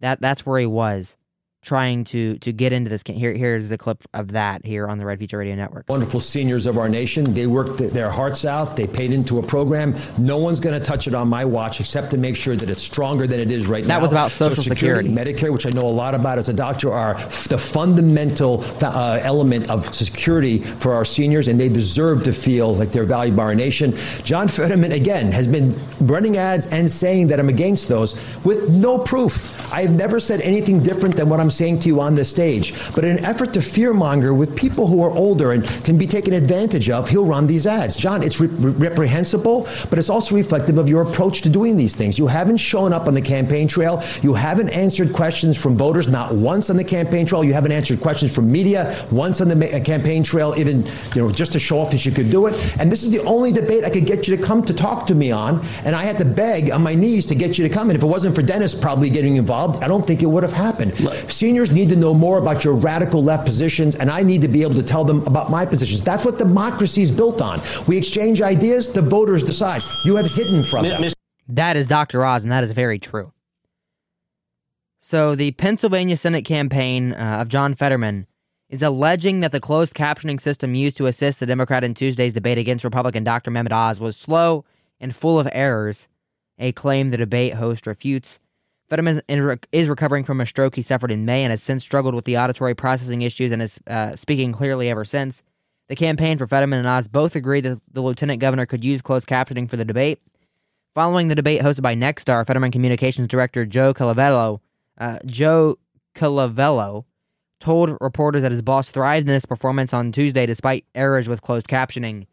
That 0.00 0.20
that's 0.20 0.46
where 0.46 0.60
he 0.60 0.66
was 0.66 1.16
trying 1.64 2.04
to 2.04 2.38
to 2.38 2.52
get 2.52 2.72
into 2.72 2.90
this. 2.90 3.02
Here, 3.06 3.32
here's 3.32 3.68
the 3.68 3.78
clip 3.78 4.02
of 4.12 4.32
that 4.32 4.64
here 4.64 4.86
on 4.86 4.98
the 4.98 5.04
Red 5.04 5.18
Future 5.18 5.38
Radio 5.38 5.54
Network. 5.54 5.88
Wonderful 5.88 6.20
seniors 6.20 6.66
of 6.66 6.78
our 6.78 6.88
nation. 6.88 7.32
They 7.32 7.46
worked 7.46 7.78
their 7.78 8.10
hearts 8.10 8.44
out. 8.44 8.76
They 8.76 8.86
paid 8.86 9.12
into 9.12 9.38
a 9.38 9.42
program. 9.42 9.94
No 10.18 10.36
one's 10.36 10.60
going 10.60 10.78
to 10.78 10.84
touch 10.84 11.08
it 11.08 11.14
on 11.14 11.28
my 11.28 11.44
watch 11.44 11.80
except 11.80 12.10
to 12.12 12.18
make 12.18 12.36
sure 12.36 12.54
that 12.54 12.68
it's 12.68 12.82
stronger 12.82 13.26
than 13.26 13.40
it 13.40 13.50
is 13.50 13.66
right 13.66 13.82
that 13.82 13.88
now. 13.88 13.94
That 13.96 14.02
was 14.02 14.12
about 14.12 14.30
Social, 14.30 14.56
Social 14.56 14.74
Security. 14.74 15.08
Security, 15.08 15.32
Medicare, 15.32 15.52
which 15.52 15.66
I 15.66 15.70
know 15.70 15.86
a 15.86 15.88
lot 15.88 16.14
about 16.14 16.38
as 16.38 16.48
a 16.48 16.52
doctor, 16.52 16.92
are 16.92 17.14
the 17.48 17.58
fundamental 17.58 18.62
uh, 18.82 19.18
element 19.22 19.70
of 19.70 19.94
security 19.94 20.58
for 20.58 20.92
our 20.92 21.04
seniors, 21.04 21.48
and 21.48 21.58
they 21.58 21.68
deserve 21.68 22.24
to 22.24 22.32
feel 22.32 22.74
like 22.74 22.92
they're 22.92 23.04
valued 23.04 23.36
by 23.36 23.44
our 23.44 23.54
nation. 23.54 23.94
John 24.22 24.48
Fetterman, 24.48 24.92
again, 24.92 25.32
has 25.32 25.46
been 25.46 25.74
running 26.00 26.36
ads 26.36 26.66
and 26.66 26.90
saying 26.90 27.28
that 27.28 27.40
I'm 27.40 27.48
against 27.48 27.88
those 27.88 28.14
with 28.44 28.68
no 28.68 28.98
proof. 28.98 29.72
I 29.72 29.82
have 29.82 29.92
never 29.92 30.20
said 30.20 30.40
anything 30.42 30.82
different 30.82 31.16
than 31.16 31.28
what 31.28 31.40
I'm 31.40 31.50
saying 31.54 31.80
to 31.80 31.88
you 31.88 32.00
on 32.00 32.14
this 32.14 32.28
stage. 32.28 32.74
But 32.94 33.04
in 33.04 33.18
an 33.18 33.24
effort 33.24 33.52
to 33.54 33.60
fearmonger 33.60 34.36
with 34.36 34.56
people 34.56 34.86
who 34.86 35.02
are 35.02 35.10
older 35.10 35.52
and 35.52 35.64
can 35.84 35.98
be 35.98 36.06
taken 36.06 36.34
advantage 36.34 36.90
of, 36.90 37.08
he'll 37.08 37.26
run 37.26 37.46
these 37.46 37.66
ads. 37.66 37.96
John, 37.96 38.22
it's 38.22 38.40
re- 38.40 38.48
reprehensible, 38.48 39.68
but 39.90 39.98
it's 39.98 40.10
also 40.10 40.34
reflective 40.34 40.78
of 40.78 40.88
your 40.88 41.02
approach 41.02 41.42
to 41.42 41.48
doing 41.48 41.76
these 41.76 41.94
things. 41.94 42.18
You 42.18 42.26
haven't 42.26 42.58
shown 42.58 42.92
up 42.92 43.06
on 43.06 43.14
the 43.14 43.22
campaign 43.22 43.68
trail. 43.68 44.02
You 44.22 44.34
haven't 44.34 44.70
answered 44.70 45.12
questions 45.12 45.56
from 45.56 45.76
voters, 45.76 46.08
not 46.08 46.34
once 46.34 46.70
on 46.70 46.76
the 46.76 46.84
campaign 46.84 47.26
trail. 47.26 47.44
You 47.44 47.52
haven't 47.52 47.72
answered 47.72 48.00
questions 48.00 48.34
from 48.34 48.50
media 48.50 48.94
once 49.10 49.40
on 49.40 49.48
the 49.48 49.56
ma- 49.56 49.78
campaign 49.84 50.22
trail, 50.22 50.54
even 50.56 50.84
you 51.14 51.22
know 51.22 51.30
just 51.30 51.52
to 51.52 51.60
show 51.60 51.78
off 51.78 51.90
that 51.90 52.04
you 52.04 52.12
could 52.12 52.30
do 52.30 52.46
it. 52.46 52.54
And 52.78 52.90
this 52.90 53.02
is 53.02 53.10
the 53.10 53.20
only 53.20 53.52
debate 53.52 53.84
I 53.84 53.90
could 53.90 54.06
get 54.06 54.26
you 54.28 54.36
to 54.36 54.42
come 54.42 54.64
to 54.64 54.74
talk 54.74 55.06
to 55.08 55.14
me 55.14 55.30
on. 55.30 55.64
And 55.84 55.94
I 55.94 56.04
had 56.04 56.18
to 56.18 56.24
beg 56.24 56.70
on 56.70 56.82
my 56.82 56.94
knees 56.94 57.26
to 57.26 57.34
get 57.34 57.58
you 57.58 57.68
to 57.68 57.72
come. 57.72 57.90
And 57.90 57.96
if 57.96 58.02
it 58.02 58.06
wasn't 58.06 58.34
for 58.34 58.42
Dennis 58.42 58.74
probably 58.74 59.10
getting 59.10 59.36
involved, 59.36 59.82
I 59.82 59.88
don't 59.88 60.06
think 60.06 60.22
it 60.22 60.26
would 60.26 60.42
have 60.42 60.52
happened. 60.52 60.92
Seniors 61.44 61.70
need 61.70 61.90
to 61.90 61.96
know 61.96 62.14
more 62.14 62.38
about 62.38 62.64
your 62.64 62.72
radical 62.72 63.22
left 63.22 63.44
positions, 63.44 63.96
and 63.96 64.10
I 64.10 64.22
need 64.22 64.40
to 64.40 64.48
be 64.48 64.62
able 64.62 64.76
to 64.76 64.82
tell 64.82 65.04
them 65.04 65.22
about 65.26 65.50
my 65.50 65.66
positions. 65.66 66.02
That's 66.02 66.24
what 66.24 66.38
democracy 66.38 67.02
is 67.02 67.10
built 67.10 67.42
on. 67.42 67.60
We 67.86 67.98
exchange 67.98 68.40
ideas, 68.40 68.94
the 68.94 69.02
voters 69.02 69.44
decide. 69.44 69.82
You 70.06 70.16
have 70.16 70.30
hidden 70.30 70.64
from 70.64 70.88
them. 70.88 71.10
That 71.48 71.76
is 71.76 71.86
Dr. 71.86 72.24
Oz, 72.24 72.44
and 72.44 72.50
that 72.50 72.64
is 72.64 72.72
very 72.72 72.98
true. 72.98 73.34
So, 75.00 75.34
the 75.34 75.50
Pennsylvania 75.50 76.16
Senate 76.16 76.46
campaign 76.46 77.12
uh, 77.12 77.40
of 77.42 77.50
John 77.50 77.74
Fetterman 77.74 78.26
is 78.70 78.82
alleging 78.82 79.40
that 79.40 79.52
the 79.52 79.60
closed 79.60 79.92
captioning 79.92 80.40
system 80.40 80.74
used 80.74 80.96
to 80.96 81.04
assist 81.04 81.40
the 81.40 81.46
Democrat 81.46 81.84
in 81.84 81.92
Tuesday's 81.92 82.32
debate 82.32 82.56
against 82.56 82.84
Republican 82.84 83.22
Dr. 83.22 83.50
Mehmet 83.50 83.70
Oz 83.70 84.00
was 84.00 84.16
slow 84.16 84.64
and 84.98 85.14
full 85.14 85.38
of 85.38 85.46
errors, 85.52 86.08
a 86.58 86.72
claim 86.72 87.10
the 87.10 87.18
debate 87.18 87.52
host 87.52 87.86
refutes. 87.86 88.40
Fetterman 88.90 89.22
is 89.72 89.88
recovering 89.88 90.24
from 90.24 90.40
a 90.40 90.46
stroke 90.46 90.76
he 90.76 90.82
suffered 90.82 91.10
in 91.10 91.24
May 91.24 91.42
and 91.42 91.50
has 91.50 91.62
since 91.62 91.82
struggled 91.82 92.14
with 92.14 92.26
the 92.26 92.36
auditory 92.36 92.74
processing 92.74 93.22
issues 93.22 93.50
and 93.50 93.62
is 93.62 93.80
uh, 93.86 94.14
speaking 94.14 94.52
clearly 94.52 94.90
ever 94.90 95.04
since. 95.04 95.42
The 95.88 95.96
campaign 95.96 96.38
for 96.38 96.46
Fetterman 96.46 96.78
and 96.78 96.88
Oz 96.88 97.08
both 97.08 97.34
agreed 97.34 97.62
that 97.62 97.80
the 97.92 98.02
lieutenant 98.02 98.40
governor 98.40 98.66
could 98.66 98.84
use 98.84 99.02
closed 99.02 99.26
captioning 99.26 99.68
for 99.68 99.76
the 99.76 99.84
debate. 99.84 100.20
Following 100.94 101.28
the 101.28 101.34
debate 101.34 101.60
hosted 101.60 101.82
by 101.82 101.94
Nexstar, 101.94 102.46
Fetterman 102.46 102.70
Communications 102.70 103.28
Director 103.28 103.66
Joe 103.66 103.92
Calvello, 103.92 104.60
uh, 104.98 105.18
Joe 105.26 105.78
Calvello 106.14 107.04
told 107.60 107.96
reporters 108.00 108.42
that 108.42 108.52
his 108.52 108.62
boss 108.62 108.90
thrived 108.90 109.26
in 109.26 109.34
his 109.34 109.46
performance 109.46 109.92
on 109.92 110.12
Tuesday 110.12 110.46
despite 110.46 110.84
errors 110.94 111.28
with 111.28 111.42
closed 111.42 111.66
captioning. 111.66 112.26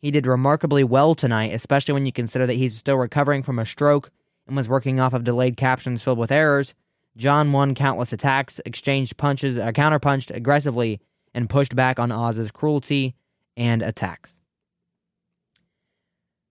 He 0.00 0.10
did 0.12 0.26
remarkably 0.26 0.84
well 0.84 1.14
tonight, 1.14 1.52
especially 1.52 1.94
when 1.94 2.06
you 2.06 2.12
consider 2.12 2.46
that 2.46 2.54
he's 2.54 2.76
still 2.78 2.96
recovering 2.96 3.42
from 3.42 3.58
a 3.58 3.66
stroke 3.66 4.10
and 4.48 4.56
was 4.56 4.68
working 4.68 4.98
off 4.98 5.12
of 5.12 5.22
delayed 5.22 5.56
captions 5.56 6.02
filled 6.02 6.18
with 6.18 6.32
errors. 6.32 6.74
John 7.16 7.52
won 7.52 7.74
countless 7.74 8.12
attacks, 8.12 8.60
exchanged 8.64 9.16
punches, 9.16 9.58
uh, 9.58 9.72
counterpunched 9.72 10.34
aggressively, 10.34 11.00
and 11.34 11.50
pushed 11.50 11.76
back 11.76 12.00
on 12.00 12.10
Oz's 12.10 12.50
cruelty 12.50 13.14
and 13.56 13.82
attacks. 13.82 14.40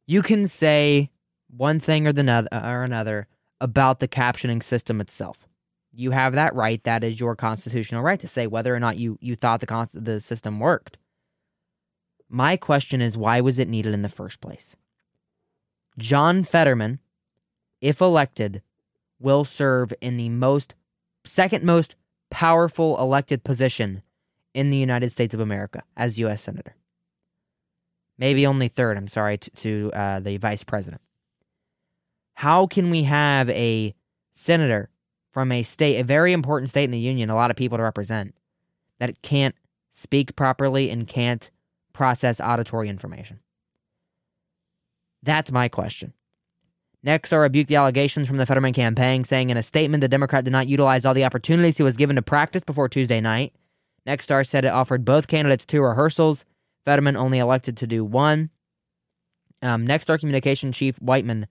You 0.05 0.21
can 0.21 0.47
say 0.47 1.09
one 1.49 1.79
thing 1.79 2.07
or, 2.07 2.13
the 2.13 2.47
or 2.51 2.83
another 2.83 3.27
about 3.59 3.99
the 3.99 4.07
captioning 4.07 4.61
system 4.61 5.01
itself. 5.01 5.47
You 5.93 6.11
have 6.11 6.33
that 6.33 6.53
right. 6.53 6.83
That 6.83 7.03
is 7.03 7.19
your 7.19 7.35
constitutional 7.35 8.03
right 8.03 8.19
to 8.19 8.27
say 8.27 8.45
whether 8.45 8.75
or 8.75 8.79
not 8.79 8.97
you, 8.97 9.17
you 9.19 9.35
thought 9.35 9.61
the, 9.61 9.89
the 9.93 10.21
system 10.21 10.59
worked. 10.59 10.97
My 12.29 12.57
question 12.57 13.01
is 13.01 13.17
why 13.17 13.41
was 13.41 13.57
it 13.57 13.67
needed 13.67 13.93
in 13.93 14.01
the 14.01 14.09
first 14.09 14.41
place? 14.41 14.75
John 15.97 16.43
Fetterman, 16.43 16.99
if 17.81 18.01
elected, 18.01 18.61
will 19.19 19.43
serve 19.43 19.93
in 20.01 20.17
the 20.17 20.29
most 20.29 20.75
second 21.23 21.63
most 21.63 21.95
powerful 22.29 22.99
elected 22.99 23.43
position 23.43 24.01
in 24.53 24.69
the 24.69 24.77
United 24.77 25.11
States 25.11 25.33
of 25.33 25.39
America 25.39 25.83
as 25.95 26.19
U.S. 26.19 26.41
Senator. 26.41 26.75
Maybe 28.17 28.47
only 28.47 28.67
third, 28.67 28.97
I'm 28.97 29.07
sorry, 29.07 29.37
to, 29.37 29.49
to 29.51 29.91
uh, 29.93 30.19
the 30.19 30.37
vice 30.37 30.63
president. 30.63 31.01
How 32.33 32.67
can 32.67 32.89
we 32.89 33.03
have 33.03 33.49
a 33.49 33.93
senator 34.31 34.89
from 35.31 35.51
a 35.51 35.63
state, 35.63 35.99
a 35.99 36.03
very 36.03 36.33
important 36.33 36.69
state 36.69 36.85
in 36.85 36.91
the 36.91 36.99
union, 36.99 37.29
a 37.29 37.35
lot 37.35 37.51
of 37.51 37.57
people 37.57 37.77
to 37.77 37.83
represent, 37.83 38.35
that 38.99 39.21
can't 39.21 39.55
speak 39.91 40.35
properly 40.35 40.89
and 40.89 41.07
can't 41.07 41.51
process 41.93 42.41
auditory 42.41 42.89
information? 42.89 43.39
That's 45.21 45.51
my 45.51 45.67
question. 45.67 46.13
Nexstar 47.07 47.39
rebuked 47.39 47.69
the 47.69 47.77
allegations 47.77 48.27
from 48.27 48.35
the 48.35 48.45
Fetterman 48.45 48.73
campaign, 48.73 49.23
saying 49.23 49.49
in 49.49 49.55
a 49.55 49.63
statement 49.63 50.01
the 50.01 50.09
Democrat 50.09 50.43
did 50.43 50.51
not 50.51 50.67
utilize 50.67 51.05
all 51.05 51.13
the 51.13 51.23
opportunities 51.23 51.77
he 51.77 51.83
was 51.83 51.95
given 51.95 52.17
to 52.17 52.21
practice 52.21 52.65
before 52.65 52.89
Tuesday 52.89 53.21
night. 53.21 53.53
Nexstar 54.05 54.45
said 54.45 54.65
it 54.65 54.73
offered 54.73 55.05
both 55.05 55.27
candidates 55.27 55.65
two 55.65 55.81
rehearsals. 55.81 56.43
Fetterman 56.83 57.15
only 57.15 57.39
elected 57.39 57.77
to 57.77 57.87
do 57.87 58.03
one. 58.03 58.49
Um, 59.61 59.87
Nexstar 59.87 60.19
communication 60.19 60.73
chief 60.73 60.99
Weitman, 60.99 61.45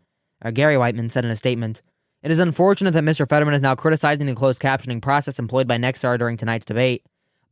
or 0.44 0.50
Gary 0.50 0.74
Weitman, 0.74 1.10
said 1.10 1.24
in 1.24 1.30
a 1.30 1.36
statement, 1.36 1.80
"It 2.22 2.30
is 2.30 2.38
unfortunate 2.38 2.90
that 2.90 3.04
Mr. 3.04 3.26
Fetterman 3.26 3.54
is 3.54 3.62
now 3.62 3.74
criticizing 3.74 4.26
the 4.26 4.34
closed 4.34 4.60
captioning 4.60 5.00
process 5.00 5.38
employed 5.38 5.66
by 5.66 5.78
Nexstar 5.78 6.18
during 6.18 6.36
tonight's 6.36 6.66
debate. 6.66 7.02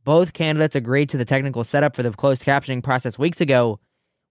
Both 0.03 0.33
candidates 0.33 0.75
agreed 0.75 1.09
to 1.09 1.17
the 1.17 1.25
technical 1.25 1.63
setup 1.63 1.95
for 1.95 2.03
the 2.03 2.11
closed 2.11 2.43
captioning 2.43 2.83
process 2.83 3.17
weeks 3.17 3.41
ago, 3.41 3.79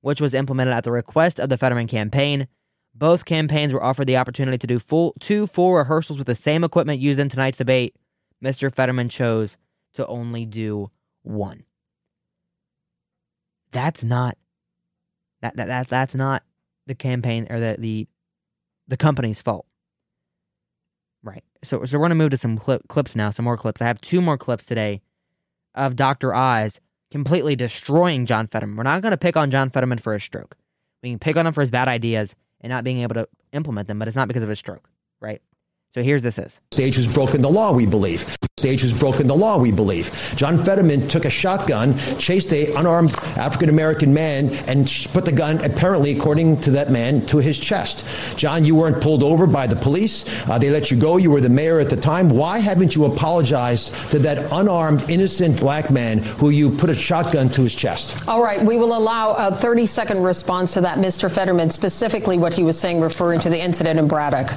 which 0.00 0.20
was 0.20 0.32
implemented 0.32 0.74
at 0.74 0.84
the 0.84 0.92
request 0.92 1.40
of 1.40 1.48
the 1.48 1.58
Fetterman 1.58 1.88
campaign." 1.88 2.46
Both 2.94 3.24
campaigns 3.24 3.72
were 3.72 3.82
offered 3.82 4.06
the 4.06 4.16
opportunity 4.16 4.58
to 4.58 4.66
do 4.66 4.78
full 4.78 5.14
two 5.18 5.46
full 5.46 5.74
rehearsals 5.74 6.18
with 6.18 6.28
the 6.28 6.34
same 6.34 6.62
equipment 6.62 7.00
used 7.00 7.18
in 7.18 7.28
tonight's 7.28 7.58
debate. 7.58 7.96
Mr. 8.42 8.72
Fetterman 8.72 9.08
chose 9.08 9.56
to 9.94 10.06
only 10.06 10.46
do 10.46 10.90
one. 11.22 11.64
That's 13.72 14.04
not 14.04 14.36
that, 15.40 15.56
that, 15.56 15.66
that 15.66 15.88
that's 15.88 16.14
not 16.14 16.44
the 16.86 16.94
campaign 16.94 17.46
or 17.50 17.58
the 17.58 17.76
the 17.78 18.06
the 18.86 18.96
company's 18.96 19.42
fault. 19.42 19.66
Right. 21.22 21.42
So 21.64 21.84
so 21.84 21.98
we're 21.98 22.04
gonna 22.04 22.14
move 22.14 22.30
to 22.30 22.36
some 22.36 22.58
clip, 22.58 22.86
clips 22.86 23.16
now, 23.16 23.30
some 23.30 23.44
more 23.44 23.56
clips. 23.56 23.82
I 23.82 23.86
have 23.86 24.00
two 24.00 24.20
more 24.20 24.38
clips 24.38 24.66
today 24.66 25.02
of 25.74 25.96
Dr. 25.96 26.32
Oz 26.32 26.80
completely 27.10 27.56
destroying 27.56 28.26
John 28.26 28.46
Fetterman. 28.46 28.76
We're 28.76 28.84
not 28.84 29.02
gonna 29.02 29.16
pick 29.16 29.36
on 29.36 29.50
John 29.50 29.70
Fetterman 29.70 29.98
for 29.98 30.12
his 30.12 30.22
stroke. 30.22 30.56
We 31.02 31.10
can 31.10 31.18
pick 31.18 31.36
on 31.36 31.46
him 31.46 31.52
for 31.52 31.60
his 31.60 31.70
bad 31.70 31.88
ideas 31.88 32.36
and 32.64 32.70
not 32.70 32.82
being 32.82 33.00
able 33.00 33.14
to 33.14 33.28
implement 33.52 33.86
them, 33.86 33.98
but 33.98 34.08
it's 34.08 34.16
not 34.16 34.26
because 34.26 34.42
of 34.42 34.48
his 34.48 34.58
stroke, 34.58 34.88
right? 35.20 35.42
So 35.92 36.02
here's 36.02 36.22
this 36.22 36.38
is. 36.38 36.60
Stage 36.72 36.96
has 36.96 37.06
broken 37.06 37.42
the 37.42 37.50
law, 37.50 37.72
we 37.72 37.84
believe. 37.84 38.36
Stage 38.64 38.80
who's 38.80 38.94
broken 38.94 39.26
the 39.26 39.36
law, 39.36 39.58
we 39.58 39.70
believe. 39.70 40.10
John 40.36 40.56
Fetterman 40.56 41.06
took 41.08 41.26
a 41.26 41.30
shotgun, 41.30 41.98
chased 42.16 42.50
a 42.54 42.72
unarmed 42.76 43.12
African 43.36 43.68
American 43.68 44.14
man, 44.14 44.48
and 44.66 44.88
put 45.12 45.26
the 45.26 45.32
gun, 45.32 45.62
apparently, 45.62 46.16
according 46.16 46.60
to 46.60 46.70
that 46.70 46.90
man, 46.90 47.26
to 47.26 47.36
his 47.36 47.58
chest. 47.58 48.06
John, 48.38 48.64
you 48.64 48.74
weren't 48.74 49.02
pulled 49.02 49.22
over 49.22 49.46
by 49.46 49.66
the 49.66 49.76
police. 49.76 50.48
Uh, 50.48 50.56
they 50.56 50.70
let 50.70 50.90
you 50.90 50.96
go. 50.96 51.18
You 51.18 51.30
were 51.30 51.42
the 51.42 51.50
mayor 51.50 51.78
at 51.78 51.90
the 51.90 51.98
time. 51.98 52.30
Why 52.30 52.58
haven't 52.58 52.96
you 52.96 53.04
apologized 53.04 53.92
to 54.12 54.18
that 54.20 54.50
unarmed, 54.50 55.10
innocent 55.10 55.60
black 55.60 55.90
man 55.90 56.20
who 56.20 56.48
you 56.48 56.70
put 56.70 56.88
a 56.88 56.94
shotgun 56.94 57.50
to 57.50 57.64
his 57.64 57.74
chest? 57.74 58.26
All 58.26 58.42
right, 58.42 58.64
we 58.64 58.78
will 58.78 58.96
allow 58.96 59.34
a 59.34 59.54
30 59.54 59.84
second 59.84 60.22
response 60.22 60.72
to 60.72 60.80
that, 60.80 60.96
Mr. 60.96 61.30
Fetterman, 61.30 61.68
specifically 61.68 62.38
what 62.38 62.54
he 62.54 62.62
was 62.62 62.80
saying 62.80 63.02
referring 63.02 63.40
to 63.40 63.50
the 63.50 63.60
incident 63.60 63.98
in 63.98 64.08
Braddock. 64.08 64.48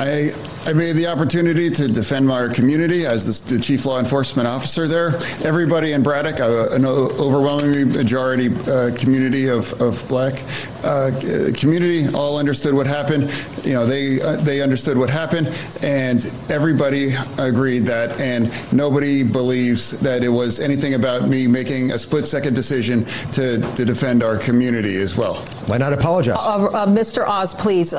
I, 0.00 0.32
I 0.66 0.72
made 0.72 0.96
the 0.96 1.06
opportunity 1.06 1.70
to 1.70 1.86
defend 1.86 2.26
my 2.26 2.52
community 2.52 3.06
as 3.06 3.40
the, 3.40 3.51
the 3.52 3.60
chief 3.60 3.84
law 3.84 3.98
enforcement 3.98 4.48
officer 4.48 4.88
there. 4.88 5.16
Everybody 5.44 5.92
in 5.92 6.02
Braddock, 6.02 6.40
uh, 6.40 6.70
an 6.70 6.84
overwhelming 6.84 7.92
majority 7.92 8.48
uh, 8.70 8.94
community 8.96 9.48
of, 9.48 9.80
of 9.80 10.06
black 10.08 10.42
uh, 10.84 11.10
community, 11.54 12.08
all 12.14 12.38
understood 12.38 12.74
what 12.74 12.86
happened. 12.86 13.30
You 13.64 13.74
know, 13.74 13.86
they 13.86 14.20
uh, 14.20 14.36
they 14.36 14.60
understood 14.60 14.96
what 14.96 15.10
happened, 15.10 15.48
and 15.82 16.34
everybody 16.48 17.12
agreed 17.38 17.80
that, 17.80 18.18
and 18.20 18.50
nobody 18.72 19.22
believes 19.22 20.00
that 20.00 20.24
it 20.24 20.28
was 20.28 20.58
anything 20.58 20.94
about 20.94 21.28
me 21.28 21.46
making 21.46 21.92
a 21.92 21.98
split 21.98 22.26
second 22.26 22.54
decision 22.54 23.04
to, 23.32 23.60
to 23.76 23.84
defend 23.84 24.22
our 24.22 24.38
community 24.38 24.96
as 24.96 25.16
well. 25.16 25.36
Why 25.66 25.78
not 25.78 25.92
apologize? 25.92 26.36
Uh, 26.38 26.66
uh, 26.66 26.86
Mr. 26.86 27.26
Oz, 27.26 27.54
please. 27.54 27.94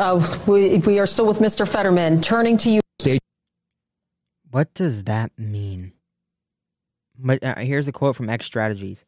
we, 0.47 0.77
we 0.79 0.99
are 0.99 1.07
still 1.07 1.25
with 1.25 1.39
Mr. 1.39 1.67
Fetterman. 1.67 2.21
Turning 2.21 2.57
to 2.57 2.69
you. 2.69 2.82
What 4.53 4.75
does 4.75 5.05
that 5.05 5.31
mean? 5.35 5.93
But 7.17 7.43
uh, 7.43 7.55
here's 7.55 7.87
a 7.87 7.91
quote 7.91 8.15
from 8.15 8.29
X 8.29 8.45
Strategies. 8.45 9.03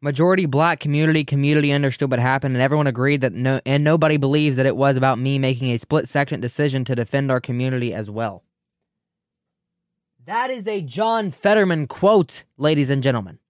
Majority 0.00 0.46
black 0.46 0.78
community 0.78 1.24
community 1.24 1.72
understood 1.72 2.08
what 2.08 2.20
happened 2.20 2.54
and 2.54 2.62
everyone 2.62 2.86
agreed 2.86 3.20
that 3.22 3.32
no 3.32 3.60
and 3.66 3.82
nobody 3.82 4.16
believes 4.16 4.56
that 4.58 4.64
it 4.64 4.76
was 4.76 4.96
about 4.96 5.18
me 5.18 5.40
making 5.40 5.72
a 5.72 5.78
split 5.78 6.06
second 6.06 6.38
decision 6.40 6.84
to 6.84 6.94
defend 6.94 7.32
our 7.32 7.40
community 7.40 7.92
as 7.92 8.08
well. 8.08 8.44
That 10.24 10.50
is 10.50 10.68
a 10.68 10.82
John 10.82 11.32
Fetterman 11.32 11.88
quote, 11.88 12.44
ladies 12.56 12.88
and 12.88 13.02
gentlemen. 13.02 13.40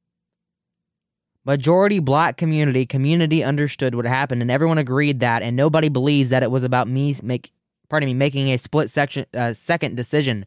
Majority 1.45 1.99
black 1.99 2.39
community 2.39 2.87
community 2.87 3.45
understood 3.45 3.95
what 3.95 4.07
happened 4.07 4.41
and 4.41 4.51
everyone 4.51 4.78
agreed 4.78 5.20
that 5.20 5.43
and 5.43 5.55
nobody 5.55 5.91
believes 5.91 6.30
that 6.30 6.43
it 6.43 6.51
was 6.51 6.64
about 6.64 6.89
me 6.89 7.14
make 7.22 7.53
pardon 7.91 8.07
me 8.07 8.14
making 8.14 8.49
a 8.49 8.57
split 8.57 8.89
section 8.89 9.26
uh, 9.34 9.53
second 9.53 9.99
decision 9.99 10.47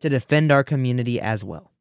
to 0.00 0.08
defend 0.08 0.52
our 0.52 0.64
community 0.64 1.20
as 1.20 1.42
well. 1.44 1.72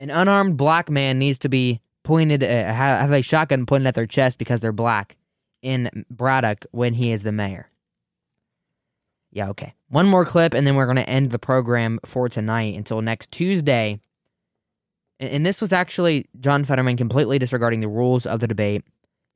An 0.00 0.10
unarmed 0.10 0.56
black 0.56 0.90
man 0.90 1.18
needs 1.18 1.38
to 1.40 1.48
be 1.48 1.80
pointed, 2.02 2.42
uh, 2.42 2.46
have 2.46 3.12
a 3.12 3.22
shotgun 3.22 3.66
pointed 3.66 3.86
at 3.86 3.94
their 3.94 4.06
chest 4.06 4.38
because 4.38 4.60
they're 4.60 4.72
black 4.72 5.16
in 5.62 6.04
Braddock 6.10 6.66
when 6.72 6.94
he 6.94 7.10
is 7.10 7.22
the 7.22 7.32
mayor. 7.32 7.70
Yeah, 9.32 9.48
okay. 9.50 9.74
One 9.88 10.06
more 10.06 10.24
clip, 10.24 10.54
and 10.54 10.66
then 10.66 10.76
we're 10.76 10.86
going 10.86 10.96
to 10.96 11.08
end 11.08 11.30
the 11.30 11.38
program 11.38 11.98
for 12.04 12.28
tonight 12.28 12.76
until 12.76 13.00
next 13.02 13.32
Tuesday. 13.32 13.98
And 15.18 15.44
this 15.44 15.60
was 15.60 15.72
actually 15.72 16.26
John 16.38 16.64
Fetterman 16.64 16.96
completely 16.96 17.38
disregarding 17.38 17.80
the 17.80 17.88
rules 17.88 18.26
of 18.26 18.40
the 18.40 18.46
debate. 18.46 18.84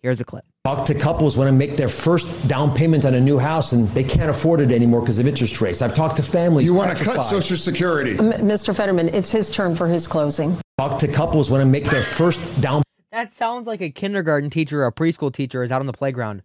Here's 0.01 0.19
the 0.19 0.25
clip. 0.25 0.45
Talk 0.69 0.85
to 0.89 0.95
couples 0.95 1.39
when 1.39 1.47
to 1.47 1.53
make 1.55 1.79
their 1.79 1.89
first 1.89 2.47
down 2.47 2.75
payment 2.77 3.07
on 3.07 3.15
a 3.15 3.21
new 3.23 3.39
house 3.39 3.73
and 3.73 3.89
they 3.95 4.05
can't 4.05 4.29
afford 4.29 4.61
it 4.61 4.71
anymore 4.71 5.01
because 5.01 5.19
of 5.19 5.27
interest 5.27 5.63
rates. 5.63 5.81
I've 5.81 5.95
talked 5.95 6.19
to 6.19 6.23
families. 6.23 6.67
You 6.67 6.75
want 6.75 6.95
to 6.95 7.03
cut 7.03 7.23
Social 7.23 7.57
Security. 7.57 8.19
M- 8.19 8.33
Mr. 8.47 8.77
Fetterman, 8.77 9.09
it's 9.09 9.31
his 9.31 9.51
turn 9.51 9.75
for 9.75 9.89
his 9.89 10.07
closing. 10.07 10.59
Talk 10.77 11.01
to 11.01 11.09
couples 11.09 11.51
when 11.51 11.61
to 11.61 11.67
make 11.67 11.85
their 11.85 12.03
first 12.03 12.39
down. 12.61 12.83
That 13.13 13.33
sounds 13.33 13.67
like 13.67 13.81
a 13.81 13.89
kindergarten 13.89 14.51
teacher 14.51 14.83
or 14.83 14.87
a 14.89 14.93
preschool 14.93 15.33
teacher 15.33 15.63
is 15.63 15.73
out 15.73 15.81
on 15.81 15.87
the 15.87 15.95
playground. 15.95 16.43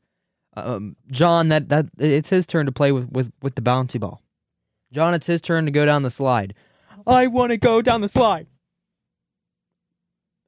Um, 0.55 0.95
John, 1.11 1.49
that 1.49 1.67
that 1.67 1.88
it's 1.99 2.30
his 2.30 2.45
turn 2.45 2.65
to 2.65 2.71
play 2.71 2.93
with, 2.93 3.11
with, 3.11 3.30
with 3.41 3.55
the 3.55 3.61
bouncy 3.61 3.99
ball. 3.99 4.21
John, 4.93 5.13
it's 5.13 5.28
his 5.28 5.41
turn 5.41 5.65
to 5.65 5.71
go 5.71 5.86
down 5.86 6.03
the 6.03 6.09
slide. 6.09 6.53
I 7.05 7.28
want 7.28 7.51
to 7.51 7.57
go 7.57 7.82
down 7.82 7.99
the 7.99 8.07
slide. 8.07 8.47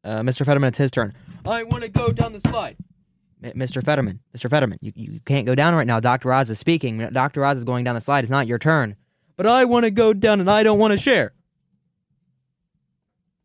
Uh, 0.02 0.22
Mr. 0.22 0.46
Fetterman, 0.46 0.70
it's 0.70 0.78
his 0.78 0.92
turn. 0.92 1.14
I 1.46 1.64
want 1.64 1.84
to 1.84 1.90
go 1.90 2.14
down 2.14 2.32
the 2.32 2.40
slide. 2.40 2.78
Eh, 3.46 3.52
Mr. 3.54 3.84
Fetterman, 3.84 4.20
Mr. 4.36 4.50
Fetterman, 4.50 4.80
you, 4.82 4.92
you 4.96 5.20
can't 5.26 5.46
go 5.46 5.54
down 5.54 5.76
right 5.76 5.86
now. 5.86 6.00
Dr. 6.00 6.34
Oz 6.34 6.50
is 6.50 6.58
speaking. 6.58 6.98
Dr. 6.98 7.46
Oz 7.46 7.58
is 7.58 7.64
going 7.64 7.84
down 7.84 7.96
the 7.96 8.02
slide. 8.02 8.24
It's 8.24 8.32
not 8.32 8.48
your 8.48 8.58
turn. 8.58 8.96
But 9.38 9.46
I 9.46 9.66
want 9.66 9.86
to 9.86 9.92
go 9.92 10.14
down 10.14 10.40
and 10.40 10.50
I 10.50 10.64
don't 10.64 10.80
want 10.80 10.94
to 10.94 10.98
share. 10.98 11.34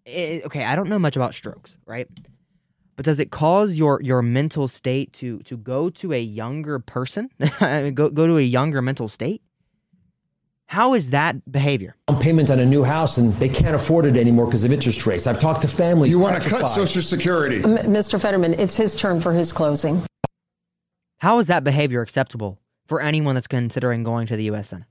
It, 0.06 0.44
okay, 0.46 0.64
I 0.64 0.74
don't 0.74 0.88
know 0.88 0.98
much 0.98 1.16
about 1.16 1.34
strokes, 1.34 1.76
right? 1.84 2.08
But 2.96 3.04
does 3.04 3.18
it 3.18 3.30
cause 3.30 3.76
your 3.76 4.00
your 4.02 4.22
mental 4.22 4.68
state 4.68 5.12
to 5.14 5.38
to 5.40 5.56
go 5.56 5.90
to 5.90 6.12
a 6.12 6.20
younger 6.20 6.78
person? 6.78 7.30
go 7.60 8.08
go 8.08 8.26
to 8.26 8.38
a 8.38 8.42
younger 8.42 8.82
mental 8.82 9.08
state? 9.08 9.42
How 10.70 10.94
is 10.94 11.10
that 11.10 11.50
behavior? 11.50 11.96
Payment 12.20 12.48
on 12.48 12.60
a 12.60 12.64
new 12.64 12.84
house 12.84 13.18
and 13.18 13.34
they 13.40 13.48
can't 13.48 13.74
afford 13.74 14.04
it 14.04 14.16
anymore 14.16 14.46
because 14.46 14.62
of 14.62 14.70
interest 14.70 15.04
rates. 15.04 15.26
I've 15.26 15.40
talked 15.40 15.62
to 15.62 15.68
families. 15.68 16.12
You 16.12 16.20
want 16.20 16.40
to 16.40 16.48
cut 16.48 16.68
Social 16.68 17.02
Security. 17.02 17.56
M- 17.56 17.92
Mr. 17.92 18.22
Fetterman, 18.22 18.54
it's 18.54 18.76
his 18.76 18.94
turn 18.94 19.20
for 19.20 19.32
his 19.32 19.52
closing. 19.52 20.00
How 21.18 21.40
is 21.40 21.48
that 21.48 21.64
behavior 21.64 22.02
acceptable 22.02 22.60
for 22.86 23.00
anyone 23.00 23.34
that's 23.34 23.48
considering 23.48 24.04
going 24.04 24.28
to 24.28 24.36
the 24.36 24.44
U.S. 24.44 24.68
Senate? 24.68 24.86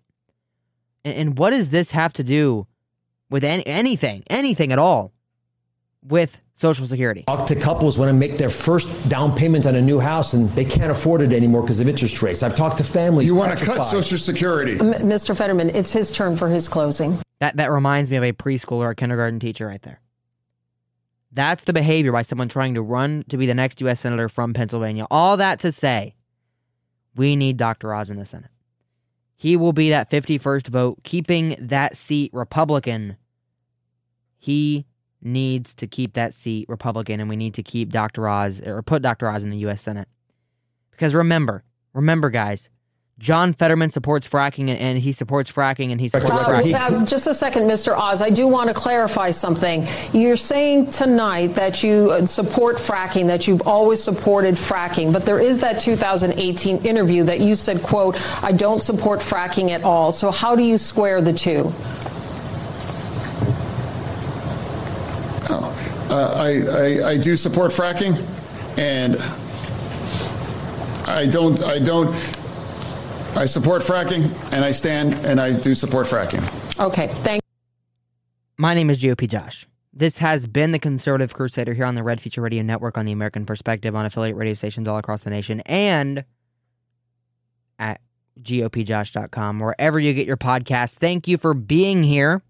And, 1.05 1.15
and 1.15 1.37
what 1.37 1.51
does 1.51 1.69
this 1.69 1.91
have 1.91 2.11
to 2.13 2.25
do 2.25 2.67
with 3.29 3.45
any, 3.45 3.65
anything, 3.65 4.23
anything 4.29 4.73
at 4.73 4.79
all 4.79 5.13
with 6.03 6.41
Social 6.53 6.85
Security. 6.85 7.23
Talk 7.27 7.47
to 7.47 7.55
couples 7.55 7.97
when 7.97 8.07
to 8.07 8.13
make 8.13 8.37
their 8.37 8.49
first 8.49 8.87
down 9.09 9.35
payment 9.35 9.65
on 9.65 9.75
a 9.75 9.81
new 9.81 9.99
house 9.99 10.33
and 10.33 10.49
they 10.51 10.65
can't 10.65 10.91
afford 10.91 11.21
it 11.21 11.31
anymore 11.31 11.61
because 11.61 11.79
of 11.79 11.87
interest 11.87 12.21
rates. 12.21 12.43
I've 12.43 12.55
talked 12.55 12.77
to 12.77 12.83
families. 12.83 13.27
You 13.27 13.35
want 13.35 13.57
to 13.57 13.65
cut 13.65 13.83
Social 13.85 14.17
Security. 14.17 14.73
M- 14.73 14.93
Mr. 15.07 15.37
Fetterman, 15.37 15.69
it's 15.69 15.91
his 15.91 16.11
turn 16.11 16.37
for 16.37 16.49
his 16.49 16.67
closing. 16.67 17.19
That 17.39 17.57
that 17.57 17.71
reminds 17.71 18.09
me 18.11 18.17
of 18.17 18.23
a 18.23 18.33
preschool 18.33 18.77
or 18.77 18.89
a 18.89 18.95
kindergarten 18.95 19.39
teacher 19.39 19.67
right 19.67 19.81
there. 19.81 20.01
That's 21.31 21.63
the 21.65 21.73
behavior 21.73 22.11
by 22.11 22.23
someone 22.23 22.49
trying 22.49 22.73
to 22.73 22.81
run 22.81 23.23
to 23.29 23.37
be 23.37 23.45
the 23.45 23.53
next 23.53 23.79
U.S. 23.81 23.99
Senator 23.99 24.29
from 24.29 24.53
Pennsylvania. 24.53 25.05
All 25.11 25.37
that 25.37 25.59
to 25.59 25.71
say, 25.71 26.15
we 27.15 27.35
need 27.35 27.55
Dr. 27.57 27.93
Oz 27.93 28.09
in 28.09 28.17
the 28.17 28.25
Senate. 28.25 28.49
He 29.35 29.55
will 29.55 29.71
be 29.71 29.91
that 29.91 30.09
51st 30.09 30.67
vote, 30.67 31.03
keeping 31.03 31.55
that 31.59 31.95
seat 31.95 32.31
Republican. 32.33 33.15
He 34.37 34.85
needs 35.21 35.73
to 35.75 35.87
keep 35.87 36.13
that 36.13 36.33
seat 36.33 36.67
Republican, 36.69 37.19
and 37.19 37.29
we 37.29 37.35
need 37.35 37.55
to 37.55 37.63
keep 37.63 37.89
Dr. 37.91 38.27
Oz 38.27 38.61
or 38.61 38.81
put 38.81 39.01
Dr. 39.01 39.29
Oz 39.29 39.43
in 39.43 39.49
the 39.49 39.57
U.S. 39.59 39.81
Senate. 39.81 40.07
Because 40.91 41.15
remember, 41.15 41.63
remember, 41.93 42.29
guys, 42.29 42.69
John 43.19 43.53
Fetterman 43.53 43.89
supports 43.89 44.27
fracking, 44.29 44.69
and, 44.69 44.97
he 44.97 45.11
supports 45.11 45.51
fracking, 45.51 45.91
and 45.91 45.99
he 45.99 46.07
supports 46.07 46.31
uh, 46.31 46.45
fracking. 46.45 46.73
Uh, 46.73 47.05
just 47.05 47.27
a 47.27 47.35
second, 47.35 47.63
Mr. 47.63 47.95
Oz. 47.95 48.21
I 48.21 48.29
do 48.29 48.47
want 48.47 48.69
to 48.69 48.73
clarify 48.73 49.31
something. 49.31 49.87
You're 50.13 50.37
saying 50.37 50.91
tonight 50.91 51.47
that 51.55 51.83
you 51.83 52.11
uh, 52.11 52.25
support 52.25 52.77
fracking, 52.77 53.27
that 53.27 53.45
you've 53.45 53.61
always 53.63 54.01
supported 54.01 54.55
fracking, 54.55 55.11
but 55.11 55.25
there 55.25 55.39
is 55.39 55.59
that 55.59 55.81
2018 55.81 56.85
interview 56.85 57.25
that 57.25 57.41
you 57.41 57.57
said, 57.57 57.83
"quote 57.83 58.17
I 58.41 58.53
don't 58.53 58.81
support 58.81 59.19
fracking 59.19 59.71
at 59.71 59.83
all." 59.83 60.13
So 60.13 60.31
how 60.31 60.55
do 60.55 60.63
you 60.63 60.77
square 60.77 61.21
the 61.21 61.33
two? 61.33 61.73
Uh, 66.09 66.33
I, 66.35 67.05
I, 67.05 67.09
I 67.11 67.17
do 67.17 67.37
support 67.37 67.71
fracking, 67.71 68.17
and 68.77 69.15
I 71.07 71.27
don't 71.27 71.63
I 71.63 71.79
don't 71.79 72.13
I 73.35 73.45
support 73.45 73.83
fracking, 73.83 74.31
and 74.51 74.65
I 74.65 74.71
stand 74.71 75.13
and 75.25 75.39
I 75.39 75.57
do 75.57 75.75
support 75.75 76.07
fracking. 76.07 76.43
Okay, 76.79 77.07
thank. 77.23 77.41
My 78.57 78.73
name 78.73 78.89
is 78.89 79.01
GOP 79.01 79.27
Josh. 79.27 79.67
This 79.93 80.17
has 80.17 80.45
been 80.47 80.71
the 80.71 80.79
Conservative 80.79 81.33
Crusader 81.33 81.73
here 81.73 81.85
on 81.85 81.95
the 81.95 82.03
Red 82.03 82.21
Future 82.21 82.41
Radio 82.41 82.63
Network 82.63 82.97
on 82.97 83.05
the 83.05 83.11
American 83.11 83.45
Perspective 83.45 83.95
on 83.95 84.05
affiliate 84.05 84.35
radio 84.35 84.53
stations 84.53 84.87
all 84.87 84.97
across 84.97 85.23
the 85.23 85.29
nation 85.29 85.61
and 85.61 86.23
at 87.77 88.01
gopjosh.com, 88.41 89.59
wherever 89.59 89.99
you 89.99 90.13
get 90.13 90.25
your 90.27 90.37
podcasts. 90.37 90.97
Thank 90.97 91.27
you 91.27 91.37
for 91.37 91.53
being 91.53 92.03
here. 92.03 92.41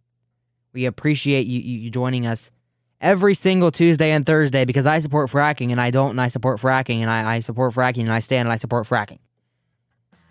We 0.74 0.86
appreciate 0.86 1.48
you, 1.48 1.60
you 1.60 1.90
joining 1.90 2.26
us 2.26 2.52
every 3.02 3.36
single 3.36 3.72
Tuesday 3.72 4.12
and 4.12 4.26
Thursday 4.26 4.66
because 4.66 4.86
I 4.86 5.00
support 5.00 5.30
fracking 5.30 5.72
and 5.72 5.80
I 5.80 5.92
don't 5.92 6.12
and 6.12 6.22
I 6.22 6.28
support 6.28 6.60
fracking 6.60 7.00
and 7.00 7.10
I, 7.10 7.36
I 7.36 7.40
support 7.40 7.74
fracking 7.74 8.02
and 8.02 8.12
I 8.12 8.20
stand 8.20 8.48
and 8.48 8.54
I 8.54 8.58
support 8.58 8.86
fracking. 8.88 9.20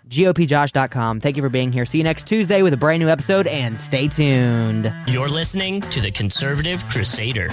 GOPJosh.com. 0.08 1.20
Thank 1.20 1.36
you 1.36 1.42
for 1.42 1.50
being 1.50 1.70
here. 1.70 1.84
See 1.84 1.98
you 1.98 2.04
next 2.04 2.26
Tuesday 2.26 2.62
with 2.62 2.72
a 2.72 2.78
brand 2.78 3.00
new 3.00 3.08
episode 3.08 3.46
and 3.46 3.76
stay 3.76 4.08
tuned. 4.08 4.92
You're 5.06 5.28
listening 5.28 5.82
to 5.82 6.00
the 6.00 6.10
Conservative 6.10 6.82
Crusader. 6.88 7.48